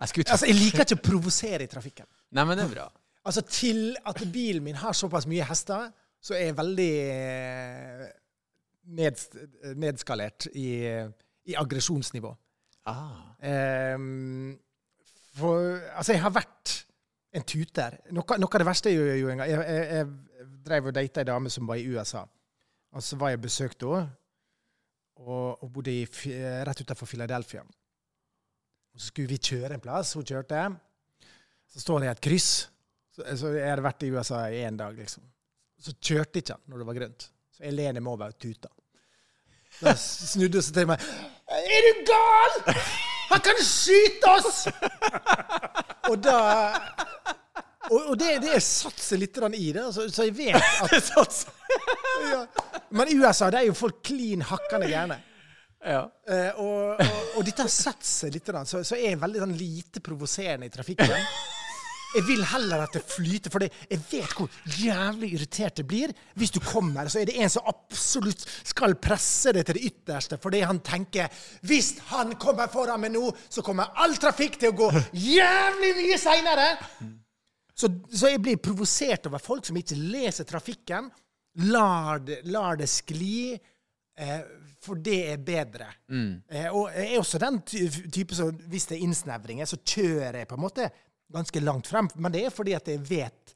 Jeg 0.00 0.24
Altså, 0.32 0.46
jeg 0.48 0.56
liker 0.56 0.86
ikke 0.86 0.96
å 0.96 1.04
provosere 1.04 1.66
i 1.66 1.70
trafikken. 1.70 2.06
Nei, 2.32 2.44
men 2.48 2.56
det 2.56 2.64
er 2.64 2.72
bra. 2.72 2.86
Altså, 3.28 3.42
til 3.44 3.96
at 4.08 4.22
bilen 4.32 4.64
min 4.64 4.78
har 4.80 4.96
såpass 4.96 5.26
mye 5.28 5.44
hester, 5.44 5.90
så 6.20 6.36
er 6.36 6.46
jeg 6.48 6.56
veldig 6.56 6.92
eh, 7.04 8.06
ned, 8.96 9.24
nedskalert 9.76 10.48
i, 10.56 10.70
i 11.48 11.56
aggresjonsnivå. 11.56 12.32
Ah. 12.88 13.36
Um, 13.94 14.56
for 15.36 15.80
altså, 15.92 16.14
jeg 16.14 16.22
har 16.24 16.32
vært 16.32 16.74
en 17.36 17.44
tuter. 17.46 17.98
Noe, 18.16 18.40
noe 18.40 18.50
av 18.50 18.62
det 18.62 18.68
verste 18.68 18.92
jeg 18.92 19.20
gjorde 19.20 19.36
en 19.36 19.42
gang 19.42 19.50
Jeg, 19.52 19.66
jeg, 19.68 20.00
jeg 20.00 20.48
drev 20.66 20.88
og 20.90 20.96
data 20.96 21.22
ei 21.22 21.28
dame 21.28 21.52
som 21.52 21.68
var 21.68 21.80
i 21.80 21.86
USA. 21.92 22.24
Og 22.90 23.04
så 23.04 23.20
var 23.20 23.34
jeg 23.34 23.44
besøkt 23.44 23.84
henne, 23.86 24.08
og, 25.20 25.60
og 25.62 25.68
bodde 25.74 25.92
i, 25.92 26.06
rett 26.64 26.80
utenfor 26.80 27.06
Philadelphia. 27.06 27.62
Så 28.96 29.10
skulle 29.10 29.30
vi 29.30 29.38
kjøre 29.38 29.76
en 29.76 29.82
plass. 29.82 30.14
Hun 30.18 30.26
kjørte. 30.26 30.64
Så 31.70 31.82
står 31.84 32.02
det 32.02 32.08
i 32.08 32.12
et 32.14 32.24
kryss. 32.24 32.50
Så, 33.14 33.24
så 33.38 33.52
jeg 33.54 33.68
hadde 33.68 33.84
vært 33.84 34.06
i 34.06 34.10
USA 34.14 34.42
i 34.50 34.62
én 34.66 34.78
dag, 34.78 34.96
liksom. 34.98 35.24
Så 35.80 35.94
kjørte 35.96 36.42
ikke 36.42 36.56
han 36.56 36.66
når 36.68 36.82
det 36.82 36.88
var 36.90 36.98
grønt. 36.98 37.30
Så 37.56 37.64
Elene 37.70 38.02
må 38.04 38.16
være 38.20 38.36
tuta. 38.40 38.70
Da 39.80 39.94
snudde 39.96 40.60
hun 40.60 40.66
seg 40.66 40.76
til 40.76 40.90
meg. 40.90 41.06
Er 41.48 41.86
du 41.86 42.02
gal?! 42.10 42.82
Han 43.30 43.42
kan 43.46 43.60
skyte 43.62 44.30
oss! 44.34 44.64
Og 46.10 46.16
da 46.18 46.38
Og, 47.90 48.10
og 48.12 48.16
det, 48.18 48.36
det 48.44 48.58
satser 48.62 49.18
litt 49.18 49.38
i 49.56 49.70
det, 49.74 49.86
så, 49.94 50.04
så 50.12 50.26
jeg 50.28 50.36
vet 50.36 50.58
at 50.60 51.38
ja. 52.32 52.42
Men 52.90 53.08
i 53.10 53.16
USA 53.18 53.48
det 53.50 53.62
er 53.62 53.66
jo 53.70 53.74
folk 53.78 54.02
klin 54.06 54.44
hakkende 54.46 54.90
gærne. 54.90 55.16
Ja. 55.80 56.02
Uh, 56.28 56.60
og, 56.60 57.00
og, 57.00 57.22
og 57.40 57.46
dette 57.46 57.64
har 57.64 57.72
satt 57.72 58.04
seg 58.04 58.34
litt, 58.34 58.50
så, 58.68 58.82
så 58.84 58.98
jeg 59.00 59.20
veldig 59.20 59.46
sånn 59.46 59.56
lite 59.56 60.02
provoserende 60.04 60.68
i 60.68 60.74
trafikken. 60.74 61.16
Jeg 62.10 62.24
vil 62.26 62.40
heller 62.42 62.82
at 62.82 62.96
det 62.96 63.04
flyter, 63.06 63.52
for 63.54 63.62
jeg 63.62 64.00
vet 64.10 64.32
hvor 64.34 64.50
jævlig 64.80 65.28
irritert 65.36 65.78
det 65.78 65.84
blir 65.86 66.10
hvis 66.40 66.50
du 66.50 66.58
kommer, 66.58 67.06
så 67.06 67.20
er 67.20 67.30
det 67.30 67.36
en 67.38 67.52
som 67.52 67.68
absolutt 67.70 68.42
skal 68.66 68.96
presse 68.98 69.52
det 69.54 69.62
til 69.68 69.78
det 69.78 69.92
ytterste, 69.92 70.40
fordi 70.42 70.64
han 70.66 70.82
tenker 70.82 71.30
hvis 71.70 71.92
han 72.10 72.34
kommer 72.40 72.70
foran 72.72 73.04
meg 73.04 73.14
nå, 73.14 73.22
så 73.46 73.62
kommer 73.62 73.94
all 74.02 74.18
trafikk 74.18 74.58
til 74.58 74.72
å 74.72 74.78
gå 74.82 74.90
jævlig 75.14 75.92
mye 76.00 76.18
seinere. 76.18 76.68
Så, 77.78 77.88
så 78.10 78.34
jeg 78.34 78.42
blir 78.42 78.58
provosert 78.60 79.30
over 79.30 79.40
folk 79.40 79.70
som 79.70 79.78
ikke 79.78 79.96
leser 79.96 80.48
trafikken, 80.48 81.12
lar 81.70 82.20
det, 82.26 82.42
lar 82.50 82.76
det 82.80 82.90
skli. 82.90 83.54
Eh, 84.18 84.42
for 84.80 85.00
det 85.04 85.18
er 85.34 85.42
bedre. 85.44 85.88
Eh, 86.48 86.68
og 86.72 86.88
jeg 86.96 87.10
er 87.12 87.20
også 87.20 87.40
den 87.42 87.60
ty 87.68 87.82
type 88.12 88.36
som 88.36 88.52
hvis 88.72 88.88
det 88.90 88.96
er 88.98 89.04
innsnevringer, 89.06 89.68
så 89.68 89.76
kjører 89.80 90.40
jeg 90.40 90.48
på 90.50 90.56
en 90.56 90.64
måte 90.64 90.86
ganske 91.30 91.62
langt 91.62 91.90
frem. 91.90 92.08
Men 92.16 92.32
det 92.34 92.46
er 92.46 92.54
fordi 92.54 92.74
at 92.78 92.88
jeg 92.88 93.02
vet 93.08 93.54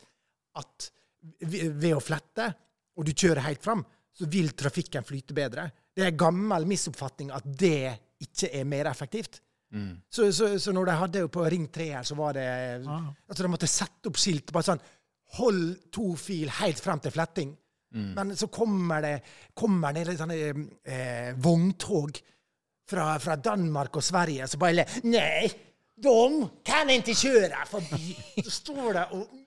at 0.60 0.90
ved 1.40 1.94
å 1.96 2.02
flette, 2.04 2.50
og 2.94 3.06
du 3.08 3.14
kjører 3.16 3.46
helt 3.48 3.64
frem, 3.64 3.80
så 4.14 4.28
vil 4.30 4.52
trafikken 4.54 5.06
flyte 5.06 5.34
bedre. 5.34 5.64
Det 5.94 6.04
er 6.04 6.12
en 6.12 6.20
gammel 6.20 6.66
misoppfatning 6.70 7.32
at 7.34 7.46
det 7.48 7.94
ikke 8.22 8.52
er 8.60 8.68
mer 8.68 8.86
effektivt. 8.92 9.40
Så, 10.08 10.28
så, 10.32 10.52
så 10.62 10.70
når 10.76 10.86
de 10.86 10.92
hadde 11.00 11.22
jo 11.24 11.30
på 11.34 11.42
Ring 11.50 11.64
3 11.74 11.86
her, 11.96 12.04
så 12.06 12.14
var 12.14 12.36
det 12.36 12.44
Altså, 12.86 13.42
de 13.42 13.48
måtte 13.50 13.66
sette 13.66 14.06
opp 14.06 14.20
skilt 14.22 14.52
bare 14.54 14.68
sånn 14.68 14.84
Hold 15.40 15.90
to 15.90 16.12
fil 16.20 16.52
helt 16.60 16.78
frem 16.78 17.00
til 17.02 17.10
fletting. 17.10 17.56
Men 17.94 18.32
så 18.36 18.48
kommer 18.50 19.04
det, 19.04 19.14
kommer 19.54 19.94
det 19.94 20.06
litt 20.08 20.18
sånne 20.18 20.38
eh, 20.40 21.30
vogntog 21.38 22.18
fra, 22.90 23.14
fra 23.22 23.36
Danmark 23.40 23.96
og 23.96 24.04
Sverige 24.04 24.48
som 24.50 24.62
bare 24.62 24.80
ler. 24.80 24.96
Nei, 25.06 25.46
de 25.94 26.16
kan 26.66 26.90
ikke 26.90 27.14
kjøre 27.14 27.64
forbi. 27.70 28.14
Så 28.42 28.50
står 28.58 28.88
det 28.98 29.04
og 29.14 29.40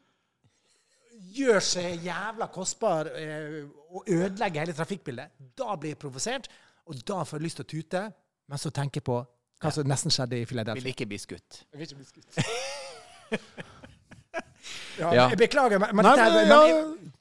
gjør 1.38 1.60
seg 1.62 2.06
jævla 2.08 2.48
kostbar 2.54 3.10
eh, 3.14 3.60
og 3.94 4.08
ødelegger 4.10 4.64
hele 4.64 4.76
trafikkbildet. 4.78 5.36
Da 5.58 5.76
blir 5.76 5.94
jeg 5.94 6.02
provosert, 6.02 6.48
og 6.88 7.02
da 7.08 7.22
får 7.28 7.38
jeg 7.40 7.46
lyst 7.50 7.62
til 7.62 7.68
å 7.68 7.72
tute. 7.76 8.06
Men 8.48 8.62
så 8.64 8.72
tenker 8.74 9.02
jeg 9.02 9.08
på 9.10 9.20
hva 9.58 9.74
som 9.74 9.88
nesten 9.90 10.14
skjedde 10.14 10.40
i 10.40 10.48
Philadelphia. 10.48 10.86
Vil 10.86 10.94
ikke 10.96 11.10
bli 11.10 11.20
skutt. 11.22 11.64
Jeg 11.72 11.82
vil 11.82 11.88
ikke 11.90 12.00
bli 12.00 12.08
skutt. 12.14 12.30
ja, 15.02 15.12
Ja. 15.14 15.28
Jeg 15.30 15.38
beklager, 15.38 15.80
men, 15.82 15.94
men, 15.96 16.06
Nei, 16.08 16.16
men, 16.18 16.48
men, 16.50 16.50
ja, 16.50 17.17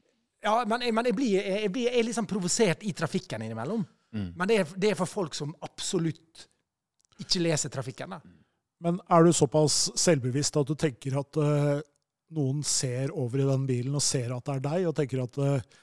ja, 0.47 0.57
men, 0.71 0.87
jeg, 0.87 0.95
men 0.95 1.11
jeg, 1.11 1.19
blir, 1.19 1.37
jeg, 1.43 1.71
blir, 1.75 1.91
jeg 1.91 2.01
er 2.01 2.07
litt 2.07 2.17
sånn 2.17 2.31
provosert 2.31 2.85
i 2.87 2.95
trafikken 2.97 3.45
innimellom. 3.47 3.85
Men 4.17 4.49
det 4.49 4.61
er, 4.63 4.71
det 4.81 4.93
er 4.93 4.97
for 4.97 5.11
folk 5.11 5.35
som 5.37 5.51
absolutt 5.67 6.47
ikke 7.21 7.43
leser 7.43 7.73
trafikken. 7.73 8.15
da. 8.15 8.21
Men 8.85 9.01
er 9.13 9.25
du 9.25 9.33
såpass 9.33 9.91
selvbevisst 9.99 10.57
at 10.61 10.69
du 10.69 10.77
tenker 10.79 11.17
at 11.21 11.39
uh, 11.41 11.81
noen 12.37 12.63
ser 12.67 13.13
over 13.17 13.41
i 13.41 13.49
den 13.49 13.67
bilen 13.69 13.97
og 13.97 14.05
ser 14.05 14.35
at 14.37 14.45
det 14.47 14.57
er 14.57 14.65
deg, 14.67 14.87
og 14.91 14.97
tenker 14.99 15.23
at 15.25 15.39
uh, 15.41 15.77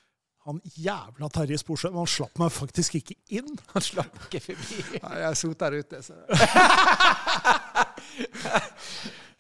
han 0.44 0.60
jævla 0.76 1.30
Terje 1.32 1.58
Sporsem, 1.62 1.96
han 1.96 2.10
slapp 2.10 2.40
meg 2.42 2.52
faktisk 2.52 2.98
ikke 3.00 3.16
inn? 3.40 3.54
Han 3.74 3.84
slapp 3.86 4.18
ikke 4.26 4.42
forbi. 4.50 4.80
Nei, 5.06 5.18
jeg 5.24 5.40
soter 5.40 5.78
ute, 5.80 6.02
så 6.04 6.14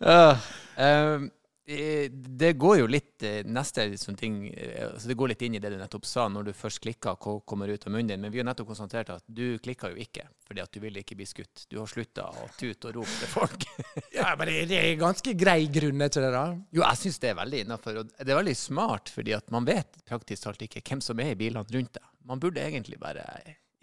ehm, 0.04 0.38
eh, 0.80 1.26
det 1.66 2.54
går 2.60 2.78
jo 2.82 2.88
litt 2.92 3.24
eh, 3.24 3.46
neste 3.48 3.86
sånn 4.00 4.18
ting, 4.20 4.50
eh, 4.52 4.84
altså 4.90 5.08
det 5.08 5.16
går 5.20 5.32
litt 5.32 5.46
inn 5.48 5.56
i 5.56 5.62
det 5.64 5.72
du 5.72 5.78
nettopp 5.80 6.06
sa, 6.08 6.26
når 6.28 6.50
du 6.50 6.52
først 6.58 6.82
klikker, 6.84 7.16
hva 7.16 7.38
kommer 7.48 7.72
ut 7.72 7.88
av 7.88 7.94
munnen 7.94 8.12
din. 8.12 8.22
Men 8.24 8.34
vi 8.34 8.42
har 8.42 8.48
nettopp 8.50 8.74
konstatert 8.74 9.14
at 9.14 9.24
du 9.28 9.58
klikker 9.64 9.96
jo 9.96 10.04
ikke, 10.04 10.28
fordi 10.44 10.64
at 10.66 10.76
du 10.76 10.82
vil 10.84 11.00
ikke 11.00 11.16
bli 11.20 11.28
skutt. 11.30 11.66
Du 11.72 11.80
har 11.80 11.88
slutta 11.88 12.28
å 12.28 12.50
tute 12.60 12.92
og 12.92 13.00
rope 13.00 13.18
til 13.22 13.32
folk. 13.32 13.68
Ja, 14.14 14.36
men 14.38 14.48
det, 14.48 14.68
det 14.70 14.78
er 14.78 15.00
ganske 15.00 15.34
grei 15.38 15.66
grunn, 15.74 16.04
til 16.12 16.24
det? 16.26 16.30
da? 16.36 16.44
Jo, 16.76 16.84
jeg 16.84 17.00
syns 17.00 17.18
det 17.24 17.32
er 17.32 17.40
veldig 17.40 17.64
innafor. 17.64 17.98
Og 18.04 18.12
det 18.14 18.30
er 18.30 18.40
veldig 18.40 18.56
smart, 18.60 19.10
fordi 19.14 19.34
at 19.36 19.50
man 19.54 19.66
vet 19.68 20.04
praktisk 20.08 20.46
talt 20.46 20.62
ikke 20.68 20.84
hvem 20.86 21.02
som 21.04 21.20
er 21.24 21.34
i 21.34 21.40
bilene 21.40 21.66
rundt 21.74 21.96
deg. 21.98 22.08
Man 22.28 22.44
burde 22.44 22.64
egentlig 22.64 23.00
bare 23.02 23.26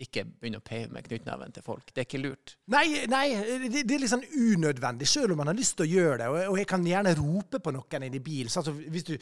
ikke 0.00 0.24
begynne 0.26 0.60
å 0.60 0.64
peie 0.64 0.88
med 0.92 1.06
knyttneven 1.06 1.54
til 1.54 1.64
folk. 1.64 1.92
Det 1.92 2.02
er 2.02 2.08
ikke 2.08 2.22
lurt. 2.22 2.56
Nei, 2.72 3.04
nei 3.10 3.24
det, 3.66 3.84
det 3.84 3.96
er 3.96 4.02
litt 4.02 4.12
sånn 4.12 4.24
unødvendig, 4.24 5.08
selv 5.08 5.34
om 5.34 5.42
man 5.42 5.50
har 5.52 5.58
lyst 5.58 5.76
til 5.78 5.86
å 5.86 5.90
gjøre 5.90 6.18
det. 6.22 6.28
Og, 6.32 6.40
og 6.54 6.60
jeg 6.60 6.68
kan 6.70 6.86
gjerne 6.86 7.16
rope 7.18 7.60
på 7.60 7.74
noen 7.76 8.06
inni 8.08 8.20
i 8.20 8.24
bil. 8.24 8.50
Sånn 8.52 8.70
hvis 8.88 9.08
du 9.10 9.14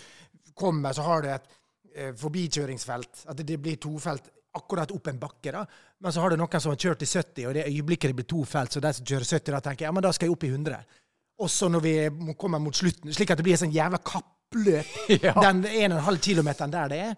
kommer, 0.58 0.94
så 0.94 1.06
har 1.06 1.24
du 1.24 1.30
et 1.34 1.48
eh, 1.94 2.12
forbikjøringsfelt. 2.18 3.24
At 3.26 3.40
det, 3.40 3.48
det 3.52 3.60
blir 3.62 3.80
tofelt 3.82 4.30
akkurat 4.58 4.94
opp 4.94 5.10
en 5.10 5.20
bakke. 5.20 5.52
da. 5.52 5.64
Men 5.98 6.14
så 6.14 6.22
har 6.22 6.30
du 6.30 6.40
noen 6.40 6.62
som 6.62 6.72
har 6.72 6.80
kjørt 6.80 7.04
i 7.04 7.10
70, 7.10 7.46
og 7.48 7.58
det 7.58 7.66
øyeblikket 7.68 8.12
det 8.12 8.18
blir 8.20 8.30
to 8.30 8.44
felt, 8.48 8.72
så 8.72 8.82
de 8.82 8.94
som 8.94 9.06
kjører 9.06 9.28
70, 9.28 9.54
da 9.54 9.60
tenker 9.64 9.84
jeg 9.84 9.90
ja, 9.90 9.94
men 9.94 10.06
da 10.06 10.14
skal 10.14 10.28
jeg 10.28 10.36
opp 10.36 10.46
i 10.46 10.52
100. 10.54 10.98
Også 11.38 11.68
når 11.70 11.84
vi 11.84 11.94
kommer 12.38 12.62
mot 12.62 12.74
slutten, 12.74 13.12
slik 13.14 13.30
at 13.30 13.38
det 13.38 13.46
blir 13.46 13.54
et 13.54 13.62
sånn 13.62 13.74
jævla 13.74 14.02
kappløp. 14.02 14.96
Ja. 15.26 15.34
Den 15.42 15.64
1,5 15.66 16.20
km 16.24 16.48
der 16.72 16.92
det 16.92 16.98
er. 17.10 17.16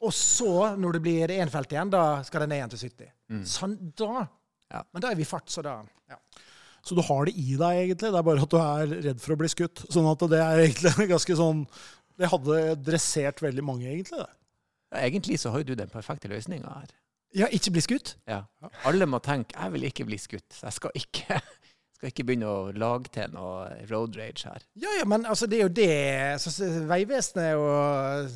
Og 0.00 0.12
så, 0.16 0.76
når 0.80 0.96
det 0.96 1.02
blir 1.04 1.32
én 1.34 1.50
felt 1.52 1.72
igjen, 1.74 1.90
da 1.92 2.22
skal 2.24 2.44
det 2.44 2.48
ned 2.52 2.60
igjen 2.62 2.72
til 2.72 2.84
70. 2.88 3.10
Sånn, 3.48 3.76
da 3.98 4.26
Ja. 4.70 4.84
Men 4.94 5.02
da 5.02 5.10
er 5.10 5.18
vi 5.18 5.24
i 5.26 5.28
fart, 5.28 5.50
så 5.50 5.62
da 5.66 5.80
ja. 6.08 6.16
Så 6.86 6.94
du 6.96 7.02
har 7.04 7.26
det 7.28 7.34
i 7.36 7.56
deg, 7.60 7.78
egentlig. 7.84 8.08
Det 8.08 8.18
er 8.18 8.24
bare 8.24 8.42
at 8.46 8.52
du 8.54 8.56
er 8.56 8.94
redd 9.10 9.20
for 9.20 9.34
å 9.34 9.40
bli 9.40 9.48
skutt. 9.52 9.82
Sånn 9.92 10.06
at 10.08 10.22
det 10.32 10.38
er 10.40 10.62
egentlig 10.64 11.08
ganske 11.14 11.36
sånn 11.36 11.66
Det 12.16 12.28
hadde 12.32 12.60
dressert 12.84 13.42
veldig 13.44 13.64
mange, 13.64 13.88
egentlig. 13.90 14.22
det. 14.22 14.30
Ja, 14.90 15.02
egentlig 15.06 15.38
så 15.40 15.52
har 15.52 15.62
jo 15.62 15.70
du 15.70 15.74
den 15.78 15.92
perfekte 15.92 16.28
løsninga 16.32 16.72
her. 16.80 16.94
Ja, 17.36 17.46
ikke 17.54 17.70
bli 17.76 17.82
skutt? 17.84 18.16
Ja. 18.26 18.42
Alle 18.88 19.06
må 19.06 19.20
tenke 19.22 19.54
'jeg 19.54 19.72
vil 19.72 19.84
ikke 19.86 20.06
bli 20.08 20.18
skutt', 20.18 20.50
så 20.50 20.66
jeg 20.66 20.72
skal 20.72 20.90
ikke, 20.98 21.40
skal 21.94 22.10
ikke 22.10 22.24
begynne 22.26 22.48
å 22.50 22.72
lage 22.74 23.12
til 23.14 23.30
noe 23.30 23.68
road 23.90 24.16
rage 24.18 24.48
her. 24.48 24.64
Ja, 24.74 24.90
ja, 24.98 25.04
men 25.04 25.24
altså, 25.26 25.46
det 25.46 25.60
er 25.60 25.68
jo 25.68 25.74
det 25.78 26.88
Vegvesenet 26.90 27.54
og 27.54 28.30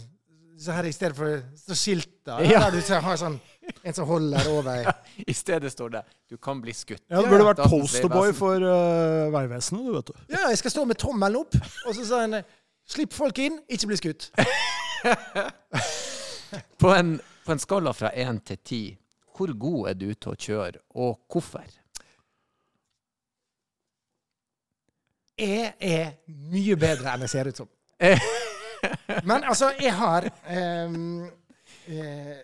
så 0.58 0.72
her 0.76 0.84
i 0.88 0.92
stedet 0.92 1.16
for 1.16 1.40
så 1.58 1.74
skilt 1.78 2.10
da, 2.26 2.38
Ja. 2.44 2.70
der 2.70 2.78
du 2.78 2.94
har 3.06 3.16
sånn 3.20 3.38
en 3.84 3.94
som 3.96 4.06
holder 4.08 4.48
over 4.52 4.90
I 5.30 5.34
stedet 5.34 5.72
står 5.72 5.88
det 5.96 6.02
'du 6.30 6.36
kan 6.36 6.60
bli 6.60 6.72
skutt'. 6.72 7.02
Ja, 7.10 7.22
Du 7.22 7.28
burde 7.28 7.44
vært 7.44 7.62
posterboy 7.70 8.32
for 8.36 8.56
uh, 8.60 9.32
Vegvesenet, 9.32 9.86
du, 9.86 9.92
vet 9.96 10.06
du. 10.06 10.12
Ja, 10.28 10.48
jeg 10.48 10.58
skal 10.58 10.70
stå 10.70 10.84
med 10.84 10.96
tommelen 11.00 11.36
opp, 11.40 11.54
og 11.86 11.94
så 11.94 12.04
sa 12.06 12.20
han 12.26 12.42
Slipp 12.86 13.12
folk 13.16 13.38
inn, 13.40 13.56
ikke 13.68 13.86
bli 13.88 13.96
skutt. 13.96 14.26
På 16.78 16.90
en, 16.92 17.16
på 17.46 17.52
en 17.52 17.58
skala 17.58 17.92
fra 17.96 18.10
én 18.12 18.42
til 18.44 18.58
ti, 18.60 18.82
hvor 19.36 19.48
god 19.58 19.88
er 19.88 19.94
du 19.98 20.10
til 20.14 20.32
å 20.34 20.36
kjøre, 20.36 20.78
og 21.00 21.16
hvorfor? 21.32 21.64
Jeg 25.40 25.72
er 25.80 26.12
mye 26.28 26.76
bedre 26.76 27.14
enn 27.16 27.24
jeg 27.26 27.32
ser 27.32 27.48
ut 27.50 27.56
som. 27.64 27.68
Men 29.24 29.44
altså, 29.44 29.70
jeg 29.80 29.94
har 29.94 30.28
um, 30.86 31.24
eh, 31.86 32.36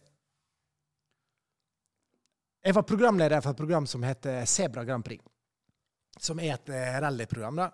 Jeg 2.61 2.77
var 2.77 2.83
programleder 2.85 3.41
for 3.41 3.55
et 3.55 3.63
program 3.63 3.87
som 3.89 4.03
heter 4.05 4.45
Sebra 4.45 4.85
Grand 4.85 5.05
Prix. 5.05 5.23
Som 6.21 6.41
er 6.41 6.59
et 6.59 6.75
eh, 6.77 7.01
rallyprogram, 7.01 7.63
da. 7.63 7.71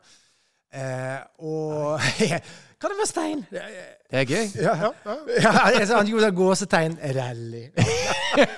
Eh, 0.76 1.18
og 1.46 2.00
Hva 2.76 2.90
det 2.92 2.96
var 2.98 3.08
Stein? 3.08 3.42
Det 3.48 4.18
er 4.20 4.26
gøy. 4.28 4.50
Ja, 4.60 4.74
ja, 4.76 4.90
ja. 5.40 5.84
sa 5.88 5.96
han 6.02 6.10
gjorde 6.10 6.28
gåsetegn 6.36 6.98
rally. 7.16 7.62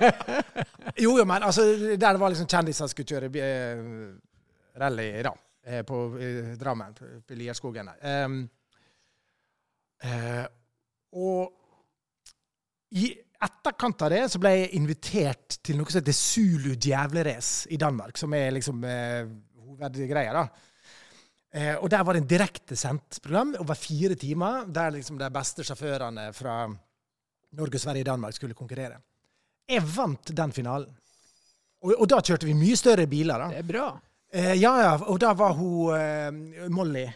jo, 1.04 1.12
jo, 1.14 1.24
men 1.24 1.46
altså, 1.46 1.68
der 1.94 2.18
var 2.18 2.34
liksom 2.34 2.48
kjendiser 2.50 2.82
som 2.82 2.90
skulle 2.90 3.06
kjøre 3.06 3.30
eh, 3.38 3.84
rally 4.82 5.06
da, 5.22 5.32
eh, 5.64 5.84
på 5.86 6.00
eh, 6.18 6.50
Drammen, 6.58 6.98
på, 6.98 7.12
på 7.28 7.38
Lierskogen 7.38 7.92
der. 7.92 8.24
Um, 8.26 8.40
eh, 10.04 10.44
og 11.18 11.54
i 12.98 13.10
etterkant 13.38 14.02
av 14.02 14.12
det 14.12 14.22
så 14.32 14.40
ble 14.42 14.54
jeg 14.54 14.70
invitert 14.78 15.58
til 15.62 15.78
noe 15.78 15.90
som 15.90 16.00
heter 16.00 16.16
Zulu 16.16 16.72
djevlerace 16.74 17.70
i 17.74 17.78
Danmark, 17.80 18.18
som 18.18 18.34
er 18.34 18.50
liksom 18.56 18.82
eh, 18.88 19.28
hovedgreia, 19.68 20.34
da. 20.34 20.46
Eh, 21.54 21.74
og 21.76 21.88
der 21.88 22.02
var 22.04 22.16
det 22.16 22.22
en 22.24 22.30
direktesendt 22.30 23.20
program 23.24 23.54
over 23.62 23.78
fire 23.78 24.16
timer, 24.20 24.66
der 24.66 24.96
liksom 24.98 25.20
de 25.20 25.30
beste 25.32 25.64
sjåførene 25.64 26.28
fra 26.36 26.64
Norge, 27.56 27.80
Sverige 27.80 28.04
og 28.04 28.10
Danmark 28.10 28.36
skulle 28.36 28.58
konkurrere. 28.58 28.98
Jeg 29.68 29.84
vant 29.94 30.34
den 30.36 30.52
finalen. 30.52 30.90
Og, 31.84 31.94
og 31.94 32.06
da 32.10 32.18
kjørte 32.24 32.48
vi 32.48 32.56
mye 32.58 32.76
større 32.76 33.06
biler. 33.06 33.38
da. 33.38 33.48
Det 33.52 33.62
er 33.62 33.68
bra. 33.68 33.86
Eh, 34.28 34.54
ja, 34.60 34.74
ja, 34.82 34.92
og 35.08 35.20
da 35.22 35.32
var 35.36 35.54
hun 35.56 35.94
eh, 35.96 36.68
Molly. 36.72 37.06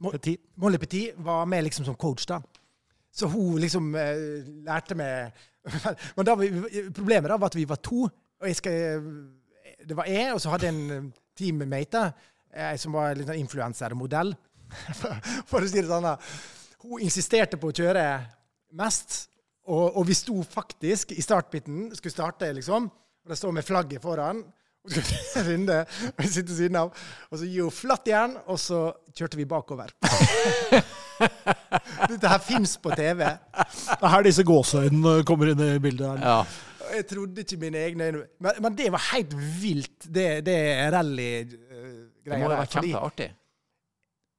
Molly 0.00 0.78
Petit 0.78 1.14
var 1.16 1.44
med 1.46 1.64
liksom 1.66 1.84
som 1.84 1.96
coach, 2.00 2.24
da. 2.26 2.40
Så 3.12 3.28
hun 3.28 3.60
liksom 3.60 3.94
eh, 3.94 4.44
lærte 4.64 4.96
meg 4.96 5.34
Men 6.16 6.26
da, 6.26 6.34
problemet 6.94 7.28
da 7.30 7.36
var 7.38 7.52
at 7.52 7.56
vi 7.58 7.68
var 7.68 7.78
to. 7.84 8.06
Og 8.42 8.48
jeg 8.48 8.56
skal, 8.58 9.04
det 9.86 9.96
var 9.96 10.08
jeg, 10.10 10.32
og 10.34 10.40
så 10.42 10.50
hadde 10.50 10.66
jeg 10.66 10.74
en 10.74 10.94
eh, 10.96 11.10
teammate 11.38 12.06
eh, 12.50 12.72
som 12.80 12.96
var 12.96 13.14
litt 13.14 13.28
sånn 13.28 13.38
influenser. 13.38 13.94
For 15.50 15.60
å 15.60 15.68
si 15.68 15.78
det 15.78 15.86
sånn. 15.90 16.08
Hun 16.82 17.04
insisterte 17.04 17.60
på 17.60 17.70
å 17.70 17.76
kjøre 17.76 18.06
mest, 18.80 19.28
og, 19.70 20.00
og 20.00 20.08
vi 20.08 20.16
sto 20.18 20.40
faktisk 20.42 21.12
i 21.14 21.22
startbiten, 21.22 21.92
skulle 21.94 22.16
starte, 22.16 22.50
liksom. 22.56 22.88
Og 23.22 23.30
det 23.30 23.38
står 23.38 23.54
med 23.54 23.66
flagget 23.66 24.02
foran. 24.02 24.42
Så 24.88 24.98
skulle 25.06 25.44
runde, 25.52 25.76
og 26.16 26.24
jeg 26.24 26.32
sitter 26.34 26.54
siden 26.58 26.76
av. 26.80 26.88
Og 27.30 27.38
så 27.38 27.46
gir 27.46 27.62
hun 27.68 27.74
flatt 27.74 28.08
jern, 28.10 28.34
og 28.50 28.58
så 28.58 28.80
kjørte 29.14 29.38
vi 29.38 29.46
bakover. 29.46 29.92
Dette 32.10 32.28
her 32.28 32.42
fins 32.42 32.74
på 32.82 32.90
TV. 32.98 33.22
Det 33.22 33.98
er 34.02 34.12
her 34.14 34.24
disse 34.26 34.44
gåseøynene 34.46 35.22
kommer 35.28 35.52
inn 35.52 35.62
i 35.64 35.78
bildet. 35.82 36.06
her. 36.08 36.24
Ja. 36.26 36.96
Jeg 36.96 37.06
trodde 37.08 37.44
ikke 37.44 37.56
mine 37.62 37.78
egne 37.86 38.08
øyne. 38.10 38.24
Men, 38.42 38.58
men 38.66 38.74
det 38.76 38.90
var 38.92 39.04
helt 39.12 39.36
vilt, 39.62 40.08
det, 40.12 40.26
det 40.44 40.56
Det 40.56 40.90
rally-greia. 40.92 42.40
må 42.42 42.50
ha 42.50 42.58
vært 42.64 42.74
kjempeartig. 42.76 43.28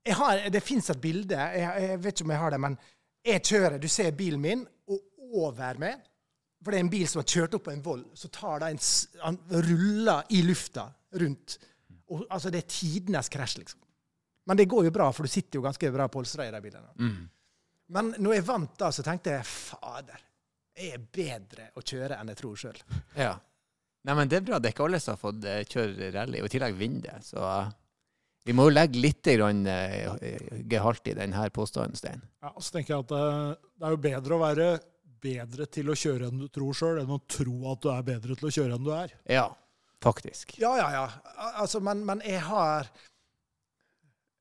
jeg 0.05 0.15
har, 0.19 0.43
det 0.53 0.61
fins 0.63 0.89
et 0.91 1.01
bilde, 1.01 1.39
jeg, 1.39 1.87
jeg 1.87 2.03
vet 2.03 2.13
ikke 2.19 2.27
om 2.27 2.33
jeg 2.35 2.41
har 2.43 2.51
det, 2.53 2.59
men 2.67 2.75
jeg 3.25 3.41
kjører, 3.47 3.77
du 3.79 3.87
ser 3.87 4.11
bilen 4.11 4.41
min, 4.43 4.65
og 4.91 4.99
over 5.47 5.79
meg 5.79 6.01
For 6.63 6.71
det 6.71 6.79
er 6.79 6.85
en 6.85 6.91
bil 6.93 7.05
som 7.09 7.19
har 7.19 7.27
kjørt 7.27 7.57
opp 7.57 7.65
på 7.67 7.73
en 7.73 7.83
voll, 7.83 8.03
så 8.15 8.29
tar 8.31 8.63
det 8.63 8.71
en, 8.71 8.81
han 9.23 9.39
ruller 9.51 10.33
i 10.33 10.41
lufta 10.47 10.87
rundt. 11.19 11.57
Og, 12.09 12.25
altså, 12.29 12.51
det 12.53 12.63
er 12.63 12.71
tidenes 12.71 13.29
krasj, 13.31 13.57
liksom. 13.59 13.79
Men 14.47 14.59
det 14.59 14.67
går 14.71 14.87
jo 14.87 14.91
bra, 14.95 15.07
for 15.15 15.23
du 15.23 15.31
sitter 15.31 15.59
jo 15.59 15.63
ganske 15.63 15.91
bra 15.93 16.09
polstra 16.11 16.47
i 16.47 16.51
de 16.51 16.59
bilene. 16.63 16.91
Mm. 16.99 17.23
Men 17.95 18.11
når 18.19 18.37
jeg 18.37 18.45
vant 18.47 18.75
da, 18.79 18.89
så 18.95 19.05
tenkte 19.05 19.37
jeg 19.37 19.47
fader, 19.47 20.23
jeg 20.73 20.95
er 20.97 21.05
bedre 21.13 21.69
å 21.77 21.83
kjøre 21.85 22.17
enn 22.19 22.31
jeg 22.33 22.41
tror 22.41 22.59
sjøl. 22.59 22.85
Ja. 23.25 23.37
Nei, 24.03 24.17
men 24.19 24.27
det 24.27 24.41
er 24.41 24.43
bra. 24.43 24.57
Det 24.59 24.67
er 24.67 24.73
ikke 24.75 24.83
alle 24.83 24.99
som 24.99 25.13
har 25.13 25.19
fått 25.21 25.45
eh, 25.47 25.61
kjøre 25.63 26.09
rally, 26.11 26.41
og 26.43 26.49
i 26.49 26.51
tillegg 26.51 26.73
vinne 26.75 27.05
det. 27.05 27.21
Så 27.23 27.39
eh, 27.39 27.69
vi 28.43 28.55
må 28.57 28.65
jo 28.67 28.73
legge 28.73 28.99
litt 28.99 29.29
grann, 29.37 29.61
eh, 29.71 30.57
gehalt 30.67 31.07
i 31.07 31.13
denne 31.15 31.45
påstanden, 31.55 31.95
Stein. 31.95 32.25
Ja, 32.43 32.51
så 32.57 32.75
tenker 32.75 32.97
jeg 32.97 33.05
at 33.05 33.13
det, 33.13 33.61
det 33.79 33.87
er 33.87 33.95
jo 33.95 34.01
bedre 34.03 34.35
å 34.35 34.41
være 34.41 34.67
bedre 35.23 35.67
til 35.71 35.89
å 35.91 35.97
kjøre 35.97 36.29
enn 36.29 36.43
du 36.43 36.47
tror 36.51 36.77
sjøl, 36.77 37.01
enn 37.01 37.15
å 37.15 37.21
tro 37.29 37.57
at 37.71 37.83
du 37.83 37.89
er 37.93 38.05
bedre 38.07 38.37
til 38.39 38.49
å 38.49 38.53
kjøre 38.53 38.77
enn 38.77 38.85
du 38.85 38.91
er. 38.95 39.15
Ja, 39.31 39.47
faktisk. 40.03 40.57
Ja, 40.61 40.75
ja, 40.79 40.89
ja. 40.93 41.05
Altså, 41.63 41.81
men, 41.83 42.03
men 42.07 42.23
jeg 42.27 42.43
har 42.43 42.91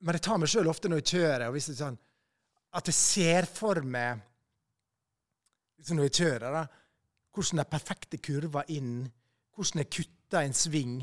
Men 0.02 0.16
jeg 0.18 0.24
tar 0.26 0.38
meg 0.42 0.50
sjøl 0.50 0.66
ofte 0.66 0.90
når 0.90 0.98
jeg 0.98 1.10
kjører, 1.12 1.46
og 1.46 1.54
hvis 1.54 1.68
det 1.70 1.76
er 1.76 1.84
sånn 1.84 2.00
at 2.72 2.88
jeg 2.88 2.96
ser 2.96 3.46
for 3.46 3.82
meg 3.84 4.22
liksom 5.78 5.98
Når 5.98 6.08
jeg 6.08 6.16
kjører, 6.20 6.54
da, 6.54 6.62
hvordan 7.34 7.60
er 7.62 7.68
perfekte 7.70 8.18
kurver 8.22 8.68
inn, 8.74 9.02
hvordan 9.56 9.82
jeg 9.82 9.90
kutter 9.96 10.46
en 10.46 10.54
sving. 10.56 10.94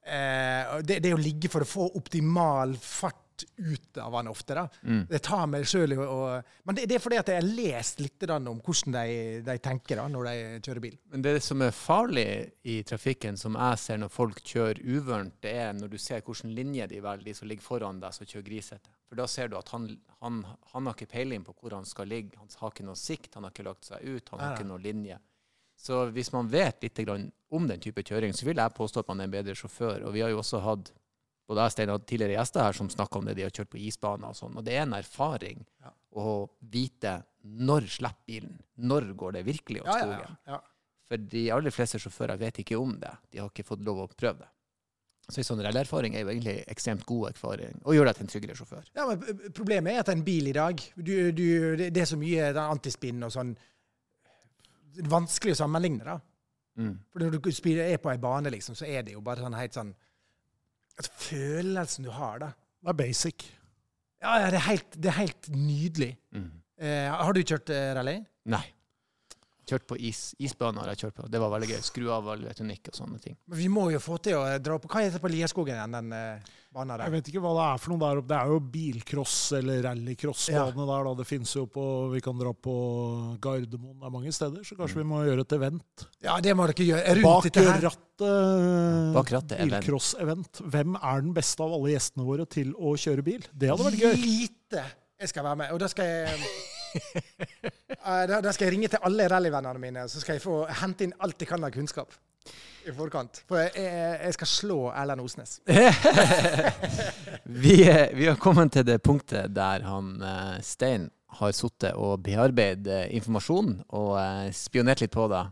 Eh, 0.00 0.72
det, 0.82 0.98
det 1.04 1.12
å 1.14 1.20
ligge 1.20 1.50
for 1.52 1.62
å 1.62 1.68
få 1.68 1.86
optimal 2.00 2.74
fart 2.82 3.19
ut 3.56 3.98
av 4.02 4.14
han 4.16 4.28
ofte, 4.30 4.56
da. 4.56 4.66
Mm. 4.82 5.02
Det 5.10 5.20
tar 5.26 5.46
meg 5.50 5.66
sjøl 5.68 5.94
Men 5.96 6.76
det, 6.76 6.86
det 6.90 6.96
er 6.96 7.02
fordi 7.02 7.20
at 7.20 7.32
jeg 7.32 7.40
har 7.40 7.48
lest 7.48 8.02
litt 8.02 8.26
om 8.30 8.60
hvordan 8.60 8.96
de, 8.96 9.16
de 9.46 9.56
tenker 9.62 10.00
da, 10.00 10.06
når 10.12 10.28
de 10.28 10.62
kjører 10.66 10.82
bil. 10.84 10.96
Men 11.12 11.24
det 11.24 11.34
som 11.44 11.62
er 11.64 11.74
farlig 11.74 12.28
i 12.68 12.80
trafikken, 12.86 13.38
som 13.40 13.58
jeg 13.58 13.80
ser 13.82 14.00
når 14.02 14.12
folk 14.14 14.42
kjører 14.44 14.82
uvørent, 14.84 15.38
det 15.44 15.56
er 15.64 15.72
når 15.76 15.94
du 15.94 15.98
ser 15.98 16.24
hvilken 16.26 16.54
linje 16.56 16.90
de 16.90 17.00
velger, 17.04 17.26
de 17.30 17.36
som 17.36 17.50
ligger 17.50 17.66
foran 17.66 18.02
deg, 18.02 18.16
som 18.16 18.28
kjører 18.28 18.46
grisete. 18.50 18.94
For 19.10 19.18
da 19.18 19.26
ser 19.26 19.50
du 19.50 19.56
at 19.58 19.72
han, 19.74 19.88
han, 20.20 20.44
han 20.74 20.86
har 20.86 20.94
ikke 20.94 21.10
peiling 21.10 21.42
på 21.46 21.56
hvor 21.58 21.74
han 21.74 21.88
skal 21.88 22.06
ligge. 22.10 22.38
Han 22.38 22.52
har 22.60 22.70
ikke 22.70 22.86
noe 22.86 22.98
sikt, 22.98 23.34
han 23.34 23.46
har 23.46 23.54
ikke 23.54 23.66
lagt 23.66 23.88
seg 23.88 24.04
ut, 24.06 24.30
han 24.30 24.44
har 24.44 24.54
ikke 24.54 24.68
noe 24.70 24.82
linje. 24.84 25.18
Så 25.80 26.02
hvis 26.12 26.28
man 26.34 26.48
vet 26.52 26.82
litt 26.84 26.98
om 27.08 27.66
den 27.66 27.80
type 27.80 28.04
kjøring, 28.04 28.34
så 28.36 28.44
vil 28.44 28.60
jeg 28.60 28.76
påstå 28.76 29.00
at 29.00 29.08
man 29.10 29.22
er 29.22 29.30
en 29.30 29.32
bedre 29.32 29.56
sjåfør. 29.56 30.04
Og 30.04 30.12
vi 30.12 30.20
har 30.20 30.32
jo 30.32 30.42
også 30.42 30.60
hatt 30.60 30.92
både 31.50 31.64
jeg 31.64 31.72
og 31.72 31.74
Stein 31.74 31.90
hadde 31.90 32.06
tidligere 32.06 32.36
gjester 32.38 32.62
her 32.62 32.76
som 32.78 32.90
snakka 32.92 33.18
om 33.18 33.26
det 33.26 33.34
de 33.38 33.44
har 33.46 33.54
kjørt 33.54 33.72
på 33.72 33.80
isbaner 33.82 34.30
og 34.30 34.38
sånn. 34.38 34.54
Og 34.58 34.66
det 34.66 34.76
er 34.76 34.84
en 34.86 34.94
erfaring 35.00 35.64
Ja. 35.82 35.90
å 36.14 36.48
vite 36.62 37.16
når 37.42 37.88
slipper 37.90 38.26
bilen. 38.30 38.54
Når 38.78 39.12
går 39.18 39.32
det 39.38 39.46
virkelig 39.48 39.82
opp 39.82 39.90
skogen? 39.90 40.36
ja. 40.46 40.54
ja. 40.54 40.60
For 41.10 41.18
de 41.18 41.48
aller 41.50 41.74
fleste 41.74 41.98
sjåfører 41.98 42.38
vet 42.38 42.60
ikke 42.62 42.78
om 42.78 42.92
det. 43.00 43.10
De 43.32 43.40
har 43.42 43.48
ikke 43.50 43.66
fått 43.66 43.82
lov 43.82 44.04
å 44.04 44.10
prøve 44.14 44.44
det. 44.44 44.50
Så 45.30 45.40
en 45.42 45.46
sånn 45.48 45.62
rallyerfaring 45.62 46.14
er 46.14 46.22
jo 46.22 46.30
egentlig 46.30 46.56
ekstremt 46.70 47.02
god 47.06 47.32
erfaring, 47.32 47.80
og 47.82 47.94
gjør 47.94 48.08
deg 48.08 48.16
til 48.18 48.24
en 48.24 48.30
tryggere 48.30 48.56
sjåfør. 48.58 48.86
Ja, 48.94 49.06
men 49.10 49.50
Problemet 49.54 49.94
er 49.94 50.04
at 50.04 50.10
en 50.12 50.22
bil 50.26 50.50
i 50.50 50.54
dag 50.54 50.78
du, 50.96 51.14
du, 51.34 51.46
det, 51.82 51.96
er 51.98 52.08
så 52.10 52.18
mye 52.18 52.50
antispinn 52.62 53.26
og 53.26 53.34
sånn 53.34 53.52
vanskelig 55.10 55.54
å 55.54 55.60
sammenligne. 55.62 56.06
da. 56.06 56.16
Mm. 56.78 56.94
For 57.10 57.22
Når 57.22 57.36
du 57.36 57.74
er 57.82 57.98
på 58.02 58.10
ei 58.10 58.22
bane, 58.22 58.50
liksom, 58.54 58.78
så 58.78 58.86
er 58.86 59.02
det 59.06 59.14
jo 59.14 59.22
bare 59.26 59.42
sånn 59.42 59.58
helt 59.58 59.74
sånn 59.74 59.92
altså, 61.00 61.12
Følelsen 61.30 62.06
du 62.06 62.12
har, 62.14 62.42
da. 62.42 62.50
Det 62.80 62.92
er 62.92 62.98
basic. 63.00 63.46
Ja, 64.20 64.34
ja, 64.42 64.50
det 64.52 64.58
er 64.60 64.66
helt, 64.68 64.96
det 64.96 65.10
er 65.10 65.16
helt 65.16 65.48
nydelig. 65.54 66.10
Mm. 66.36 66.50
Eh, 66.80 67.08
har 67.12 67.36
du 67.36 67.40
kjørt 67.44 67.72
eh, 67.72 67.90
rally? 67.96 68.18
Nei. 68.52 68.62
Kjørt 69.70 69.84
på 69.86 69.96
is, 70.02 70.20
isbaner 70.42 70.82
har 70.82 70.94
jeg 70.96 71.04
kjørt 71.06 71.18
på. 71.20 71.26
Det 71.30 71.40
var 71.42 71.52
veldig 71.54 71.68
gøy. 71.70 71.82
Skru 71.86 72.08
av 72.10 72.26
all 72.32 72.40
elektronikk 72.42 72.88
og 72.90 72.96
sånne 72.98 73.20
ting. 73.22 73.36
Men 73.50 73.58
vi 73.60 73.68
må 73.70 73.84
jo 73.94 74.00
få 74.02 74.16
til 74.24 74.40
å 74.40 74.46
eh, 74.50 74.58
dra 74.62 74.78
på 74.82 74.90
Hva 74.90 75.04
heter 75.04 75.20
det 75.20 75.22
på 75.22 75.30
Lierskogen 75.30 75.76
igjen, 75.78 75.94
den 75.94 76.14
eh, 76.16 76.48
banen 76.74 77.02
Jeg 77.04 77.14
vet 77.14 77.30
ikke 77.30 77.42
hva 77.44 77.52
det 77.56 77.66
er 77.68 77.80
for 77.82 77.92
noe 77.94 78.00
der 78.02 78.20
oppe. 78.22 78.30
Det 78.32 78.38
er 78.40 78.50
jo 78.54 78.58
bilcross 78.74 79.36
eller 79.60 79.80
rallycross-bane 79.86 80.86
der. 80.90 81.06
da. 81.08 81.14
Det 81.20 81.26
finnes 81.28 81.54
jo 81.54 81.64
på 81.70 81.84
Vi 82.14 82.22
kan 82.24 82.38
dra 82.40 82.52
på 82.54 82.74
Gardermoen. 83.42 83.98
Det 84.00 84.08
er 84.10 84.14
mange 84.16 84.34
steder, 84.34 84.66
så 84.66 84.78
kanskje 84.78 85.00
vi 85.02 85.06
må 85.12 85.22
gjøre 85.28 85.46
et 85.46 85.56
event. 85.58 86.06
Ja, 86.26 86.38
det 86.42 86.56
må 86.58 86.66
dere 86.70 86.88
gjøre. 86.90 87.14
Rundt 87.20 87.28
Bak 87.30 87.48
dette 87.50 87.66
her. 87.68 87.84
rattet, 87.86 89.14
Bak 89.16 89.32
rattet, 89.36 89.56
event. 89.60 89.76
bilcross-event. 89.78 90.62
Hvem 90.74 90.98
er 91.00 91.24
den 91.28 91.34
beste 91.36 91.62
av 91.64 91.74
alle 91.78 91.94
gjestene 91.94 92.26
våre 92.26 92.46
til 92.50 92.74
å 92.78 92.96
kjøre 92.98 93.26
bil? 93.26 93.46
Det 93.54 93.70
hadde 93.72 93.86
vært 93.90 94.02
gøy. 94.02 94.18
Lite 94.26 94.84
jeg 95.20 95.28
skal 95.34 95.44
være 95.44 95.62
med. 95.62 95.72
Og 95.74 95.82
da 95.82 95.88
skal 95.92 96.06
jeg 96.08 96.38
Eh, 96.40 96.79
da, 98.30 98.40
da 98.40 98.52
skal 98.54 98.66
jeg 98.68 98.74
ringe 98.76 98.90
til 98.92 99.02
alle 99.06 99.28
rallyvennene 99.30 99.82
mine 99.82 100.06
så 100.10 100.22
skal 100.22 100.38
jeg 100.38 100.44
få 100.44 100.62
hente 100.82 101.06
inn 101.06 101.14
alt 101.24 101.40
jeg 101.42 101.48
kan 101.50 101.64
av 101.66 101.72
kunnskap 101.74 102.14
i 102.88 102.92
forkant. 102.96 103.42
For 103.48 103.60
jeg, 103.60 103.74
jeg, 103.76 104.12
jeg 104.24 104.34
skal 104.38 104.48
slå 104.48 104.76
Erlend 104.96 105.20
Osnes. 105.20 105.58
Vi, 107.44 107.74
er- 107.84 108.14
vi 108.16 108.26
har 108.30 108.38
kommet 108.40 108.72
til 108.72 108.86
det 108.88 109.00
punktet 109.04 109.52
der 109.54 109.84
han 109.84 110.14
eh, 110.24 110.60
Stein 110.64 111.08
har 111.40 111.52
sittet 111.54 111.92
og 112.00 112.22
bearbeidet 112.24 112.88
eh, 113.04 113.10
informasjon 113.18 113.74
og 113.94 114.14
eh, 114.20 114.48
spionert 114.56 115.02
litt 115.04 115.12
på 115.14 115.26
deg. 115.30 115.50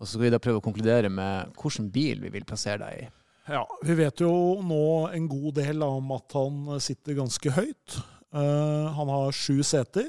Og 0.00 0.06
så 0.08 0.14
skal 0.16 0.24
vi 0.24 0.32
da 0.34 0.40
prøve 0.42 0.62
å 0.62 0.64
konkludere 0.64 1.10
med 1.12 1.52
hvilken 1.60 1.90
bil 1.94 2.22
vi 2.24 2.32
vil 2.34 2.46
plassere 2.48 2.80
deg 2.82 3.04
i. 3.04 3.10
Ja, 3.52 3.62
Vi 3.84 3.94
vet 3.98 4.22
jo 4.22 4.32
nå 4.64 4.80
en 5.12 5.28
god 5.30 5.56
del 5.60 5.82
om 5.84 6.10
at 6.16 6.34
han 6.38 6.80
sitter 6.82 7.16
ganske 7.18 7.52
høyt. 7.54 7.96
Uh, 8.32 8.88
han 8.96 9.10
har 9.12 9.34
sju 9.36 9.60
seter. 9.66 10.08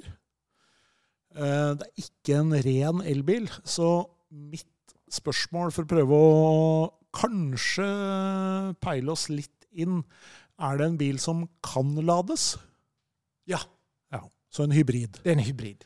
Eh, 1.34 1.74
det 1.80 1.88
er 1.88 2.04
ikke 2.04 2.40
en 2.40 2.54
ren 2.66 3.02
elbil, 3.10 3.48
så 3.66 4.06
mitt 4.30 4.68
spørsmål 5.14 5.72
for 5.74 5.86
å 5.86 5.90
prøve 5.90 6.18
å 6.18 6.92
kanskje 7.14 7.88
peile 8.82 9.14
oss 9.14 9.30
litt 9.34 9.68
inn, 9.74 10.04
Er 10.62 10.78
det 10.78 10.86
en 10.86 10.98
bil 10.98 11.18
som 11.20 11.48
kan 11.66 11.96
lades? 12.06 12.58
Ja, 13.50 13.58
Ja. 14.14 14.22
Så 14.52 14.64
en 14.64 14.72
hybrid. 14.72 15.18
det 15.24 15.26
er 15.26 15.32
en 15.32 15.40
hybrid. 15.40 15.84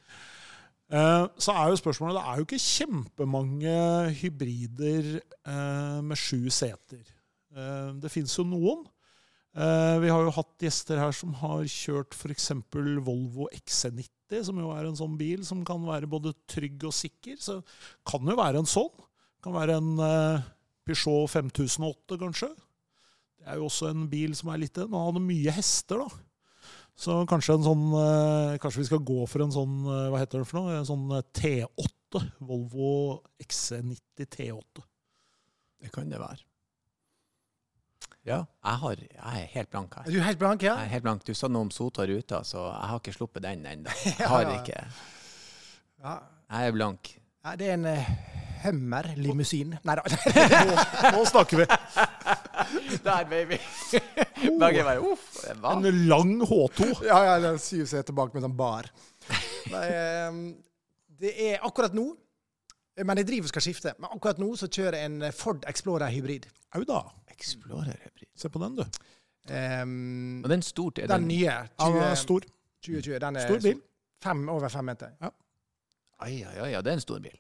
Eh, 0.92 1.28
så 1.40 1.52
er 1.56 1.70
jo 1.70 1.80
spørsmålet 1.80 2.16
Det 2.20 2.26
er 2.28 2.36
jo 2.38 2.46
ikke 2.46 2.60
kjempemange 2.60 4.12
hybrider 4.20 5.22
eh, 5.48 6.02
med 6.02 6.18
sju 6.18 6.50
seter. 6.50 7.04
Det 8.02 8.12
fins 8.12 8.36
jo 8.38 8.44
noen. 8.44 8.84
Eh, 9.58 9.96
vi 10.04 10.10
har 10.14 10.22
jo 10.22 10.34
hatt 10.36 10.62
gjester 10.62 11.00
her 11.02 11.14
som 11.16 11.34
har 11.40 11.64
kjørt 11.72 12.14
f.eks. 12.14 12.52
Volvo 13.02 13.48
XC90, 13.56 14.44
som 14.46 14.60
jo 14.62 14.70
er 14.76 14.86
en 14.86 15.00
sånn 15.00 15.16
bil 15.18 15.42
som 15.48 15.64
kan 15.66 15.82
være 15.88 16.10
både 16.10 16.36
trygg 16.52 16.86
og 16.86 16.94
sikker. 16.94 17.40
Så 17.42 17.58
kan 18.06 18.28
jo 18.30 18.38
være 18.38 18.62
en 18.62 18.70
sånn. 18.70 18.94
Kan 19.42 19.56
være 19.58 19.80
en 19.82 19.96
eh, 20.04 20.46
Peugeot 20.86 21.32
5008, 21.34 22.20
kanskje. 22.22 22.52
Det 23.38 23.50
er 23.50 23.58
jo 23.58 23.66
også 23.70 23.90
en 23.90 24.06
bil 24.12 24.36
som 24.38 24.52
er 24.52 24.62
litt 24.62 24.78
Den 24.78 24.94
har 24.94 25.18
mye 25.24 25.54
hester, 25.56 26.04
da. 26.06 26.24
Så 26.98 27.20
kanskje 27.30 27.60
sånn 27.62 27.92
eh, 27.94 28.56
Kanskje 28.62 28.82
vi 28.82 28.88
skal 28.88 29.04
gå 29.06 29.20
for 29.30 29.44
en 29.46 29.52
sånn 29.54 29.76
Hva 29.86 30.18
heter 30.18 30.42
det 30.42 30.48
for 30.50 30.58
noe? 30.58 30.80
En 30.80 30.88
sånn 30.90 31.06
eh, 31.14 31.26
T8. 31.38 32.24
Volvo 32.46 32.92
XC90 33.44 34.30
T8. 34.38 34.86
Det 35.82 35.94
kan 35.94 36.14
det 36.14 36.22
være. 36.22 36.47
Ja. 38.28 38.42
Jeg, 38.66 38.80
har, 38.82 38.96
jeg 39.00 39.42
er 39.44 39.46
helt 39.54 39.70
blank 39.72 39.94
Er 39.96 40.04
her. 40.04 40.12
du 40.12 40.20
helt 40.26 40.40
blank, 40.42 40.64
ja? 40.66 40.74
Jeg 40.82 40.90
er 40.90 40.94
helt 40.98 41.04
blank. 41.06 41.22
Du 41.28 41.34
sa 41.38 41.48
noe 41.48 41.64
om 41.68 41.72
Sota 41.72 42.04
Ruta, 42.10 42.42
så 42.44 42.66
jeg 42.68 42.90
har 42.92 43.00
ikke 43.00 43.14
sluppet 43.16 43.46
den 43.48 43.64
ennå. 43.66 43.94
Jeg 44.06 44.18
Ja, 44.20 44.28
har 44.34 44.52
ikke. 44.58 44.82
Ja. 46.04 46.18
Jeg 46.52 46.68
er 46.68 46.76
blank. 46.76 47.14
Ja, 47.46 47.54
det 47.56 47.70
er 47.70 47.78
en 47.78 47.86
uh, 47.88 48.10
Hummer 48.66 49.08
limousin. 49.16 49.76
Nei 49.86 49.96
da. 49.96 50.04
Nå, 50.68 50.76
nå 51.16 51.24
snakker 51.30 51.62
vi! 51.62 51.68
Der, 53.08 53.24
baby! 53.30 53.58
Begge 54.60 54.84
bare 54.84 55.00
uff. 55.08 55.28
En 55.48 55.88
lang 56.10 56.34
H2. 56.44 56.88
ja, 57.08 57.20
ja, 57.30 57.36
det 57.44 57.54
syr 57.64 57.86
seg 57.88 58.06
tilbake 58.10 58.36
med 58.36 58.48
en 58.50 58.56
bar. 58.60 58.90
Nei, 59.72 59.86
um, 60.28 60.42
det 61.22 61.32
er 61.48 61.64
akkurat 61.66 61.92
nå 61.98 62.06
Men 63.04 63.20
jeg 63.20 63.28
driver 63.28 63.48
og 63.50 63.52
skal 63.54 63.64
skifte. 63.66 63.94
Men 64.02 64.12
akkurat 64.16 64.40
nå 64.42 64.52
så 64.60 64.68
kjører 64.72 65.00
jeg 65.00 65.12
en 65.12 65.32
Ford 65.36 65.64
Explorer 65.70 66.12
hybrid. 66.12 66.48
Au 66.76 66.84
da. 66.88 67.04
Explorer 67.38 67.98
hybrid. 68.04 68.30
Se 68.36 68.50
på 68.50 68.62
den, 68.64 68.78
du. 68.80 68.84
Um, 69.48 70.44
Og 70.44 70.50
den 70.50 70.62
stor 70.62 70.92
er 71.00 71.08
den 71.08 71.28
nye. 71.28 71.46
Ja, 71.46 71.68
den 71.80 71.96
er 72.02 72.16
20, 72.16 72.16
stor. 72.16 72.48
2020. 72.84 73.20
Den 73.20 73.36
er 73.36 73.48
Stor 73.48 73.60
bil. 73.64 73.82
Fem, 74.24 74.50
over 74.50 74.70
fem 74.70 74.86
meter. 74.86 75.14
Ai, 76.20 76.44
ai, 76.44 76.58
ai, 76.60 76.70
ja, 76.72 76.82
det 76.82 76.92
er 76.92 76.98
en 76.98 77.04
stor 77.04 77.20
bil. 77.22 77.38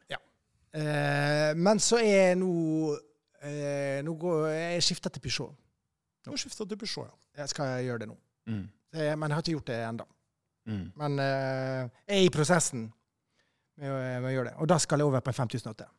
Eh, 0.77 1.55
men 1.55 1.79
så 1.81 1.97
er 2.03 2.35
nå 2.37 2.51
uh, 2.91 3.99
Nå 4.03 4.13
går 4.19 4.47
jeg 4.51 4.83
skifter 4.83 5.13
til 5.13 5.23
Peugeot. 5.23 5.55
Nå 6.27 6.35
har 6.35 6.41
skifta 6.41 6.67
til 6.67 6.77
Peugeot, 6.77 7.07
ja. 7.07 7.41
Jeg 7.41 7.49
skal 7.53 7.85
gjøre 7.85 8.03
det 8.03 8.09
nå. 8.11 8.17
Mm. 8.51 8.65
Det, 8.93 9.07
men 9.17 9.29
jeg 9.29 9.35
har 9.37 9.45
ikke 9.45 9.55
gjort 9.55 9.71
det 9.71 9.77
ennå. 9.87 10.07
Mm. 10.67 10.85
Men 10.99 11.19
uh, 11.19 11.89
jeg 12.05 12.19
er 12.19 12.25
i 12.27 12.33
prosessen 12.33 12.87
med 13.77 13.89
å, 13.93 13.97
med 13.97 14.29
å 14.29 14.33
gjøre 14.35 14.51
det. 14.51 14.55
Og 14.61 14.69
da 14.69 14.77
skal 14.83 15.01
jeg 15.01 15.09
over 15.09 15.23
på 15.25 15.33
en 15.33 15.39
5008. 15.39 15.89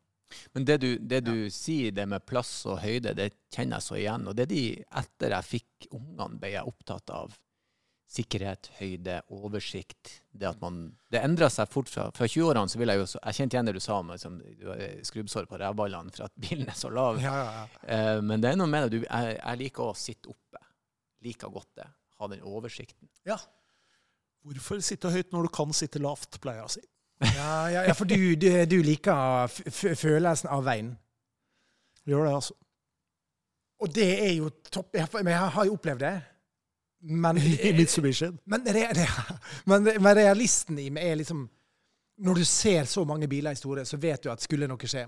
Men 0.53 0.65
det 0.67 0.77
du, 0.83 0.89
det 1.01 1.21
du 1.25 1.35
sier, 1.53 1.93
det 1.95 2.05
med 2.09 2.25
plass 2.27 2.53
og 2.69 2.81
høyde, 2.83 3.15
det 3.17 3.31
kjenner 3.53 3.79
jeg 3.79 3.87
så 3.87 3.99
igjen. 3.99 4.27
Og 4.29 4.37
det 4.37 4.49
de, 4.51 4.63
etter 5.01 5.35
jeg 5.35 5.49
fikk 5.53 5.89
ungene, 5.91 6.39
ble 6.41 6.53
jeg 6.55 6.69
opptatt 6.69 7.13
av 7.15 7.37
sikkerhet, 8.09 8.71
høyde, 8.79 9.19
oversikt. 9.35 10.15
Det 10.33 10.47
at 10.49 10.61
man 10.63 10.95
Det 11.11 11.21
endra 11.21 11.49
seg 11.53 11.69
fort 11.69 11.89
fra 11.91 12.07
Fra 12.15 12.25
20-årene 12.25 12.71
så 12.71 12.79
vil 12.81 12.89
jeg 12.89 13.01
jo 13.01 13.05
Jeg 13.19 13.37
kjente 13.37 13.55
igjen 13.55 13.69
det 13.69 13.75
du 13.77 13.81
sa 13.83 13.99
om 14.01 14.09
liksom, 14.13 14.39
skrubbsår 15.05 15.45
på 15.49 15.59
rævballene 15.61 16.13
for 16.15 16.25
at 16.25 16.33
bilen 16.41 16.69
er 16.69 16.77
så 16.77 16.89
lav. 16.93 17.21
Ja, 17.21 17.35
ja, 17.37 17.51
ja. 17.59 17.67
Eh, 17.95 18.21
men 18.25 18.41
det 18.41 18.51
er 18.51 18.59
noe 18.59 18.69
med 18.71 18.87
det. 18.87 18.97
Du, 18.97 19.05
jeg, 19.05 19.37
jeg 19.37 19.61
liker 19.63 19.91
å 19.91 19.97
sitte 19.97 20.33
oppe. 20.33 20.63
Liker 21.25 21.53
godt 21.53 21.71
det. 21.81 21.89
Ha 22.19 22.31
den 22.33 22.45
oversikten. 22.47 23.11
Ja. 23.29 23.37
Hvorfor 24.47 24.81
sitte 24.83 25.11
høyt 25.13 25.33
når 25.35 25.45
du 25.45 25.53
kan 25.53 25.75
sitte 25.75 26.01
lavt, 26.01 26.39
pleier 26.41 26.63
jeg 26.63 26.69
å 26.69 26.75
si. 26.79 26.85
Ja, 27.19 27.69
ja, 27.69 27.83
ja, 27.83 27.93
for 27.93 28.07
du, 28.07 28.35
du, 28.39 28.47
du 28.65 28.77
liker 28.83 29.49
f 29.49 29.59
f 29.67 29.83
følelsen 29.99 30.49
av 30.55 30.63
veien. 30.63 30.93
Gjør 32.07 32.25
det, 32.25 32.33
altså. 32.33 32.55
Og 33.79 33.95
det 33.95 34.09
er 34.23 34.33
jo 34.37 34.49
topp. 34.71 34.95
Jeg, 34.95 35.07
men 35.19 35.33
jeg 35.33 35.51
har 35.55 35.67
jo 35.67 35.75
opplevd 35.75 36.03
det. 36.03 36.13
Men, 36.99 37.39
men, 38.51 38.65
re, 38.75 38.85
re, 38.95 39.07
men, 39.71 39.87
men 39.87 40.15
realisten 40.17 40.79
i 40.79 40.89
meg 40.91 41.13
er 41.13 41.21
liksom 41.21 41.45
Når 42.19 42.41
du 42.41 42.43
ser 42.43 42.83
så 42.91 43.05
mange 43.07 43.29
biler 43.31 43.55
i 43.55 43.59
store, 43.59 43.85
så 43.87 43.97
vet 43.97 44.23
du 44.23 44.31
at 44.31 44.43
skulle 44.43 44.67
noe 44.67 44.87
skje, 44.91 45.05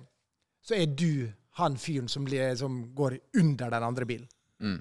så 0.63 0.77
er 0.77 0.85
du 0.87 1.27
han 1.59 1.75
fyren 1.75 2.07
som, 2.07 2.23
som 2.55 2.77
går 2.95 3.17
under 3.35 3.73
den 3.73 3.83
andre 3.83 4.05
bilen. 4.07 4.29
Mm. 4.63 4.77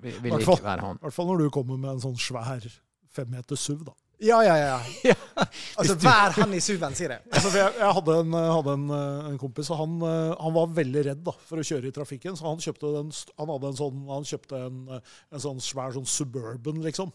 Vil, 0.00 0.20
vil 0.22 0.36
ikke 0.38 0.62
være 0.62 0.84
han. 0.86 1.00
I 1.00 1.08
hvert 1.08 1.16
fall 1.16 1.26
når 1.32 1.42
du 1.42 1.50
kommer 1.50 1.80
med 1.80 1.96
en 1.96 2.04
sånn 2.04 2.20
svær 2.20 2.68
femmeter 3.10 3.58
SUV, 3.58 3.82
da. 3.88 3.96
Ja, 4.20 4.42
ja, 4.44 4.56
ja. 5.04 5.14
Altså, 5.80 5.96
vær 6.02 6.34
han 6.36 6.52
i 6.52 6.60
SUV-en, 6.60 6.96
sier 6.96 7.14
jeg. 7.14 7.24
Altså, 7.32 7.52
jeg, 7.56 7.72
jeg 7.80 7.94
hadde, 7.96 8.16
en, 8.20 8.36
hadde 8.36 8.74
en, 8.76 8.84
eh, 8.96 9.30
en 9.30 9.38
kompis, 9.40 9.70
og 9.72 9.80
han, 9.80 9.96
eh, 10.04 10.34
han 10.36 10.54
var 10.56 10.76
veldig 10.76 11.06
redd 11.06 11.24
da, 11.24 11.34
for 11.48 11.62
å 11.62 11.64
kjøre 11.64 11.88
i 11.88 11.94
trafikken. 11.96 12.36
Så 12.36 12.44
han 12.44 12.60
kjøpte, 12.60 12.92
den, 12.98 13.10
han 13.40 13.52
hadde 13.54 13.72
en 13.72 13.80
sånn, 13.80 14.04
han 14.10 14.28
kjøpte 14.28 14.60
en, 14.66 14.84
eh, 14.98 15.18
en 15.32 15.44
sånn 15.46 15.64
svær 15.64 15.96
sånn 15.96 16.08
Suburban, 16.08 16.82
liksom. 16.84 17.14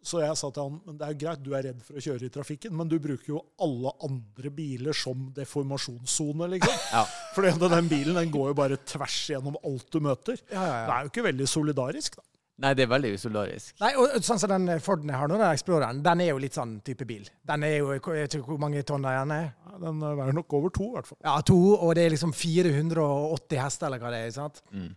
Så 0.00 0.22
jeg 0.22 0.36
sa 0.38 0.48
til 0.48 0.64
han 0.64 0.78
men 0.86 0.96
det 0.96 1.08
er 1.10 1.16
greit, 1.20 1.42
du 1.44 1.50
er 1.52 1.66
redd 1.66 1.82
for 1.84 1.98
å 2.00 2.02
kjøre 2.04 2.24
i 2.24 2.32
trafikken, 2.32 2.72
men 2.72 2.88
du 2.88 2.96
bruker 3.02 3.34
jo 3.34 3.42
alle 3.60 3.92
andre 4.06 4.52
biler 4.54 4.96
som 4.96 5.26
deformasjonssone, 5.36 6.48
liksom. 6.54 6.78
Ja. 6.94 7.04
At 7.40 7.62
den 7.62 7.90
bilen 7.90 8.16
den 8.16 8.32
går 8.32 8.50
jo 8.52 8.56
bare 8.58 8.78
tvers 8.88 9.18
gjennom 9.34 9.58
alt 9.66 9.90
du 9.92 10.00
møter. 10.02 10.40
Ja, 10.48 10.62
ja, 10.62 10.78
Det 10.86 10.94
er 10.94 11.04
jo 11.04 11.12
ikke 11.12 11.26
veldig 11.28 11.48
solidarisk, 11.50 12.16
da. 12.16 12.26
Nei, 12.60 12.74
det 12.76 12.84
er 12.84 12.90
veldig 12.90 13.10
usolarisk. 13.16 13.74
Nei, 13.80 13.90
og 13.96 14.18
Sånn 14.24 14.40
som 14.42 14.52
den 14.52 14.82
Forden 14.84 15.08
jeg 15.08 15.16
har 15.16 15.30
nå, 15.30 15.38
den 15.40 15.54
Exploreren, 15.56 16.02
den 16.04 16.22
er 16.24 16.30
jo 16.32 16.40
litt 16.42 16.56
sånn 16.58 16.74
type 16.84 17.06
bil. 17.08 17.24
Den 17.48 17.64
er 17.64 17.78
jo, 17.78 17.92
Jeg 17.96 18.02
vet 18.04 18.36
ikke 18.36 18.52
hvor 18.52 18.60
mange 18.60 18.82
tonn 18.86 19.06
den 19.06 19.32
er. 19.36 19.50
Ja, 19.64 19.78
Den 19.86 20.02
er 20.04 20.18
veier 20.18 20.36
nok 20.36 20.56
over 20.58 20.72
to, 20.76 20.90
i 20.90 20.96
hvert 20.98 21.08
fall. 21.08 21.20
Ja, 21.24 21.38
to, 21.46 21.58
og 21.78 21.94
det 21.96 22.04
er 22.04 22.14
liksom 22.14 22.34
480 22.36 23.62
hester, 23.64 23.88
eller 23.88 24.02
hva 24.02 24.12
det 24.12 24.22
er. 24.26 24.34
sant? 24.36 24.60
Mm. 24.74 24.90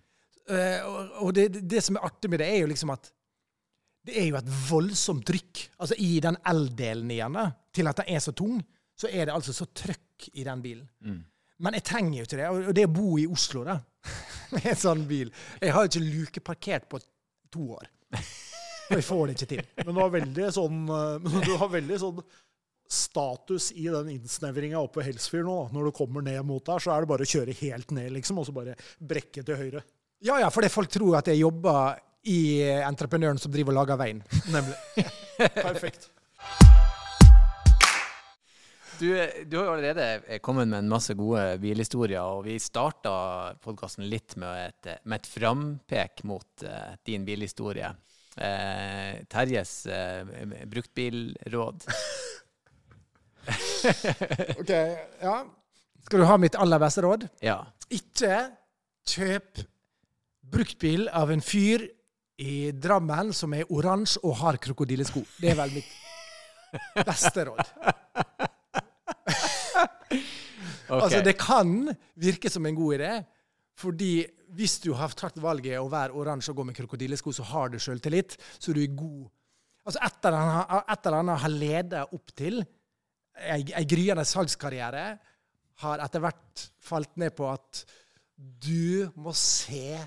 Uh, 0.44 0.80
og 0.90 1.20
og 1.24 1.36
det, 1.38 1.48
det 1.72 1.84
som 1.86 1.96
er 1.96 2.04
artig 2.10 2.32
med 2.34 2.44
det, 2.44 2.50
er 2.52 2.66
jo 2.66 2.72
liksom 2.74 2.92
at 2.92 3.08
det 4.04 4.18
er 4.20 4.26
jo 4.28 4.36
et 4.36 4.50
voldsomt 4.68 5.24
trykk. 5.28 5.68
Altså 5.80 5.96
I 6.04 6.18
den 6.24 6.36
L-delen 6.52 7.12
igjen, 7.16 7.38
da, 7.40 7.46
til 7.72 7.88
at 7.88 8.02
den 8.02 8.12
er 8.12 8.24
så 8.24 8.34
tung, 8.36 8.58
så 9.00 9.08
er 9.08 9.30
det 9.30 9.36
altså 9.36 9.56
så 9.56 9.70
trøkk 9.72 10.28
i 10.34 10.44
den 10.44 10.62
bilen. 10.64 10.90
Mm. 11.00 11.22
Men 11.64 11.78
jeg 11.78 11.86
trenger 11.88 12.18
jo 12.20 12.28
ikke 12.28 12.40
det. 12.42 12.50
Og 12.52 12.76
det 12.76 12.86
å 12.90 12.92
bo 12.92 13.16
i 13.22 13.28
Oslo 13.30 13.64
da, 13.64 13.78
med 14.54 14.68
en 14.68 14.78
sånn 14.78 15.06
bil 15.08 15.30
Jeg 15.62 15.72
har 15.74 15.86
jo 15.86 15.90
ikke 15.94 16.04
lukeparkert 16.04 16.90
på 16.92 17.00
to 17.54 17.68
år. 17.78 17.90
Og 18.14 18.98
jeg 18.98 19.06
får 19.08 19.22
det 19.26 19.36
ikke 19.38 19.52
til. 19.54 19.68
Men 19.84 19.92
du 19.92 20.02
har 20.02 20.16
veldig 20.18 20.50
sånn, 20.58 20.82
eh, 20.98 21.30
du 21.48 21.54
har 21.62 21.72
veldig 21.74 22.00
sånn 22.02 22.24
status 22.94 23.72
i 23.80 23.88
den 23.90 24.12
innsnevringa 24.18 24.82
oppe 24.82 25.02
ved 25.02 25.12
Helsfyr 25.12 25.46
nå. 25.48 25.58
Når 25.74 25.90
du 25.90 25.98
kommer 25.98 26.26
ned 26.26 26.44
mot 26.46 26.64
der, 26.68 26.84
så 26.84 26.94
er 26.94 27.04
det 27.04 27.10
bare 27.10 27.26
å 27.26 27.32
kjøre 27.34 27.56
helt 27.64 27.94
ned, 27.96 28.12
liksom, 28.20 28.42
og 28.42 28.48
så 28.50 28.56
bare 28.56 28.76
brekke 29.00 29.46
til 29.46 29.58
høyre. 29.60 29.84
Ja, 30.24 30.38
ja, 30.40 30.50
fordi 30.54 30.70
folk 30.72 30.92
tror 30.94 31.18
at 31.20 31.32
jeg 31.32 31.42
jobber 31.42 31.98
i 32.30 32.64
entreprenøren 32.84 33.40
som 33.42 33.52
driver 33.52 33.74
og 33.74 33.82
lager 33.82 34.00
veien. 34.00 34.22
Nemlig. 34.54 34.78
Perfekt. 35.68 36.13
Du, 39.04 39.10
du 39.46 39.58
har 39.58 39.66
jo 39.66 39.72
allerede 39.74 40.38
kommet 40.40 40.70
med 40.72 40.80
en 40.80 40.92
masse 40.94 41.12
gode 41.20 41.42
bilhistorier, 41.60 42.24
og 42.24 42.46
vi 42.46 42.54
starta 42.62 43.12
podkasten 43.60 44.06
litt 44.08 44.38
med 44.40 44.70
et, 44.70 44.92
med 45.04 45.20
et 45.20 45.28
frampek 45.28 46.22
mot 46.30 46.64
uh, 46.64 46.94
din 47.04 47.26
bilhistorie. 47.28 47.90
Uh, 48.38 49.20
Terjes 49.28 49.74
uh, 49.92 50.24
bruktbilråd. 50.72 51.88
Ok, 53.44 54.70
ja. 54.72 55.34
Skal 56.06 56.22
du 56.22 56.24
ha 56.30 56.38
mitt 56.40 56.56
aller 56.56 56.80
beste 56.80 57.02
råd? 57.04 57.26
Ja. 57.44 57.58
Ikke 57.92 58.38
kjøp 59.12 59.60
bruktbil 60.54 61.10
av 61.12 61.34
en 61.36 61.44
fyr 61.44 61.84
i 62.40 62.72
Drammen 62.72 63.34
som 63.36 63.52
er 63.52 63.68
oransje 63.68 64.24
og 64.24 64.38
har 64.46 64.62
krokodillesko. 64.64 65.26
Det 65.44 65.52
er 65.52 65.60
vel 65.60 65.76
mitt 65.76 65.92
beste 67.12 67.50
råd. 67.52 67.76
Ok. 70.98 71.06
Altså, 71.08 71.22
det 71.26 71.36
kan 71.40 71.76
virke 72.20 72.52
som 72.52 72.66
en 72.66 72.78
god 72.78 72.98
idé, 73.00 73.12
fordi 73.80 74.14
hvis 74.54 74.78
du 74.84 74.92
har 74.98 75.14
tatt 75.18 75.40
valget 75.42 75.82
å 75.82 75.90
være 75.92 76.14
oransje 76.18 76.54
og 76.54 76.62
gå 76.62 76.68
med 76.70 76.78
krokodillesko, 76.78 77.34
så 77.34 77.46
har 77.50 77.74
du 77.74 77.80
sjøltillit, 77.82 78.38
så 78.62 78.74
du 78.76 78.84
er 78.84 78.96
god. 78.98 79.28
Altså, 79.84 80.00
et 80.06 80.28
eller 80.30 81.20
annet, 81.20 81.44
har 81.44 81.54
ledet 81.54 82.04
opp 82.16 82.34
til 82.38 82.62
ei, 83.34 83.64
ei 83.74 83.86
gryende 83.90 84.26
salgskarriere, 84.28 85.06
har 85.84 86.04
etter 86.06 86.22
hvert 86.22 86.68
falt 86.86 87.18
ned 87.20 87.34
på 87.36 87.48
at 87.50 87.84
du 88.38 89.10
må 89.20 89.34
se 89.38 89.98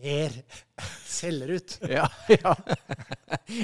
mer 0.00 0.34
selger 1.20 1.56
ut. 1.58 1.78
ja, 1.98 2.08
ja. 2.32 2.56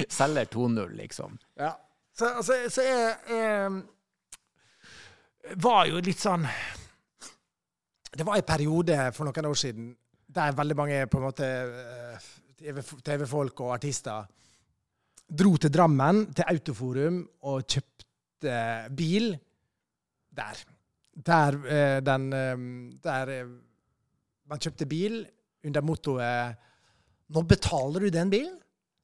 Selger 0.09 0.49
2-0, 0.53 0.95
liksom. 1.01 1.37
Ja. 1.57 1.73
Så, 2.17 2.29
altså, 2.39 2.57
så 2.73 2.85
jeg, 2.85 3.09
jeg 3.29 3.71
var 5.55 5.85
jo 5.87 6.01
litt 6.03 6.19
sånn 6.19 6.45
Det 8.17 8.25
var 8.25 8.37
en 8.37 8.47
periode 8.47 8.97
for 9.15 9.27
noen 9.27 9.49
år 9.49 9.57
siden 9.57 9.91
der 10.37 10.55
veldig 10.57 10.75
mange 10.77 10.97
på 11.07 11.19
en 11.19 11.25
måte 11.27 11.47
eh, 11.47 12.25
TV-folk 12.57 13.61
og 13.63 13.73
artister 13.77 14.25
dro 15.27 15.55
til 15.59 15.71
Drammen, 15.73 16.27
til 16.35 16.47
Autoforum, 16.47 17.21
og 17.47 17.65
kjøpte 17.67 18.57
bil 18.95 19.33
der. 20.37 20.61
Der, 21.11 21.57
eh, 21.67 21.97
den, 22.05 22.27
eh, 22.33 22.55
der 23.03 23.33
man 24.47 24.59
kjøpte 24.59 24.85
bil 24.85 25.25
under 25.63 25.81
mottoet 25.81 26.55
'Nå 27.27 27.41
betaler 27.43 27.99
du 27.99 28.09
den 28.09 28.29
bilen, 28.29 28.55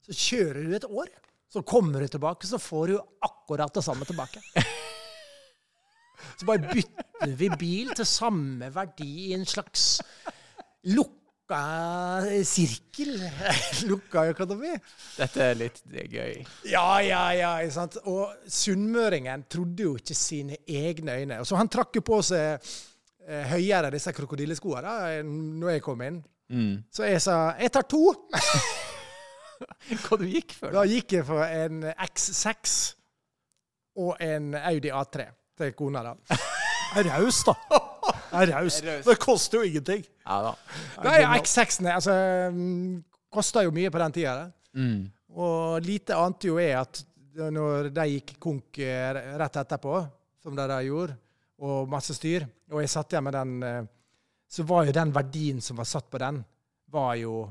så 0.02 0.14
kjører 0.16 0.64
du 0.64 0.76
et 0.76 0.86
år'. 0.88 1.12
Så 1.50 1.62
kommer 1.62 2.00
du 2.00 2.08
tilbake, 2.08 2.48
så 2.48 2.58
får 2.58 2.88
du 2.88 3.00
akkurat 3.22 3.74
det 3.74 3.84
samme 3.84 4.06
tilbake. 4.06 4.40
Så 6.38 6.48
bare 6.50 6.70
bytter 6.72 7.36
vi 7.40 7.50
bil 7.60 7.92
til 7.96 8.08
samme 8.08 8.70
verdi 8.74 9.30
i 9.30 9.34
en 9.38 9.46
slags 9.48 10.02
lukka 10.92 11.62
sirkel. 12.48 13.16
lukka 13.90 14.26
økonomi. 14.34 14.74
Dette 15.18 15.50
er 15.52 15.60
litt 15.60 15.82
det 15.90 16.06
er 16.06 16.10
gøy. 16.12 16.40
Ja, 16.72 16.88
ja, 17.06 17.24
ja. 17.38 17.54
ikke 17.64 17.78
sant? 17.78 18.00
Og 18.10 18.34
sunnmøringen 18.48 19.46
trodde 19.52 19.88
jo 19.88 19.96
ikke 20.00 20.18
sine 20.18 20.60
egne 20.68 21.20
øyne. 21.22 21.40
Og 21.44 21.48
så 21.48 21.60
han 21.60 21.72
trakk 21.72 22.00
jo 22.00 22.06
på 22.06 22.22
seg 22.26 22.58
eh, 23.28 23.54
høyere 23.54 23.94
disse 23.94 24.14
krokodilleskoene 24.16 24.84
da 24.84 25.22
når 25.28 25.78
jeg 25.78 25.86
kom 25.86 26.04
inn. 26.06 26.24
Mm. 26.54 26.74
Så 26.92 27.08
jeg 27.08 27.22
sa 27.24 27.38
jeg 27.60 27.72
tar 27.74 27.88
to. 27.90 28.04
Hva 30.04 30.18
du 30.20 30.26
gikk 30.28 30.58
for? 30.58 30.74
Da 30.76 30.84
gikk 30.90 31.16
jeg 31.20 31.26
for 31.28 31.46
en 31.46 31.86
X6 31.94 32.76
og 34.04 34.18
en 34.24 34.54
Audi 34.58 34.92
A3 34.92 35.30
til 35.58 35.74
kona, 35.78 36.04
da. 36.12 36.40
Er 36.94 37.08
raus, 37.10 37.40
da. 37.48 37.56
Er 38.38 38.52
raus. 38.54 38.76
Er. 38.84 39.00
Det 39.02 39.16
koster 39.18 39.58
jo 39.58 39.66
ingenting. 39.66 40.04
Ja 40.28 40.36
da. 40.46 40.52
Nei, 41.02 41.40
X6-en 41.40 41.90
altså, 41.90 42.14
mm, 42.54 43.00
kosta 43.34 43.64
jo 43.66 43.72
mye 43.74 43.90
på 43.90 44.02
den 44.04 44.14
tida. 44.14 44.36
Mm. 44.78 45.08
Og 45.34 45.82
lite 45.88 46.18
ante 46.22 46.52
jo 46.52 46.60
jeg 46.62 46.76
at 46.78 47.02
når 47.34 47.90
de 47.96 48.06
gikk 48.12 48.36
konk 48.42 48.78
eh, 48.86 49.24
rett 49.42 49.58
etterpå, 49.64 49.96
som 50.44 50.54
de 50.54 50.68
da 50.70 50.78
gjorde, 50.86 51.18
og 51.66 51.90
masse 51.90 52.14
styr, 52.14 52.46
og 52.70 52.84
jeg 52.84 52.92
satt 52.94 53.16
igjen 53.16 53.26
med 53.26 53.38
den, 53.40 53.54
eh, 53.66 53.84
så 54.54 54.66
var 54.70 54.86
jo 54.86 54.94
den 54.94 55.14
verdien 55.16 55.62
som 55.66 55.80
var 55.82 55.90
satt 55.90 56.12
på 56.14 56.22
den, 56.22 56.44
var 56.94 57.16
jo 57.18 57.48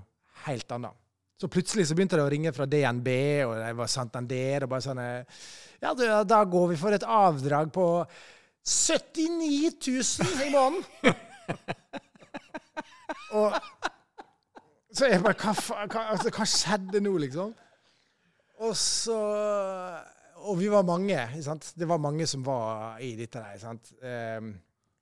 helt 0.47 0.71
annen. 0.79 0.95
Så 1.43 1.49
plutselig 1.51 1.89
så 1.89 1.97
begynte 1.99 2.15
det 2.15 2.23
å 2.23 2.31
ringe 2.31 2.53
fra 2.55 2.69
DNB, 2.71 3.09
og 3.49 3.57
det 3.59 3.73
var 3.75 3.89
Santander, 3.91 4.63
og 4.63 4.71
bare 4.71 4.85
sånn 4.85 5.01
Ja, 5.83 6.23
da 6.23 6.39
går 6.47 6.69
vi 6.71 6.77
for 6.79 6.95
et 6.95 7.03
avdrag 7.03 7.73
på 7.75 7.87
79 8.63 9.73
000 9.83 10.47
i 10.47 10.53
måneden! 10.55 11.19
og 13.41 13.59
så 14.95 15.11
jeg 15.11 15.25
bare 15.25 15.35
Hva, 15.41 15.57
hva, 15.91 16.07
altså, 16.15 16.31
hva 16.31 16.47
skjedde 16.47 17.03
nå, 17.03 17.17
liksom? 17.27 17.51
Og 18.63 18.79
så 18.79 19.19
Og 20.47 20.59
vi 20.63 20.71
var 20.71 20.87
mange. 20.87 21.19
Sant? 21.43 21.73
Det 21.75 21.91
var 21.91 22.07
mange 22.07 22.27
som 22.31 22.47
var 22.47 23.03
i 23.03 23.17
dette 23.19 23.43
der. 23.43 23.59
Sant? 23.59 23.95
Um, 23.99 24.55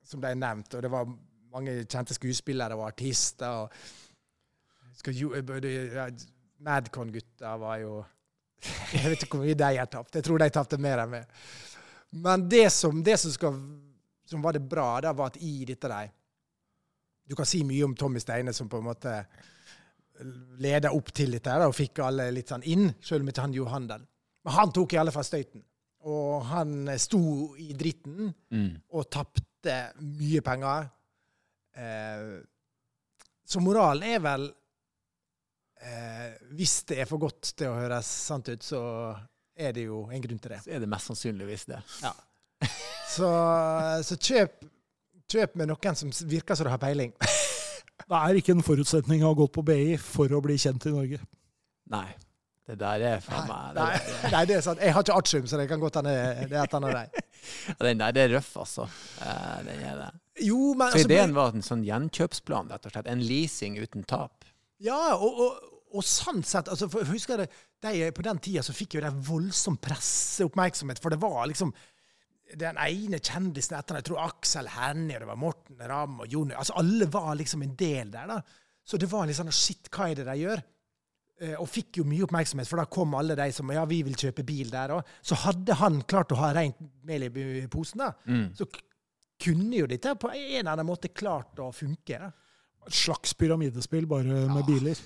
som 0.05 0.21
ble 0.21 0.33
nevnt. 0.37 0.73
Og 0.73 0.85
det 0.85 0.89
var 0.89 1.05
mange 1.53 1.83
kjente 1.85 2.17
skuespillere 2.17 2.77
og 2.77 2.87
artister. 2.87 3.65
Og 3.65 3.69
skal 3.71 3.95
jo, 3.95 4.09
både, 4.61 4.85
ja, 4.85 4.90
Madcon-gutta 6.61 7.55
var 7.57 7.77
jo 7.81 7.93
Jeg 8.93 9.09
vet 9.09 9.23
ikke 9.25 9.37
hvor 9.39 9.45
mye 9.47 9.57
de 9.57 9.69
har 9.79 9.87
tapt. 9.89 10.15
Jeg 10.19 10.25
tror 10.27 10.37
de 10.41 10.49
tapte 10.53 10.77
mer 10.81 11.01
enn 11.01 11.09
meg. 11.15 11.25
Men 12.21 12.43
det 12.51 12.67
som, 12.75 12.99
det 13.03 13.15
som, 13.17 13.31
skal, 13.33 13.55
som 14.27 14.43
var 14.43 14.53
det 14.57 14.61
bra, 14.69 14.99
da, 15.01 15.13
var 15.17 15.31
at 15.31 15.39
i 15.41 15.63
dette 15.65 15.89
der 15.89 16.11
Du 17.25 17.35
kan 17.39 17.47
si 17.47 17.63
mye 17.65 17.85
om 17.87 17.95
Tommy 17.95 18.19
Steine, 18.21 18.53
som 18.53 18.67
på 18.69 18.77
en 18.81 18.89
måte 18.89 19.15
leda 20.61 20.91
opp 20.93 21.09
til 21.17 21.31
dette 21.33 21.53
og 21.65 21.73
fikk 21.73 22.01
alle 22.05 22.27
litt 22.35 22.51
sånn 22.51 22.65
inn, 22.69 22.91
selv 23.01 23.23
om 23.23 23.29
ikke 23.31 23.41
han 23.47 23.55
gjorde 23.55 23.73
handel. 23.73 24.03
Men 24.45 24.53
han 24.53 24.73
tok 24.75 24.93
i 24.93 24.99
alle 25.01 25.13
fall 25.15 25.25
støyten. 25.25 25.63
Og 26.11 26.43
han 26.49 26.89
sto 27.01 27.21
i 27.61 27.71
dritten 27.77 28.33
Mm. 28.51 28.71
og 28.91 29.09
tapte 29.09 29.75
mye 30.01 30.41
penger. 30.45 30.89
Eh, 31.77 32.41
så 33.45 33.61
moralen 33.63 34.03
er 34.11 34.19
vel 34.19 34.47
eh, 35.81 36.31
Hvis 36.57 36.81
det 36.89 37.01
er 37.01 37.09
for 37.09 37.21
godt 37.21 37.53
til 37.57 37.71
å 37.71 37.77
høres 37.79 38.09
sant 38.29 38.49
ut, 38.51 38.63
så 38.65 38.81
er 39.57 39.75
det 39.75 39.85
jo 39.87 40.05
en 40.11 40.23
grunn 40.23 40.39
til 40.41 40.55
det. 40.55 40.61
Så 40.65 40.73
er 40.73 40.83
det 40.83 40.89
mest 40.89 41.11
sannsynligvis 41.11 41.67
det. 41.69 41.81
Så, 43.11 43.27
så 44.07 44.17
kjøp, 44.17 44.63
kjøp 45.31 45.55
med 45.59 45.71
noen 45.71 45.97
som 45.99 46.11
virker 46.29 46.55
som 46.57 46.67
du 46.67 46.73
har 46.73 46.81
peiling. 46.81 47.13
Det 48.11 48.17
er 48.17 48.37
ikke 48.41 48.51
en 48.57 48.63
forutsetning 48.65 49.21
å 49.23 49.29
ha 49.29 49.35
gått 49.37 49.53
på 49.55 49.61
BI 49.63 49.93
for 50.01 50.31
å 50.35 50.39
bli 50.43 50.57
kjent 50.59 50.83
i 50.89 50.91
Norge. 50.91 51.19
Nei. 51.93 52.09
Det 52.67 52.75
der 52.79 53.03
er 53.07 53.21
faen 53.23 53.47
meg 53.49 53.75
det 53.75 53.83
Nei, 53.83 53.93
der- 53.99 54.33
nei, 54.33 54.41
det 54.49 54.55
er 54.57 54.63
sant. 54.65 54.81
Jeg 54.83 54.93
har 54.95 55.03
ikke 55.05 55.15
artium, 55.17 55.45
så 55.47 55.57
det 55.59 55.67
kan 55.69 55.79
godt 55.81 55.97
hende 55.99 56.11
det 56.49 56.57
er 56.57 56.63
et 56.65 56.75
annet 56.77 56.97
deg. 56.97 57.23
Den 57.85 58.01
der 58.01 58.15
det 58.15 58.23
er 58.25 58.33
røff, 58.35 58.51
altså. 58.63 58.85
Eh, 59.21 59.57
Den 59.67 59.81
er 59.89 59.95
det. 60.01 60.09
Jo, 60.45 60.59
men 60.73 60.91
Så 60.91 60.99
altså, 61.01 61.07
ideen 61.07 61.35
var 61.35 61.55
en 61.55 61.65
sånn 61.65 61.85
gjenkjøpsplan, 61.87 62.69
rett 62.73 62.85
og 62.87 62.93
slett. 62.93 63.09
En 63.11 63.23
leasing 63.25 63.79
uten 63.81 64.05
tap. 64.07 64.45
Ja, 64.81 65.15
og, 65.17 65.41
og, 65.45 65.70
og 65.93 66.03
sånn 66.07 66.43
sett 66.47 66.69
altså, 66.71 66.87
for, 66.89 67.03
Husker 67.09 67.41
du, 67.43 67.45
de, 67.83 68.11
På 68.15 68.23
den 68.25 68.39
tida 68.39 68.61
så 68.63 68.73
fikk 68.73 68.95
jo 68.95 69.01
de 69.03 69.09
voldsom 69.27 69.77
presseoppmerksomhet, 69.81 70.99
for 71.03 71.09
det 71.13 71.19
var 71.21 71.47
liksom 71.51 71.73
den 72.59 72.75
ene 72.83 73.19
kjendisen 73.23 73.77
etter 73.77 73.95
Jeg 74.01 74.07
tror 74.09 74.25
Aksel 74.25 74.67
Hennie, 74.73 75.19
det 75.19 75.27
var 75.29 75.39
Morten 75.39 75.79
Ramm 75.87 76.19
og 76.23 76.27
Jonny 76.31 76.53
altså 76.57 76.75
Alle 76.81 77.07
var 77.11 77.33
liksom 77.39 77.63
en 77.63 77.75
del 77.79 78.11
der. 78.11 78.27
da. 78.27 78.41
Så 78.83 78.97
det 78.99 79.07
var 79.11 79.27
litt 79.29 79.37
sånn 79.39 79.51
Shit, 79.55 79.87
hva 79.93 80.09
er 80.11 80.19
det 80.19 80.25
de 80.27 80.35
gjør? 80.41 80.63
Eh, 81.41 81.55
Og 81.61 81.69
fikk 81.71 82.01
jo 82.01 82.03
mye 82.05 82.25
oppmerksomhet, 82.27 82.67
for 82.69 82.81
da 82.81 82.85
kom 82.91 83.15
alle 83.17 83.35
de 83.39 83.47
som 83.55 83.71
ja, 83.71 83.85
vi 83.89 84.01
vil 84.03 84.15
kjøpe 84.19 84.43
bil 84.45 84.69
der 84.73 84.91
òg. 84.97 85.07
Så 85.23 85.37
hadde 85.45 85.77
han 85.79 86.01
klart 86.03 86.31
å 86.35 86.39
ha 86.41 86.51
rent 86.53 86.77
mel 87.07 87.23
i 87.29 87.67
posen, 87.71 88.03
da, 88.03 88.11
Mm. 88.27 88.51
så 88.55 88.67
kunne 89.41 89.79
jo 89.79 89.87
dette 89.89 90.11
på 90.21 90.29
en 90.29 90.59
eller 90.59 90.71
annen 90.75 90.85
måte 90.85 91.09
klart 91.09 91.57
å 91.57 91.71
funke. 91.73 92.19
da. 92.19 92.31
Et 92.89 92.97
slags 92.97 93.33
pyramidespill, 93.37 94.07
bare 94.09 94.45
med 94.49 94.65
biler. 94.65 94.99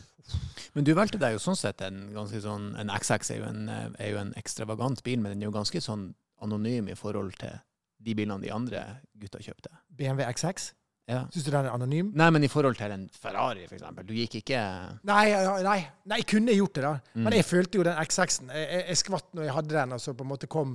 Men 0.74 0.88
du 0.88 0.94
valgte 0.98 1.20
deg 1.22 1.36
jo 1.36 1.42
sånn 1.44 1.58
sett 1.60 1.84
en 1.86 2.08
ganske 2.16 2.40
sånn 2.42 2.72
En 2.82 2.90
XX 2.90 3.30
er 3.36 3.38
jo 3.38 3.46
en, 3.46 3.68
er 3.70 4.10
jo 4.10 4.18
en 4.24 4.32
ekstravagant 4.40 5.04
bil, 5.06 5.20
men 5.22 5.36
den 5.36 5.44
er 5.44 5.52
jo 5.52 5.56
ganske 5.56 5.82
sånn 5.84 6.08
anonym 6.44 6.90
i 6.92 6.98
forhold 6.98 7.38
til 7.40 7.60
de 8.06 8.16
bilene 8.18 8.42
de 8.44 8.52
andre 8.54 8.82
gutta 9.22 9.40
kjøpte. 9.42 9.72
BMW 9.98 10.26
XX. 10.34 10.74
Ja. 11.06 11.22
Syns 11.30 11.46
du 11.46 11.52
den 11.54 11.68
er 11.68 11.74
anonym? 11.76 12.10
Nei, 12.18 12.28
men 12.34 12.46
i 12.46 12.50
forhold 12.50 12.80
til 12.80 12.94
en 12.96 13.06
Ferrari, 13.14 13.68
eksempel. 13.70 14.08
Du 14.08 14.14
gikk 14.18 14.40
ikke 14.40 14.62
Nei, 15.06 15.26
nei, 15.62 15.78
nei, 16.10 16.18
jeg 16.24 16.28
kunne 16.32 16.56
gjort 16.58 16.80
det, 16.80 16.84
da. 16.88 16.94
Mm. 17.14 17.28
Men 17.28 17.38
jeg 17.38 17.46
følte 17.46 17.80
jo 17.80 17.86
den 17.86 18.00
X6-en. 18.02 18.50
Jeg, 18.50 18.70
jeg, 18.72 18.86
jeg 18.90 19.02
skvatt 19.04 19.30
når 19.38 19.46
jeg 19.46 19.56
hadde 19.60 19.76
den, 19.78 19.94
og 19.96 20.02
så 20.02 20.16
på 20.18 20.26
en 20.26 20.32
måte 20.34 20.50
kom 20.50 20.74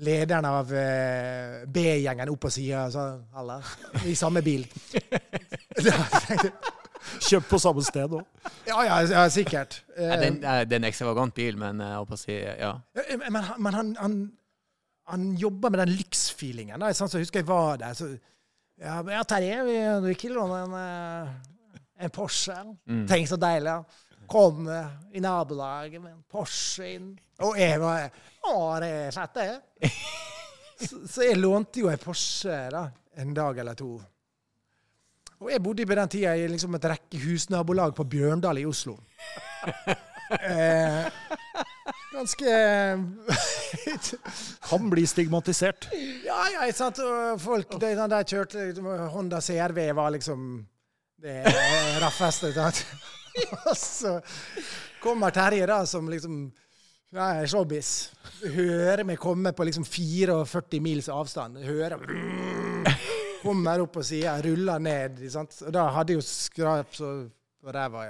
lederen 0.00 0.44
av 0.48 0.70
eh, 0.72 1.64
B-gjengen 1.68 2.30
opp 2.32 2.44
og 2.48 2.52
sier 2.54 2.88
sånn 2.94 3.20
Halla, 3.36 3.58
i 4.08 4.14
samme 4.16 4.40
bil. 4.42 4.64
Kjøpt 7.22 7.48
på 7.50 7.58
samme 7.60 7.82
sted 7.84 8.12
òg. 8.14 8.22
ja, 8.68 8.78
ja, 8.86 8.98
ja, 9.10 9.24
sikkert. 9.32 9.80
Nei, 9.98 10.06
Eh, 10.14 10.64
Det 10.64 10.72
er 10.72 10.76
en 10.78 10.84
ekstravagant 10.88 11.34
bil, 11.34 11.56
men 11.58 11.80
jeg 11.82 11.96
holdt 11.98 12.08
på 12.12 12.14
å 12.16 12.20
si 12.20 12.32
ja. 12.38 12.54
Ja, 12.94 13.16
Men, 13.18 13.42
han- 13.42 13.62
men 13.62 13.74
han, 13.74 13.96
han, 14.00 14.14
han 15.10 15.36
jobber 15.36 15.70
med 15.70 15.80
den 15.82 15.96
lyksfeelingen. 15.98 16.80
Sånn, 16.94 17.08
så 17.10 17.18
jeg 17.18 17.26
husker 17.26 17.40
jeg 17.42 17.46
var 17.50 17.76
der. 17.82 17.94
Så, 17.98 18.08
ja, 18.80 19.02
ja, 19.02 19.22
Terje, 19.24 19.58
vi 19.66 19.76
du 19.82 20.06
vil 20.06 20.14
ikke 20.16 20.32
låne 20.32 20.62
en, 20.64 20.74
eh, 20.78 22.04
en 22.06 22.10
Porsche? 22.10 22.56
Mm. 22.86 23.06
Tenk 23.10 23.28
så 23.28 23.36
deilig. 23.36 23.66
Ja. 23.74 23.82
Kom 24.30 24.68
eh, 24.70 24.86
i 25.12 25.20
nabolaget 25.20 26.00
med 26.00 26.12
en 26.14 26.22
Porsche 26.30 26.94
inn. 26.94 27.10
Og 27.42 27.58
jeg 27.58 27.80
var 27.82 28.08
Det 28.42 28.88
er 28.88 29.14
fett, 29.14 29.38
det. 29.38 29.90
Så, 30.82 31.02
så 31.06 31.26
jeg 31.28 31.38
lånte 31.38 31.82
jo 31.82 31.90
en 31.92 32.00
Porsche 32.02 32.56
da, 32.74 32.86
en 33.22 33.34
dag 33.36 33.58
eller 33.62 33.78
to. 33.78 33.92
Og 35.42 35.50
jeg 35.50 35.62
bodde 35.62 35.86
på 35.86 35.98
den 35.98 36.10
tida 36.10 36.34
i 36.38 36.46
liksom 36.50 36.74
et 36.78 36.88
rekke 36.92 37.20
husnabolag 37.22 37.94
på 37.96 38.06
Bjørndal 38.06 38.62
i 38.62 38.66
Oslo. 38.66 38.96
Eh, 40.32 41.06
ganske 42.12 42.52
Kan 44.68 44.86
bli 44.90 45.06
stigmatisert. 45.06 45.90
Ja, 46.24 46.38
ja, 46.54 46.62
ikke 46.64 46.78
sant. 46.78 47.02
Og 47.04 47.42
folk 47.42 47.74
de, 47.82 47.90
de, 47.98 48.20
kjørte 48.30 48.68
liksom, 48.70 48.88
Honda 49.12 49.42
CRV 49.44 49.82
var 49.98 50.14
liksom 50.14 50.46
det 51.22 51.42
raffeste. 52.00 52.54
sant? 52.56 52.84
Og 53.66 53.76
så 53.76 54.16
kommer 55.02 55.34
Terje, 55.34 55.66
da, 55.68 55.82
som 55.86 56.08
liksom 56.08 56.46
er 57.20 57.46
showbiz. 57.46 57.88
Hører 58.54 59.02
meg 59.04 59.18
komme 59.20 59.52
på 59.52 59.64
liksom 59.68 59.84
44 59.84 60.80
mils 60.80 61.08
avstand. 61.12 61.58
Hører 61.64 61.98
Kommer 63.42 63.80
opp 63.82 63.92
på 63.96 64.02
sida, 64.06 64.36
ruller 64.44 64.78
ned. 64.78 65.18
sant? 65.30 65.56
Og 65.66 65.72
da 65.74 65.88
hadde 65.90 66.12
jeg 66.14 66.20
jo 66.20 66.24
skrap 66.24 66.94
så 66.94 67.08
på 67.62 67.72
ræva 67.74 68.04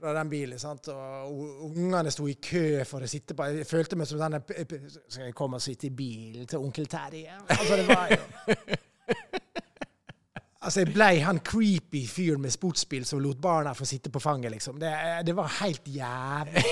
fra 0.00 0.12
den 0.18 0.28
bilen. 0.28 0.58
sant? 0.58 0.88
Og 0.92 1.70
ungene 1.70 2.10
sto 2.10 2.26
i 2.28 2.34
kø 2.34 2.82
for 2.84 3.00
å 3.06 3.08
sitte 3.08 3.34
på 3.38 3.46
Jeg 3.54 3.66
følte 3.70 3.96
meg 3.96 4.06
som 4.10 4.18
p- 4.42 4.66
Skal 5.08 5.24
jeg 5.30 5.34
komme 5.38 5.56
og 5.56 5.62
sitte 5.62 5.86
i 5.86 5.90
bilen 5.94 6.46
til 6.50 6.58
onkel 6.58 6.86
Terje? 6.90 7.38
Altså, 7.48 7.76
det 7.76 7.86
var 7.88 8.08
jo 8.10 9.45
Altså, 10.66 10.82
jeg 10.82 10.94
ble 10.96 11.08
han 11.22 11.38
creepy 11.46 12.00
fyren 12.10 12.42
med 12.42 12.50
sportsbil 12.50 13.04
som 13.06 13.20
lot 13.22 13.38
barna 13.38 13.70
få 13.76 13.86
sitte 13.86 14.10
på 14.10 14.18
fanget, 14.22 14.50
liksom. 14.50 14.80
Det, 14.82 14.90
det 15.26 15.34
var 15.38 15.52
helt 15.60 15.86
jævlig. 15.86 16.64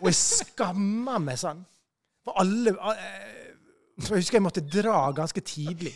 Og 0.00 0.08
jeg 0.10 0.18
skamma 0.18 1.20
meg 1.22 1.38
sånn. 1.38 1.60
For 2.26 2.40
alle 2.42 2.74
eh, 2.74 3.52
Så 4.02 4.16
jeg 4.16 4.24
husker 4.24 4.38
jeg 4.40 4.46
måtte 4.48 4.64
dra 4.66 5.04
ganske 5.14 5.42
tidlig. 5.46 5.94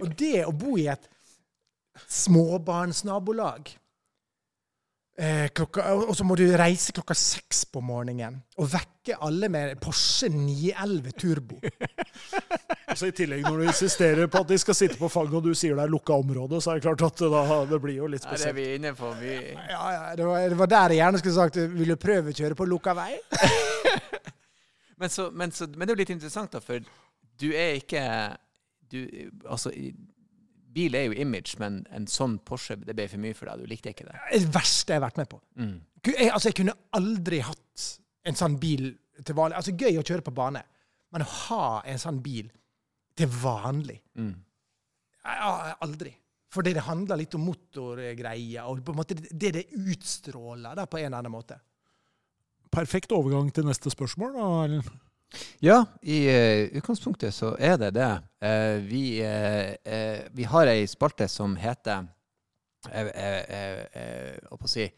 Og 0.00 0.16
det 0.16 0.46
å 0.46 0.54
bo 0.56 0.78
i 0.80 0.88
et 0.92 1.04
småbarnsnabolag 2.08 3.68
eh, 5.18 5.48
klokka, 5.54 5.84
Og 5.94 6.14
så 6.16 6.24
må 6.24 6.36
du 6.38 6.44
reise 6.56 6.92
klokka 6.96 7.14
seks 7.16 7.64
på 7.72 7.80
morgenen 7.84 8.40
og 8.58 8.68
vekke 8.72 9.16
alle 9.26 9.48
med 9.50 9.80
Porsche 9.82 10.28
911 10.32 11.12
Turbo. 11.18 11.60
Altså 12.92 13.06
I 13.08 13.12
tillegg, 13.16 13.46
når 13.46 13.56
du 13.56 13.62
insisterer 13.70 14.26
på 14.28 14.40
at 14.42 14.48
de 14.50 14.56
skal 14.60 14.76
sitte 14.76 14.98
på 15.00 15.08
fanget, 15.08 15.32
og 15.38 15.46
du 15.46 15.54
sier 15.56 15.78
det 15.78 15.86
er 15.86 15.92
lukka 15.94 16.12
område, 16.20 16.58
så 16.60 16.74
er 16.74 16.80
det 16.80 16.84
klart 16.84 17.04
at 17.06 17.22
da, 17.32 17.60
det 17.70 17.78
blir 17.80 17.94
jo 18.02 18.08
litt 18.10 18.26
Ja, 18.26 18.34
det 18.34 18.34
er 18.34 18.42
spesielt. 18.42 18.58
vi 18.58 18.66
inne 18.76 18.90
på. 18.98 19.08
Vi... 19.16 19.30
Ja, 19.54 19.84
ja, 19.94 20.02
det, 20.18 20.26
var, 20.28 20.42
det 20.52 20.58
var 20.58 20.68
der 20.74 20.92
jeg 20.92 21.00
gjerne 21.00 21.20
skulle 21.22 21.36
sagt 21.38 21.56
Vil 21.72 21.94
du 21.94 21.96
prøve 22.02 22.34
å 22.34 22.36
kjøre 22.36 22.58
på 22.58 22.66
lukka 22.68 22.92
vei? 22.98 23.14
Men, 25.00 25.10
så, 25.10 25.30
men, 25.34 25.50
så, 25.56 25.66
men 25.66 25.88
det 25.88 25.94
er 25.94 25.96
jo 25.96 26.02
litt 26.02 26.12
interessant, 26.14 26.52
da, 26.52 26.60
for 26.62 26.84
du 27.40 27.48
er 27.50 27.80
ikke 27.80 28.02
du, 28.92 29.00
Altså, 29.48 29.72
bil 30.74 30.94
er 30.98 31.06
jo 31.08 31.16
image, 31.24 31.56
men 31.60 31.80
en 31.94 32.06
sånn 32.10 32.38
Porsche 32.46 32.76
det 32.80 32.94
ble 32.96 33.06
for 33.12 33.22
mye 33.22 33.36
for 33.38 33.50
deg. 33.50 33.62
Du 33.62 33.70
likte 33.70 33.92
ikke 33.92 34.06
det. 34.08 34.18
Det 34.32 34.48
verste 34.54 34.94
jeg 34.94 35.00
har 35.00 35.06
vært 35.08 35.20
med 35.22 35.28
på. 35.32 35.40
Mm. 35.60 35.74
Jeg, 36.08 36.30
altså, 36.32 36.48
jeg 36.50 36.58
kunne 36.58 36.74
aldri 36.98 37.38
hatt 37.46 37.86
en 38.26 38.38
sånn 38.38 38.56
bil 38.62 38.88
til 39.22 39.36
vanlig. 39.38 39.56
Altså, 39.60 39.74
Gøy 39.78 40.00
å 40.00 40.06
kjøre 40.06 40.24
på 40.26 40.34
bane, 40.34 40.62
men 41.12 41.24
å 41.24 41.30
ha 41.48 41.66
en 41.86 42.00
sånn 42.02 42.22
bil 42.24 42.50
til 43.18 43.28
vanlig 43.42 44.00
Mm. 44.16 44.34
jeg, 45.24 45.74
Aldri. 45.84 46.14
Fordi 46.52 46.72
det 46.76 46.82
handler 46.84 47.16
litt 47.16 47.34
om 47.34 47.46
motorgreier, 47.48 48.66
og 48.68 48.82
på 48.84 48.92
en 48.92 48.98
måte 48.98 49.14
det 49.16 49.52
det 49.56 49.62
utstråler 49.72 50.76
da, 50.76 50.84
på 50.86 50.98
en 51.00 51.06
eller 51.06 51.22
annen 51.22 51.32
måte. 51.32 51.56
Perfekt 52.72 53.12
overgang 53.12 53.50
til 53.52 53.64
neste 53.68 53.90
spørsmål. 53.92 54.32
da, 54.36 54.48
Erlend. 54.64 54.90
Ja, 55.62 55.84
i 56.02 56.18
uh, 56.28 56.76
utgangspunktet 56.78 57.34
så 57.34 57.54
er 57.58 57.78
det 57.80 57.92
det. 57.96 58.10
Uh, 58.42 58.78
vi, 58.86 59.04
uh, 59.22 60.24
vi 60.34 60.46
har 60.48 60.70
ei 60.72 60.86
spalte 60.90 61.28
som 61.30 61.56
heter 61.60 62.08
hva 62.82 64.56
på 64.58 64.66
å 64.66 64.70
si 64.70 64.88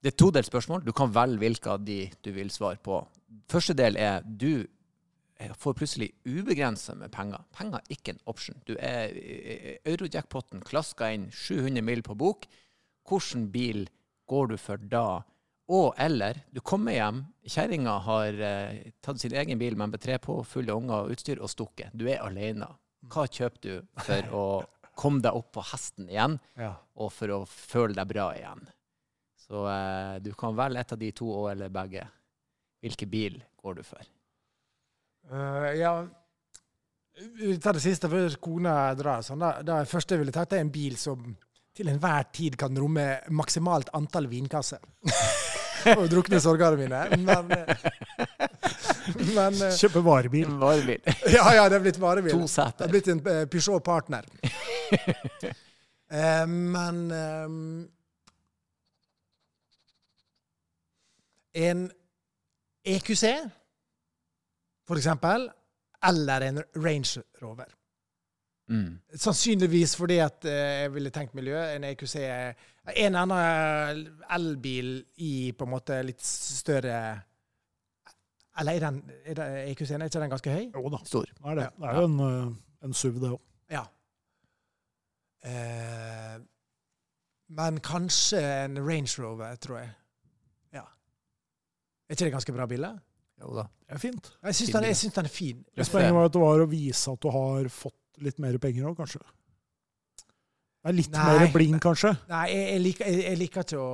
Det 0.00 0.10
er 0.10 0.16
todelt 0.20 0.46
spørsmål. 0.46 0.82
Du 0.84 0.92
kan 0.92 1.12
velge 1.12 1.40
hvilke 1.40 1.70
av 1.72 1.80
de 1.84 2.10
du 2.24 2.30
vil 2.32 2.50
svare 2.52 2.76
på. 2.76 2.98
Første 3.48 3.72
del 3.76 3.96
er 3.96 4.20
du 4.24 4.66
får 5.56 5.76
plutselig 5.76 6.10
ubegrensa 6.28 6.94
med 6.94 7.12
penger. 7.12 7.40
Penger 7.56 7.80
er 7.80 7.96
ikke 7.96 8.14
en 8.14 8.20
option. 8.28 8.56
Du 8.68 8.74
er 8.76 9.16
Eurojackpoten 9.88 10.60
klaska 10.64 11.08
inn 11.12 11.30
700 11.32 11.84
mil 11.84 12.02
på 12.04 12.16
bok. 12.16 12.44
Hvilken 13.08 13.48
bil 13.52 13.88
går 14.28 14.52
du 14.52 14.56
for 14.60 14.76
da? 14.76 15.22
Og 15.70 15.94
eller 16.02 16.40
du 16.50 16.58
kommer 16.66 16.96
hjem, 16.96 17.22
kjerringa 17.46 17.92
har 18.02 18.42
eh, 18.42 18.90
tatt 19.04 19.20
sin 19.22 19.34
egen 19.38 19.58
bil 19.60 19.76
med 19.78 19.92
MP3 19.92 20.18
på, 20.24 20.40
fulle 20.48 20.74
unger 20.74 21.04
og 21.04 21.14
utstyr, 21.14 21.38
og 21.38 21.52
stukket. 21.52 21.94
Du 21.94 22.08
er 22.10 22.24
alene. 22.24 22.66
Hva 23.10 23.28
kjøper 23.30 23.62
du 23.62 24.02
for 24.02 24.34
å 24.34 24.44
komme 24.98 25.22
deg 25.24 25.36
opp 25.38 25.52
på 25.54 25.64
hesten 25.70 26.10
igjen, 26.10 26.36
og 26.60 27.12
for 27.14 27.32
å 27.32 27.38
føle 27.48 27.94
deg 27.96 28.10
bra 28.10 28.26
igjen? 28.36 28.66
Så 29.40 29.62
eh, 29.70 30.16
du 30.24 30.32
kan 30.38 30.58
velge 30.58 30.82
et 30.82 30.96
av 30.96 31.00
de 31.00 31.10
to, 31.16 31.28
og 31.42 31.52
eller 31.52 31.70
begge. 31.74 32.02
Hvilken 32.82 33.12
bil 33.12 33.38
går 33.60 33.78
du 33.78 33.84
for? 33.84 34.10
Uh, 35.30 35.68
ja 35.76 35.90
Vi 37.36 37.52
tar 37.60 37.76
det 37.76 37.82
siste 37.84 38.08
før 38.10 38.34
kona 38.42 38.74
drar. 38.98 39.22
Sånn. 39.26 39.42
Da, 39.42 39.60
da 39.66 39.82
første 39.86 40.16
jeg 40.16 40.24
ville 40.24 40.34
tatt, 40.34 40.56
er 40.56 40.64
en 40.64 40.72
bil 40.74 40.98
som 40.98 41.34
til 41.76 41.90
enhver 41.92 42.26
tid 42.34 42.56
kan 42.58 42.74
romme 42.76 43.06
maksimalt 43.30 43.92
antall 43.96 44.26
vinkasser. 44.30 44.82
og 45.98 46.04
drukne 46.12 46.40
sorgene 46.42 46.76
mine. 46.80 47.00
Men, 47.24 47.50
eh, 47.56 47.86
men 49.34 49.56
eh, 49.66 49.76
Kjøpe 49.78 50.02
varebil. 50.06 50.50
Varebil. 50.60 51.00
Ja, 51.36 51.46
ja, 51.56 51.64
det 51.70 51.78
er 51.80 51.84
blitt 51.86 52.00
varebil. 52.02 52.34
To 52.34 52.44
Det 52.46 52.52
seter. 52.52 52.84
er 52.86 52.92
blitt 52.94 53.08
en 53.14 53.22
eh, 53.26 53.42
Peugeot 53.50 53.84
Partner. 53.86 54.28
Eh, 56.10 56.42
men 56.50 56.96
ehm, 57.14 57.58
En 61.54 61.84
EQC, 62.82 63.22
for 64.90 64.98
eksempel, 64.98 65.44
eller 66.10 66.46
en 66.48 66.58
Range 66.82 67.22
Rover. 67.42 67.70
Mm. 68.70 69.00
Sannsynligvis 69.18 69.96
fordi 69.98 70.20
at 70.22 70.44
eh, 70.46 70.84
jeg 70.84 70.92
ville 70.94 71.10
tenkt 71.10 71.34
miljø. 71.34 71.58
En 71.74 71.84
EQC 71.88 72.14
er 72.22 72.52
en 73.02 73.18
annen 73.18 74.04
elbil 74.30 74.92
i 75.26 75.50
på 75.58 75.66
en 75.66 75.72
måte 75.72 75.98
litt 76.06 76.22
større 76.22 77.00
Eller 78.60 78.76
er 78.78 78.84
den 78.84 79.00
er 79.24 79.38
det, 79.38 79.48
EQC-en 79.72 80.02
er 80.04 80.10
ikke 80.10 80.22
den 80.22 80.32
ganske 80.34 80.54
høy? 80.54 80.64
Jo 80.74 80.92
da, 80.92 81.00
Stor. 81.08 81.26
det 81.26 81.50
er 81.52 81.60
det. 81.60 81.68
Det 81.80 81.90
er 81.90 81.98
jo 81.98 82.08
en, 82.10 82.20
eh, 82.28 82.54
en 82.86 82.94
SUV, 82.94 83.20
det 83.22 83.32
òg. 83.34 83.42
Ja. 83.70 83.84
Eh, 85.50 86.40
men 87.50 87.80
kanskje 87.82 88.40
en 88.64 88.78
Range 88.78 89.14
Rover, 89.18 89.56
tror 89.56 89.80
jeg. 89.80 89.94
Ja. 90.76 90.84
Er 92.06 92.14
ikke 92.14 92.28
det 92.28 92.34
ganske 92.36 92.54
bra 92.54 92.66
bilde? 92.70 92.92
Jo 93.40 93.54
da. 93.56 93.64
Det 93.86 93.96
er 93.96 94.02
fint. 94.02 94.30
Jeg 94.44 94.54
syns 94.54 94.74
den, 94.76 94.94
synes 94.94 95.14
den 95.16 95.24
er 95.30 95.34
fin. 95.34 95.64
Spennende 95.80 96.14
var 96.14 96.28
at 96.28 96.36
det 96.36 96.42
var 96.42 96.62
å 96.62 96.68
vise 96.70 97.10
at 97.10 97.22
du 97.22 97.30
har 97.34 97.70
fått 97.72 97.96
litt 98.24 98.38
mer 98.42 98.58
penger 98.62 98.88
òg, 98.90 98.96
kanskje. 98.98 99.20
Det 100.80 100.88
er 100.88 100.96
litt 100.96 101.12
Nei. 101.12 101.24
mer 101.28 101.50
bling, 101.52 101.76
kanskje. 101.82 102.14
Nei, 102.30 102.46
jeg, 102.54 102.68
jeg, 102.70 102.82
liker, 102.86 103.08
jeg, 103.10 103.24
jeg 103.26 103.40
liker 103.40 103.66
ikke 103.66 103.80
å 103.80 103.90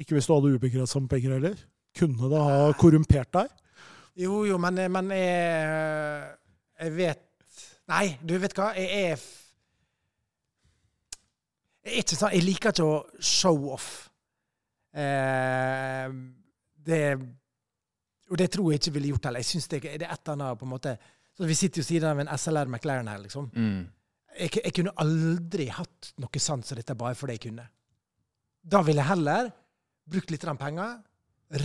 Ikke 0.00 0.14
hvis 0.16 0.28
du 0.28 0.34
hadde 0.36 0.52
ubegrensa 0.54 1.00
med 1.02 1.10
penger 1.10 1.34
heller. 1.36 1.64
Kunne 1.98 2.30
det 2.30 2.42
ha 2.46 2.68
korrumpert 2.78 3.32
deg? 3.34 3.56
Jo, 4.20 4.44
jo, 4.46 4.58
men, 4.62 4.78
men 4.92 5.10
jeg, 5.14 6.30
jeg 6.84 6.94
vet 6.96 7.26
Nei, 7.90 8.04
du 8.22 8.36
vet 8.38 8.54
hva? 8.54 8.68
Jeg 8.78 9.10
er 9.10 9.24
Jeg 11.88 12.04
ikke 12.04 12.18
sånn 12.20 12.36
Jeg 12.36 12.46
liker 12.46 12.74
ikke 12.74 12.86
å 12.86 12.98
show 13.18 13.70
off. 13.74 13.88
Eh, 14.94 16.06
det 16.86 17.02
Og 18.30 18.38
det 18.38 18.50
tror 18.54 18.70
jeg 18.70 18.82
ikke 18.84 18.94
ville 18.98 19.10
gjort 19.14 19.26
heller. 19.26 19.42
Jeg 19.42 19.50
synes 19.50 19.66
det, 19.72 19.82
det 19.82 20.06
er 20.06 20.12
et 20.14 20.20
eller 20.22 20.36
annet 20.36 20.60
på 20.60 20.68
en 20.68 20.74
måte 20.76 20.94
så 21.40 21.46
Vi 21.48 21.54
sitter 21.56 21.80
jo 21.80 21.86
siden 21.86 22.10
av 22.10 22.18
en 22.20 22.28
SLR 22.38 22.68
McLaren 22.68 23.08
her, 23.08 23.20
liksom. 23.22 23.46
Mm. 23.56 23.86
Jeg, 24.36 24.58
jeg 24.60 24.74
kunne 24.76 24.92
aldri 25.00 25.70
hatt 25.72 26.10
noe 26.20 26.42
sånt 26.42 26.68
som 26.68 26.76
dette 26.76 26.96
bare 27.00 27.16
fordi 27.16 27.38
jeg 27.38 27.44
kunne. 27.46 27.64
Da 28.60 28.82
ville 28.84 29.00
jeg 29.00 29.08
heller 29.08 29.48
brukt 30.10 30.34
litt 30.34 30.44
penger, 30.60 30.98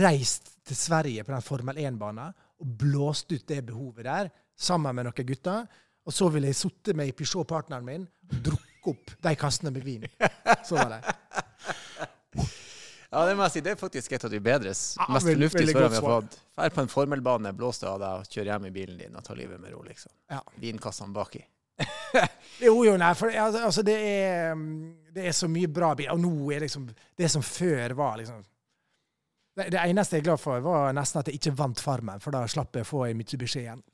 reist 0.00 0.48
til 0.64 0.78
Sverige 0.80 1.26
på 1.26 1.34
den 1.34 1.44
Formel 1.44 1.76
1-banen 1.76 2.32
og 2.32 2.72
blåst 2.80 3.28
ut 3.34 3.44
det 3.46 3.60
behovet 3.68 4.08
der 4.08 4.30
sammen 4.56 4.96
med 4.96 5.10
noen 5.10 5.28
gutter. 5.28 5.68
Og 6.06 6.14
så 6.14 6.30
ville 6.32 6.48
jeg 6.48 6.56
sittet 6.62 6.96
med 6.96 7.12
Peugeot-partneren 7.18 7.84
min 7.84 8.08
og 8.30 8.40
drukket 8.48 8.90
opp 8.94 9.12
de 9.28 9.34
kassene 9.36 9.74
med 9.74 9.84
vin. 9.84 10.08
Så 10.66 10.78
var 10.78 10.92
det. 10.94 11.16
Ja, 13.12 13.22
det 13.28 13.36
må 13.38 13.44
jeg 13.46 13.52
si. 13.54 13.60
Det 13.62 13.74
er 13.74 13.78
faktisk 13.80 14.12
et 14.16 14.24
av 14.26 14.30
de 14.32 14.40
bedre, 14.42 14.72
Ja, 14.72 15.06
mest 15.14 15.26
veldig- 15.26 15.50
fornuftige 15.50 15.72
svarene 15.72 15.90
vi 15.90 16.00
har 16.00 16.22
fått. 16.22 16.38
Drar 16.56 16.70
på 16.74 16.80
en 16.82 16.88
formelbane, 16.90 17.52
blås 17.56 17.78
det 17.82 17.88
av 17.88 18.00
deg, 18.00 18.22
og 18.22 18.26
kjør 18.32 18.50
hjem 18.50 18.66
i 18.66 18.70
bilen 18.74 18.98
din 18.98 19.14
og 19.16 19.22
ta 19.24 19.34
livet 19.34 19.60
med 19.60 19.72
ro, 19.72 19.82
liksom. 19.86 20.12
Ja. 20.30 20.40
Vinkassene 20.62 21.12
baki. 21.14 21.44
Jo, 22.58 22.72
jo, 22.86 22.94
nei, 22.96 23.10
for 23.14 23.28
altså, 23.28 23.60
altså, 23.68 23.82
det, 23.84 23.94
er, 24.00 24.54
mm, 24.56 24.94
det 25.12 25.26
er 25.28 25.34
så 25.36 25.48
mye 25.52 25.68
bra 25.68 25.90
bil. 25.94 26.08
Og 26.14 26.20
nå 26.22 26.30
er 26.56 26.64
liksom 26.64 26.86
det 27.18 27.28
som 27.30 27.42
før 27.44 27.92
var 27.98 28.16
liksom 28.16 28.40
det, 29.56 29.70
det 29.72 29.80
eneste 29.80 30.16
jeg 30.16 30.24
er 30.24 30.30
glad 30.30 30.40
for, 30.40 30.60
var 30.60 30.92
nesten 30.96 31.20
at 31.20 31.28
jeg 31.30 31.38
ikke 31.38 31.54
vant 31.56 31.80
Farmen, 31.80 32.20
for 32.20 32.34
da 32.34 32.42
slapp 32.48 32.76
jeg 32.76 32.84
å 32.84 32.88
få 32.88 33.04
ei 33.06 33.14
Mitsubishi 33.16 33.62
igjen. 33.64 33.82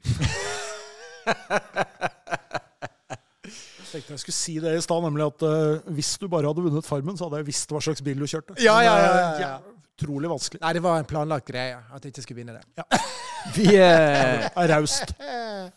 Jeg 3.93 4.01
tenkte 4.01 4.14
jeg 4.14 4.22
skulle 4.22 4.38
si 4.38 4.53
det 4.57 4.70
i 4.72 4.80
stad, 4.80 5.03
nemlig 5.05 5.26
at 5.26 5.43
uh, 5.45 5.90
hvis 5.93 6.14
du 6.16 6.24
bare 6.32 6.49
hadde 6.49 6.62
vunnet 6.64 6.86
Farmen, 6.86 7.16
så 7.18 7.26
hadde 7.26 7.43
jeg 7.43 7.51
visst 7.51 7.74
hva 7.74 7.80
slags 7.84 8.01
bil 8.05 8.22
du 8.22 8.24
kjørte. 8.24 8.57
Ja, 8.64 8.78
ja, 8.80 8.95
ja, 8.97 9.11
ja, 9.12 9.32
ja. 9.43 9.82
Utrolig 9.93 10.30
vanskelig. 10.32 10.62
Nei, 10.62 10.70
det 10.78 10.80
var 10.86 10.97
en 10.97 11.09
planlagt 11.11 11.51
greie 11.51 11.76
at 11.76 12.01
jeg 12.01 12.14
ikke 12.14 12.24
skulle 12.24 12.40
vinne 12.40 12.55
det. 12.57 12.86
Vi, 13.59 13.66
eh, 13.76 14.47
er 14.62 14.70
raust. 14.70 15.12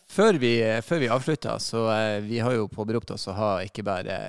før, 0.08 0.40
vi, 0.40 0.54
før 0.86 1.02
vi 1.02 1.10
avslutter, 1.12 1.58
så 1.60 1.82
eh, 1.92 2.20
vi 2.24 2.38
har 2.40 2.54
jo 2.54 2.68
påberopt 2.70 3.12
oss 3.16 3.26
å 3.28 3.34
ha 3.36 3.50
ikke 3.66 3.84
bare 3.84 4.20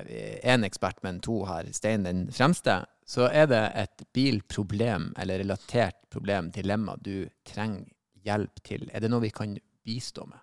én 0.41 0.65
ekspert, 0.65 0.99
men 1.05 1.21
to 1.23 1.43
her, 1.47 1.69
Stein 1.71 2.03
den 2.03 2.25
fremste. 2.33 2.81
Så 3.07 3.29
er 3.29 3.47
det 3.47 3.61
et 3.85 4.03
bilproblem 4.17 5.13
eller 5.21 5.39
relatert 5.45 6.01
problem, 6.11 6.49
dilemma, 6.51 6.97
du 6.99 7.29
trenger 7.47 7.85
hjelp 8.27 8.59
til. 8.65 8.89
Er 8.91 9.05
det 9.05 9.13
noe 9.13 9.23
vi 9.23 9.31
kan 9.31 9.55
bistå 9.85 10.25
med? 10.27 10.41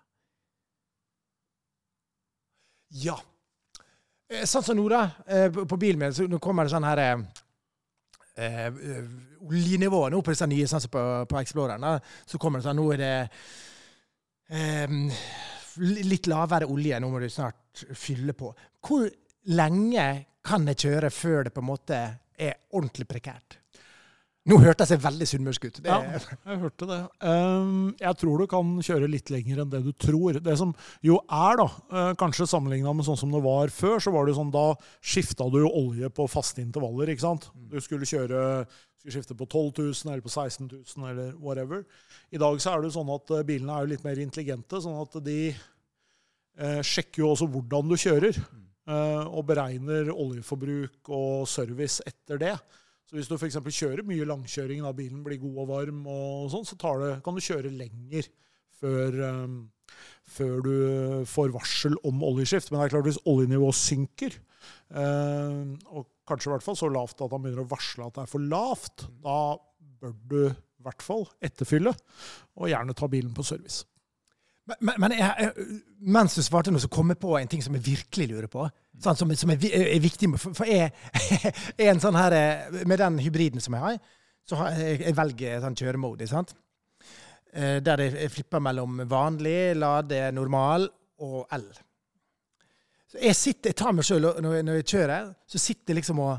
Ja. 3.03 3.19
Eh, 4.29 4.45
Sånn 4.49 4.63
som 4.65 4.77
nå, 4.77 4.87
da. 4.89 5.03
eh, 5.27 5.49
På 5.53 5.77
bilen 5.77 5.99
min 6.01 6.13
så 6.15 6.25
nå 6.29 6.39
kommer 6.41 6.65
det 6.65 6.73
sånn 6.73 6.87
her 6.87 7.01
eh, 7.03 7.17
Oljenivået 8.35 9.41
Oljenivå 9.45 9.99
nå 10.09 10.21
på 10.25 10.33
disse 10.33 10.47
nye, 10.49 10.67
sånn 10.67 10.81
som 10.81 10.91
på, 10.91 11.01
på 11.29 11.37
Exploreren. 11.39 11.85
Så 12.25 12.39
kommer 12.41 12.59
det 12.59 12.65
sånn 12.67 12.79
Nå 12.81 12.87
er 12.95 13.01
det 13.03 13.11
eh, 14.49 14.95
litt 16.09 16.27
lavere 16.31 16.65
olje. 16.71 16.97
Nå 16.99 17.11
må 17.11 17.19
du 17.21 17.29
snart 17.29 17.85
fylle 17.99 18.33
på. 18.37 18.49
Hvor 18.85 19.05
lenge 19.53 20.07
kan 20.45 20.65
jeg 20.71 20.81
kjøre 20.85 21.11
før 21.13 21.45
det 21.47 21.53
på 21.53 21.61
en 21.63 21.69
måte 21.69 21.99
er 22.37 22.57
ordentlig 22.73 23.07
prekært? 23.09 23.59
Nå 24.45 24.59
hørtes 24.61 24.91
jeg 24.93 25.01
veldig 25.01 25.25
sunnmørsk 25.25 25.63
ut. 25.65 25.77
Det, 25.81 25.89
Ja, 25.89 26.19
jeg 26.45 26.59
hørte 26.61 26.85
det. 26.85 26.99
Um, 27.25 27.95
jeg 27.97 28.17
tror 28.21 28.41
du 28.41 28.45
kan 28.49 28.75
kjøre 28.85 29.09
litt 29.09 29.31
lenger 29.33 29.63
enn 29.63 29.71
det 29.71 29.81
du 29.87 29.89
tror. 29.97 30.37
Det 30.37 30.53
som 30.59 30.73
jo 31.05 31.17
er, 31.23 31.57
da, 31.57 31.65
uh, 31.89 32.11
kanskje 32.19 32.45
sammenligna 32.51 32.93
med 32.93 33.07
sånn 33.07 33.17
som 33.17 33.33
det 33.33 33.41
var 33.41 33.73
før, 33.73 33.97
så 34.03 34.13
var 34.13 34.25
det 34.25 34.35
jo 34.35 34.41
sånn 34.43 34.53
da 34.53 34.67
skifta 35.01 35.47
du 35.49 35.63
jo 35.63 35.71
olje 35.73 36.11
på 36.13 36.27
faste 36.29 36.61
intervaller, 36.61 37.09
ikke 37.09 37.25
sant. 37.25 37.49
Du 37.71 37.79
skulle 37.81 38.05
kjøre 38.09 38.43
skulle 39.05 39.17
skifte 39.17 39.37
på 39.37 39.45
12 39.45 39.71
000 39.81 40.13
eller 40.13 40.25
på 40.25 40.33
16 40.33 40.69
000 40.97 41.09
eller 41.09 41.33
whatever. 41.41 41.81
I 42.29 42.41
dag 42.41 42.61
så 42.61 42.73
er 42.73 42.81
det 42.81 42.91
jo 42.91 42.97
sånn 42.99 43.11
at 43.17 43.33
uh, 43.33 43.41
bilene 43.45 43.73
er 43.73 43.85
jo 43.85 43.93
litt 43.95 44.05
mer 44.05 44.21
intelligente, 44.21 44.81
sånn 44.81 45.01
at 45.01 45.17
de 45.25 45.39
uh, 46.61 46.81
sjekker 46.85 47.23
jo 47.25 47.33
også 47.33 47.49
hvordan 47.49 47.89
du 47.89 47.97
kjører. 47.97 48.39
uh, 48.89 49.25
og 49.25 49.45
beregner 49.49 50.13
oljeforbruk 50.13 51.09
og 51.09 51.45
service 51.49 52.05
etter 52.05 52.41
det. 52.41 52.55
Så 53.05 53.17
hvis 53.17 53.29
du 53.29 53.35
f.eks. 53.37 53.59
kjører 53.61 54.05
mye 54.07 54.25
langkjøring, 54.25 54.81
da 54.81 54.91
bilen 54.97 55.21
blir 55.25 55.39
god 55.41 55.61
og 55.61 55.69
varm, 55.69 56.01
og 56.09 56.49
sånn, 56.53 56.65
så 56.65 56.77
tar 56.81 57.01
det, 57.03 57.11
kan 57.25 57.37
du 57.37 57.43
kjøre 57.45 57.73
lenger 57.73 58.29
før, 58.79 59.19
um, 59.29 59.57
før 60.35 60.65
du 60.65 60.75
får 61.29 61.53
varsel 61.53 61.97
om 62.07 62.23
oljeskift. 62.25 62.71
Men 62.71 62.81
det 62.81 62.87
er 62.87 62.95
klart 62.95 63.09
hvis 63.09 63.21
oljenivået 63.29 63.77
synker, 63.77 64.37
um, 64.89 65.75
og 65.93 66.09
kanskje 66.25 66.49
i 66.49 66.55
hvert 66.55 66.65
fall 66.65 66.79
så 66.79 66.89
lavt 66.89 67.21
at 67.21 67.35
han 67.35 67.45
begynner 67.45 67.65
å 67.65 67.71
varsle 67.75 68.07
at 68.07 68.17
det 68.17 68.25
er 68.25 68.31
for 68.33 68.49
lavt, 68.55 69.05
da 69.25 69.39
bør 70.01 70.15
du 70.25 70.39
i 70.49 70.85
hvert 70.85 71.05
fall 71.05 71.27
etterfylle, 71.45 71.93
og 72.57 72.71
gjerne 72.71 72.97
ta 72.97 73.09
bilen 73.09 73.33
på 73.37 73.45
service. 73.45 73.85
Men, 74.65 74.95
men- 74.97 75.13
jeg, 75.13 75.51
mens 76.01 76.33
du 76.35 76.41
svarte 76.41 76.71
nå, 76.73 76.79
så 76.81 76.89
kom 76.89 77.11
jeg 77.13 77.19
på 77.21 77.35
en 77.37 77.47
ting 77.51 77.61
som 77.61 77.75
jeg 77.77 77.85
virkelig 77.85 78.27
lurer 78.31 78.47
på. 78.49 78.65
Sånn, 79.03 79.17
som, 79.19 79.33
som 79.37 79.51
er, 79.53 79.61
er 79.77 79.99
viktig. 80.01 80.29
For, 80.41 80.65
jeg 80.69 80.91
er 81.77 81.89
en 81.91 82.01
sånn 82.01 82.15
her 82.17 82.33
eh, 82.33 82.79
Med 82.87 82.97
den 83.03 83.19
hybriden 83.21 83.61
som 83.61 83.75
jeg 83.77 83.83
har, 83.83 83.97
så 84.45 84.57
har 84.61 84.77
jeg, 84.79 85.01
jeg 85.03 85.17
velger 85.17 85.61
sånn 85.63 85.77
kjøremode. 85.77 86.27
sant? 86.31 86.55
Eh, 87.53 87.77
Der 87.85 88.05
jeg, 88.07 88.31
flipper 88.33 88.63
mellom 88.63 89.03
vanlig, 89.11 89.75
lade, 89.77 90.23
normal 90.33 90.87
og 91.25 91.45
L. 91.59 91.67
Så 93.11 93.21
jeg, 93.21 93.35
sitter, 93.37 93.69
jeg 93.71 93.79
tar 93.79 93.93
meg 93.95 94.07
sjøl 94.07 94.25
når, 94.41 94.59
når 94.65 94.79
jeg 94.81 94.89
kjører, 94.95 95.29
så 95.47 95.61
sitter 95.61 95.93
jeg 95.93 96.01
liksom 96.01 96.19
og, 96.25 96.33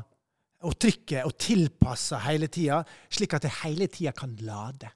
og 0.67 0.75
trykker 0.81 1.25
og 1.29 1.37
tilpasser 1.39 2.25
hele 2.27 2.49
tida, 2.51 2.81
slik 3.13 3.37
at 3.37 3.47
jeg 3.47 3.55
hele 3.63 3.87
tida 3.93 4.11
kan 4.17 4.35
lade 4.43 4.91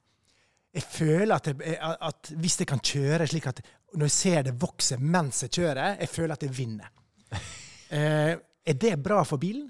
jeg 0.72 0.84
føler 0.88 1.36
at, 1.36 1.50
jeg, 1.52 1.78
at 1.82 2.32
hvis 2.40 2.60
jeg 2.62 2.70
kan 2.70 2.80
kjøre 2.80 3.28
slik 3.28 3.50
at 3.52 3.60
når 4.00 4.08
jeg 4.08 4.16
ser 4.16 4.46
det 4.48 4.54
vokse 4.60 4.98
mens 5.02 5.44
jeg 5.44 5.52
kjører, 5.58 5.98
jeg 6.00 6.12
føler 6.12 6.38
at 6.38 6.48
jeg 6.48 6.58
vinner. 6.58 6.92
Eh, 7.92 8.38
er 8.64 8.76
det 8.80 8.94
bra 9.04 9.18
for 9.28 9.36
bilen? 9.36 9.66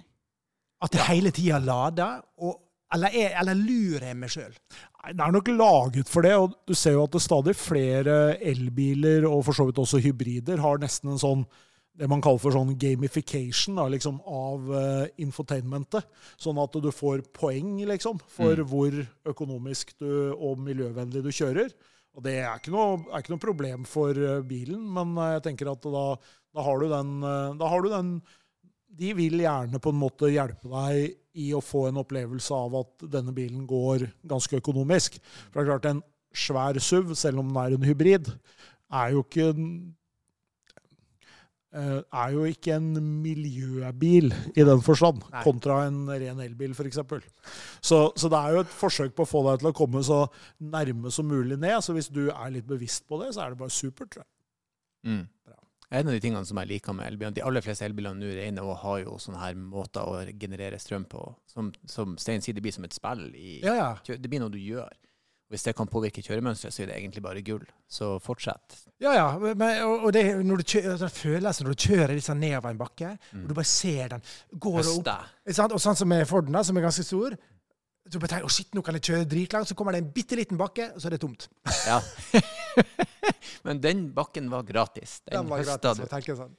At 0.86 0.94
jeg 0.94 1.08
hele 1.08 1.32
tida 1.34 1.58
lader? 1.58 2.20
Og, 2.46 2.52
eller, 2.94 3.16
er, 3.18 3.32
eller 3.42 3.58
lurer 3.58 4.12
jeg 4.12 4.18
meg 4.22 4.30
sjøl? 4.30 4.52
Det 5.08 5.26
er 5.26 5.34
nok 5.34 5.50
laget 5.50 6.12
for 6.12 6.22
det, 6.22 6.36
og 6.38 6.54
du 6.70 6.76
ser 6.78 6.94
jo 7.00 7.08
at 7.08 7.16
det 7.16 7.24
stadig 7.26 7.56
flere 7.58 8.18
elbiler, 8.46 9.26
og 9.26 9.42
for 9.48 9.58
så 9.58 9.66
vidt 9.66 9.82
også 9.82 10.04
hybrider, 10.06 10.62
har 10.62 10.78
nesten 10.84 11.16
en 11.16 11.24
sånn 11.24 11.42
det 12.00 12.08
man 12.10 12.22
kaller 12.24 12.40
for 12.40 12.56
sånn 12.56 12.74
gamification 12.80 13.80
da, 13.80 13.86
liksom, 13.92 14.20
av 14.24 14.68
uh, 14.72 15.06
infotainmentet. 15.22 16.08
Sånn 16.40 16.60
at 16.62 16.76
du 16.80 16.90
får 16.96 17.26
poeng 17.36 17.82
liksom, 17.90 18.22
for 18.32 18.64
hvor 18.68 18.96
økonomisk 19.28 19.96
du, 20.00 20.12
og 20.34 20.62
miljøvennlig 20.64 21.24
du 21.26 21.32
kjører. 21.36 21.74
Og 22.16 22.24
det 22.26 22.38
er 22.42 22.60
ikke 22.60 22.74
noe, 22.74 23.02
er 23.12 23.24
ikke 23.24 23.36
noe 23.36 23.44
problem 23.44 23.88
for 23.88 24.16
uh, 24.16 24.40
bilen, 24.48 24.86
men 24.96 25.18
uh, 25.20 25.34
jeg 25.36 25.46
tenker 25.50 25.74
at 25.74 25.84
da, 25.84 26.06
da 26.56 26.68
har 26.68 26.80
du 26.80 26.88
den, 26.92 27.18
da 27.60 27.72
har 27.72 27.84
du 27.84 27.92
den 27.92 28.16
de 28.92 29.14
vil 29.16 29.40
gjerne 29.40 29.80
på 29.80 29.92
en 29.94 30.00
måte 30.02 30.28
hjelpe 30.32 30.68
deg 30.68 31.14
i 31.40 31.52
å 31.56 31.62
få 31.64 31.86
en 31.88 32.02
opplevelse 32.02 32.52
av 32.52 32.74
at 32.82 33.06
denne 33.14 33.32
bilen 33.36 33.64
går 33.68 34.04
ganske 34.28 34.60
økonomisk. 34.60 35.16
For 35.48 35.62
det 35.62 35.64
er 35.64 35.70
klart, 35.70 35.88
en 35.88 36.02
svær 36.36 36.80
SUV, 36.80 37.14
selv 37.16 37.40
om 37.40 37.48
den 37.52 37.62
er 37.62 37.78
en 37.78 37.88
hybrid, 37.88 38.28
er 38.92 39.14
jo 39.16 39.24
ikke 39.24 39.54
er 41.72 42.34
jo 42.36 42.44
ikke 42.50 42.76
en 42.76 42.90
miljøbil 43.24 44.32
i 44.60 44.66
den 44.68 44.82
forstand, 44.84 45.22
Nei. 45.32 45.44
kontra 45.46 45.86
en 45.88 46.04
ren 46.10 46.42
elbil 46.44 46.74
f.eks. 46.76 47.00
Så, 47.80 48.00
så 48.16 48.32
det 48.32 48.40
er 48.42 48.58
jo 48.58 48.64
et 48.66 48.74
forsøk 48.76 49.16
på 49.16 49.24
å 49.24 49.30
få 49.30 49.44
deg 49.48 49.62
til 49.62 49.72
å 49.72 49.76
komme 49.78 50.04
så 50.04 50.26
nærme 50.60 51.14
som 51.16 51.30
mulig 51.32 51.60
ned. 51.62 51.80
Så 51.86 51.96
hvis 51.96 52.12
du 52.12 52.26
er 52.30 52.52
litt 52.58 52.68
bevisst 52.68 53.08
på 53.08 53.22
det, 53.24 53.32
så 53.36 53.46
er 53.46 53.54
det 53.54 53.62
bare 53.62 53.74
supert. 53.74 54.12
tror 54.12 54.26
jeg. 54.26 54.32
Mm. 55.08 55.24
En 55.92 56.08
av 56.08 56.16
de 56.16 56.22
tingene 56.24 56.48
som 56.48 56.60
jeg 56.62 56.70
liker 56.70 56.96
med 56.96 57.10
elbilene, 57.10 57.36
de 57.36 57.44
aller 57.44 57.64
fleste 57.64 57.84
elbilene 57.84 58.24
nå 58.24 58.30
regner 58.38 58.64
og 58.64 58.78
har 58.80 59.02
jo 59.02 59.18
sånne 59.20 59.42
her 59.42 59.58
måter 59.60 60.08
å 60.08 60.22
generere 60.40 60.80
strøm 60.80 61.04
på. 61.12 61.24
Som, 61.52 61.74
som 61.84 62.14
Stein 62.22 62.44
sier, 62.44 62.56
det 62.56 62.64
blir 62.64 62.76
som 62.76 62.88
et 62.88 62.96
spill. 62.96 63.26
I, 63.36 63.58
Ja, 63.66 63.74
ja. 63.76 63.90
Det 64.08 64.32
blir 64.32 64.40
noe 64.40 64.54
du 64.54 64.60
gjør. 64.60 64.92
Hvis 65.52 65.66
det 65.68 65.74
kan 65.76 65.90
påvirke 65.92 66.24
kjøremønsteret, 66.24 66.72
så 66.72 66.84
er 66.86 66.92
det 66.94 66.96
egentlig 66.96 67.22
bare 67.26 67.42
gull. 67.44 67.64
Så 67.92 68.14
fortsett. 68.24 68.78
Ja, 69.04 69.12
ja. 69.18 69.26
Men, 69.42 69.82
og, 69.84 70.08
og 70.08 70.14
det, 70.16 70.24
når 70.48 70.62
du 70.62 70.68
kjører, 70.74 70.96
den 71.02 71.12
følelsen 71.12 71.68
når 71.68 71.76
du 71.76 71.88
kjører 71.90 72.22
sånn 72.24 72.40
nedover 72.40 72.72
en 72.72 72.80
bakke, 72.80 73.10
og 73.36 73.50
du 73.50 73.56
bare 73.58 73.68
ser 73.68 74.14
den 74.16 74.24
går 74.64 74.78
Høste. 74.80 75.16
opp? 75.18 75.76
Og 75.76 75.84
sånn 75.84 76.00
som 76.00 76.08
med 76.12 76.24
Forden, 76.30 76.56
da, 76.56 76.64
som 76.64 76.80
er 76.80 76.88
ganske 76.88 77.04
stor. 77.04 77.36
Så 78.08 78.16
du 78.16 78.24
bare 78.24 78.32
tenker, 78.34 78.48
å 78.48 78.54
shit, 78.56 78.72
nå 78.76 78.82
kan 78.86 78.96
jeg 78.98 79.06
kjøre 79.10 79.28
dritlangt, 79.30 79.70
så 79.70 79.76
kommer 79.78 79.96
det 79.96 80.02
en 80.06 80.10
bitte 80.16 80.40
liten 80.40 80.58
bakke, 80.60 80.88
og 80.96 81.04
så 81.04 81.10
er 81.12 81.18
det 81.18 81.22
tomt. 81.22 81.50
Ja. 81.86 82.00
Men 83.68 83.84
den 83.84 84.08
bakken 84.16 84.48
var 84.52 84.64
gratis. 84.68 85.20
Den, 85.28 85.36
Den 85.36 85.52
var 85.52 85.62
høsta 85.62 85.94
gratis, 85.94 86.26
du. 86.32 86.36
sånn. 86.40 86.56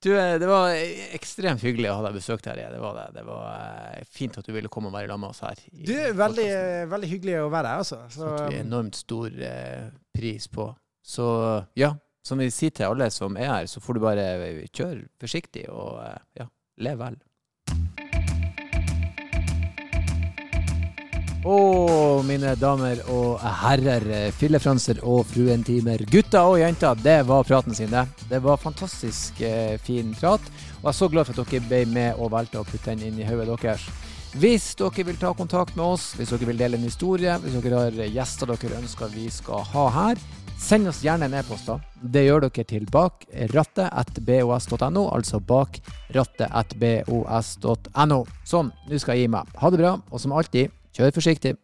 Du, 0.00 0.10
eh, 0.16 0.38
det 0.40 0.48
var 0.48 0.72
ekstremt 1.12 1.60
hyggelig 1.64 1.90
å 1.92 1.98
ha 1.98 2.04
deg 2.06 2.16
besøkt 2.16 2.46
her. 2.48 2.60
Det 2.72 2.80
var 2.80 2.94
det. 2.96 3.06
Det 3.18 3.24
var 3.28 3.48
eh, 3.52 4.04
fint 4.08 4.38
at 4.40 4.46
du 4.46 4.54
ville 4.56 4.70
komme 4.72 4.88
og 4.88 4.96
være 4.96 5.10
sammen 5.12 5.26
med 5.26 5.34
oss 5.34 5.42
her. 5.44 5.64
Du, 5.70 5.96
veldig, 6.16 6.50
veldig 6.92 7.10
hyggelig 7.10 7.40
å 7.42 7.50
være 7.52 7.74
her, 7.74 7.82
altså. 7.84 7.98
Så, 8.14 8.30
vi 8.48 8.62
enormt 8.62 8.96
stor 8.96 9.28
eh, 9.28 9.90
pris 10.16 10.48
på. 10.48 10.70
Så 11.04 11.26
ja, 11.76 11.92
som 12.26 12.40
vi 12.40 12.48
sier 12.52 12.72
til 12.76 12.88
alle 12.88 13.10
som 13.12 13.36
er 13.40 13.50
her, 13.50 13.68
så 13.68 13.80
får 13.82 13.96
du 13.96 14.02
bare 14.04 14.26
kjøre 14.68 15.04
forsiktig 15.20 15.66
og 15.72 16.00
eh, 16.04 16.18
ja, 16.40 16.48
lev 16.80 17.00
vel. 17.00 17.20
Og 21.48 22.20
mine 22.28 22.50
damer 22.60 22.98
og 23.08 23.40
herrer, 23.62 24.28
fillefranser 24.36 24.98
og 25.08 25.22
fruentimer, 25.30 26.02
gutter 26.12 26.44
og 26.44 26.58
jenter, 26.60 26.92
det 27.00 27.26
var 27.28 27.44
praten 27.48 27.74
sin, 27.74 27.88
det. 27.88 28.06
Det 28.28 28.42
var 28.44 28.56
fantastisk 28.60 29.40
eh, 29.40 29.80
fin 29.80 30.14
prat. 30.20 30.40
Og 30.82 30.84
jeg 30.84 30.90
er 30.92 30.98
så 30.98 31.08
glad 31.08 31.24
for 31.24 31.40
at 31.40 31.48
dere 31.48 31.64
ble 31.64 31.86
med 31.88 32.14
og 32.20 32.30
valgte 32.34 32.60
å 32.60 32.64
putte 32.68 32.90
den 32.92 33.06
inn 33.08 33.18
i 33.22 33.24
hodet 33.24 33.56
deres. 33.62 33.80
Hvis 34.36 34.76
dere 34.78 35.04
vil 35.08 35.16
ta 35.18 35.32
kontakt 35.34 35.76
med 35.78 35.84
oss, 35.96 36.14
hvis 36.18 36.30
dere 36.34 36.46
vil 36.50 36.58
dele 36.60 36.76
en 36.76 36.84
historie, 36.84 37.38
hvis 37.40 37.54
dere 37.56 37.76
har 37.86 37.94
gjester 38.04 38.46
dere 38.52 38.80
ønsker 38.82 39.08
vi 39.14 39.30
skal 39.32 39.60
ha 39.72 39.84
her, 39.96 40.16
send 40.60 40.88
oss 40.92 41.00
gjerne 41.02 41.24
en 41.24 41.34
e-post. 41.40 41.66
da. 41.66 41.80
Det 42.02 42.24
gjør 42.26 42.40
dere 42.44 42.64
til 42.68 42.84
bakrattet.bos.no, 42.92 45.02
altså 45.08 45.40
bakrattet.bos.no. 45.40 48.26
Sånn, 48.44 48.72
nå 48.90 48.98
skal 49.00 49.14
jeg 49.16 49.24
gi 49.24 49.28
meg. 49.38 49.44
Ha 49.56 49.66
det 49.72 49.80
bra, 49.80 49.96
og 50.04 50.20
som 50.20 50.36
alltid, 50.36 50.68
kjør 51.00 51.16
forsiktig. 51.16 51.56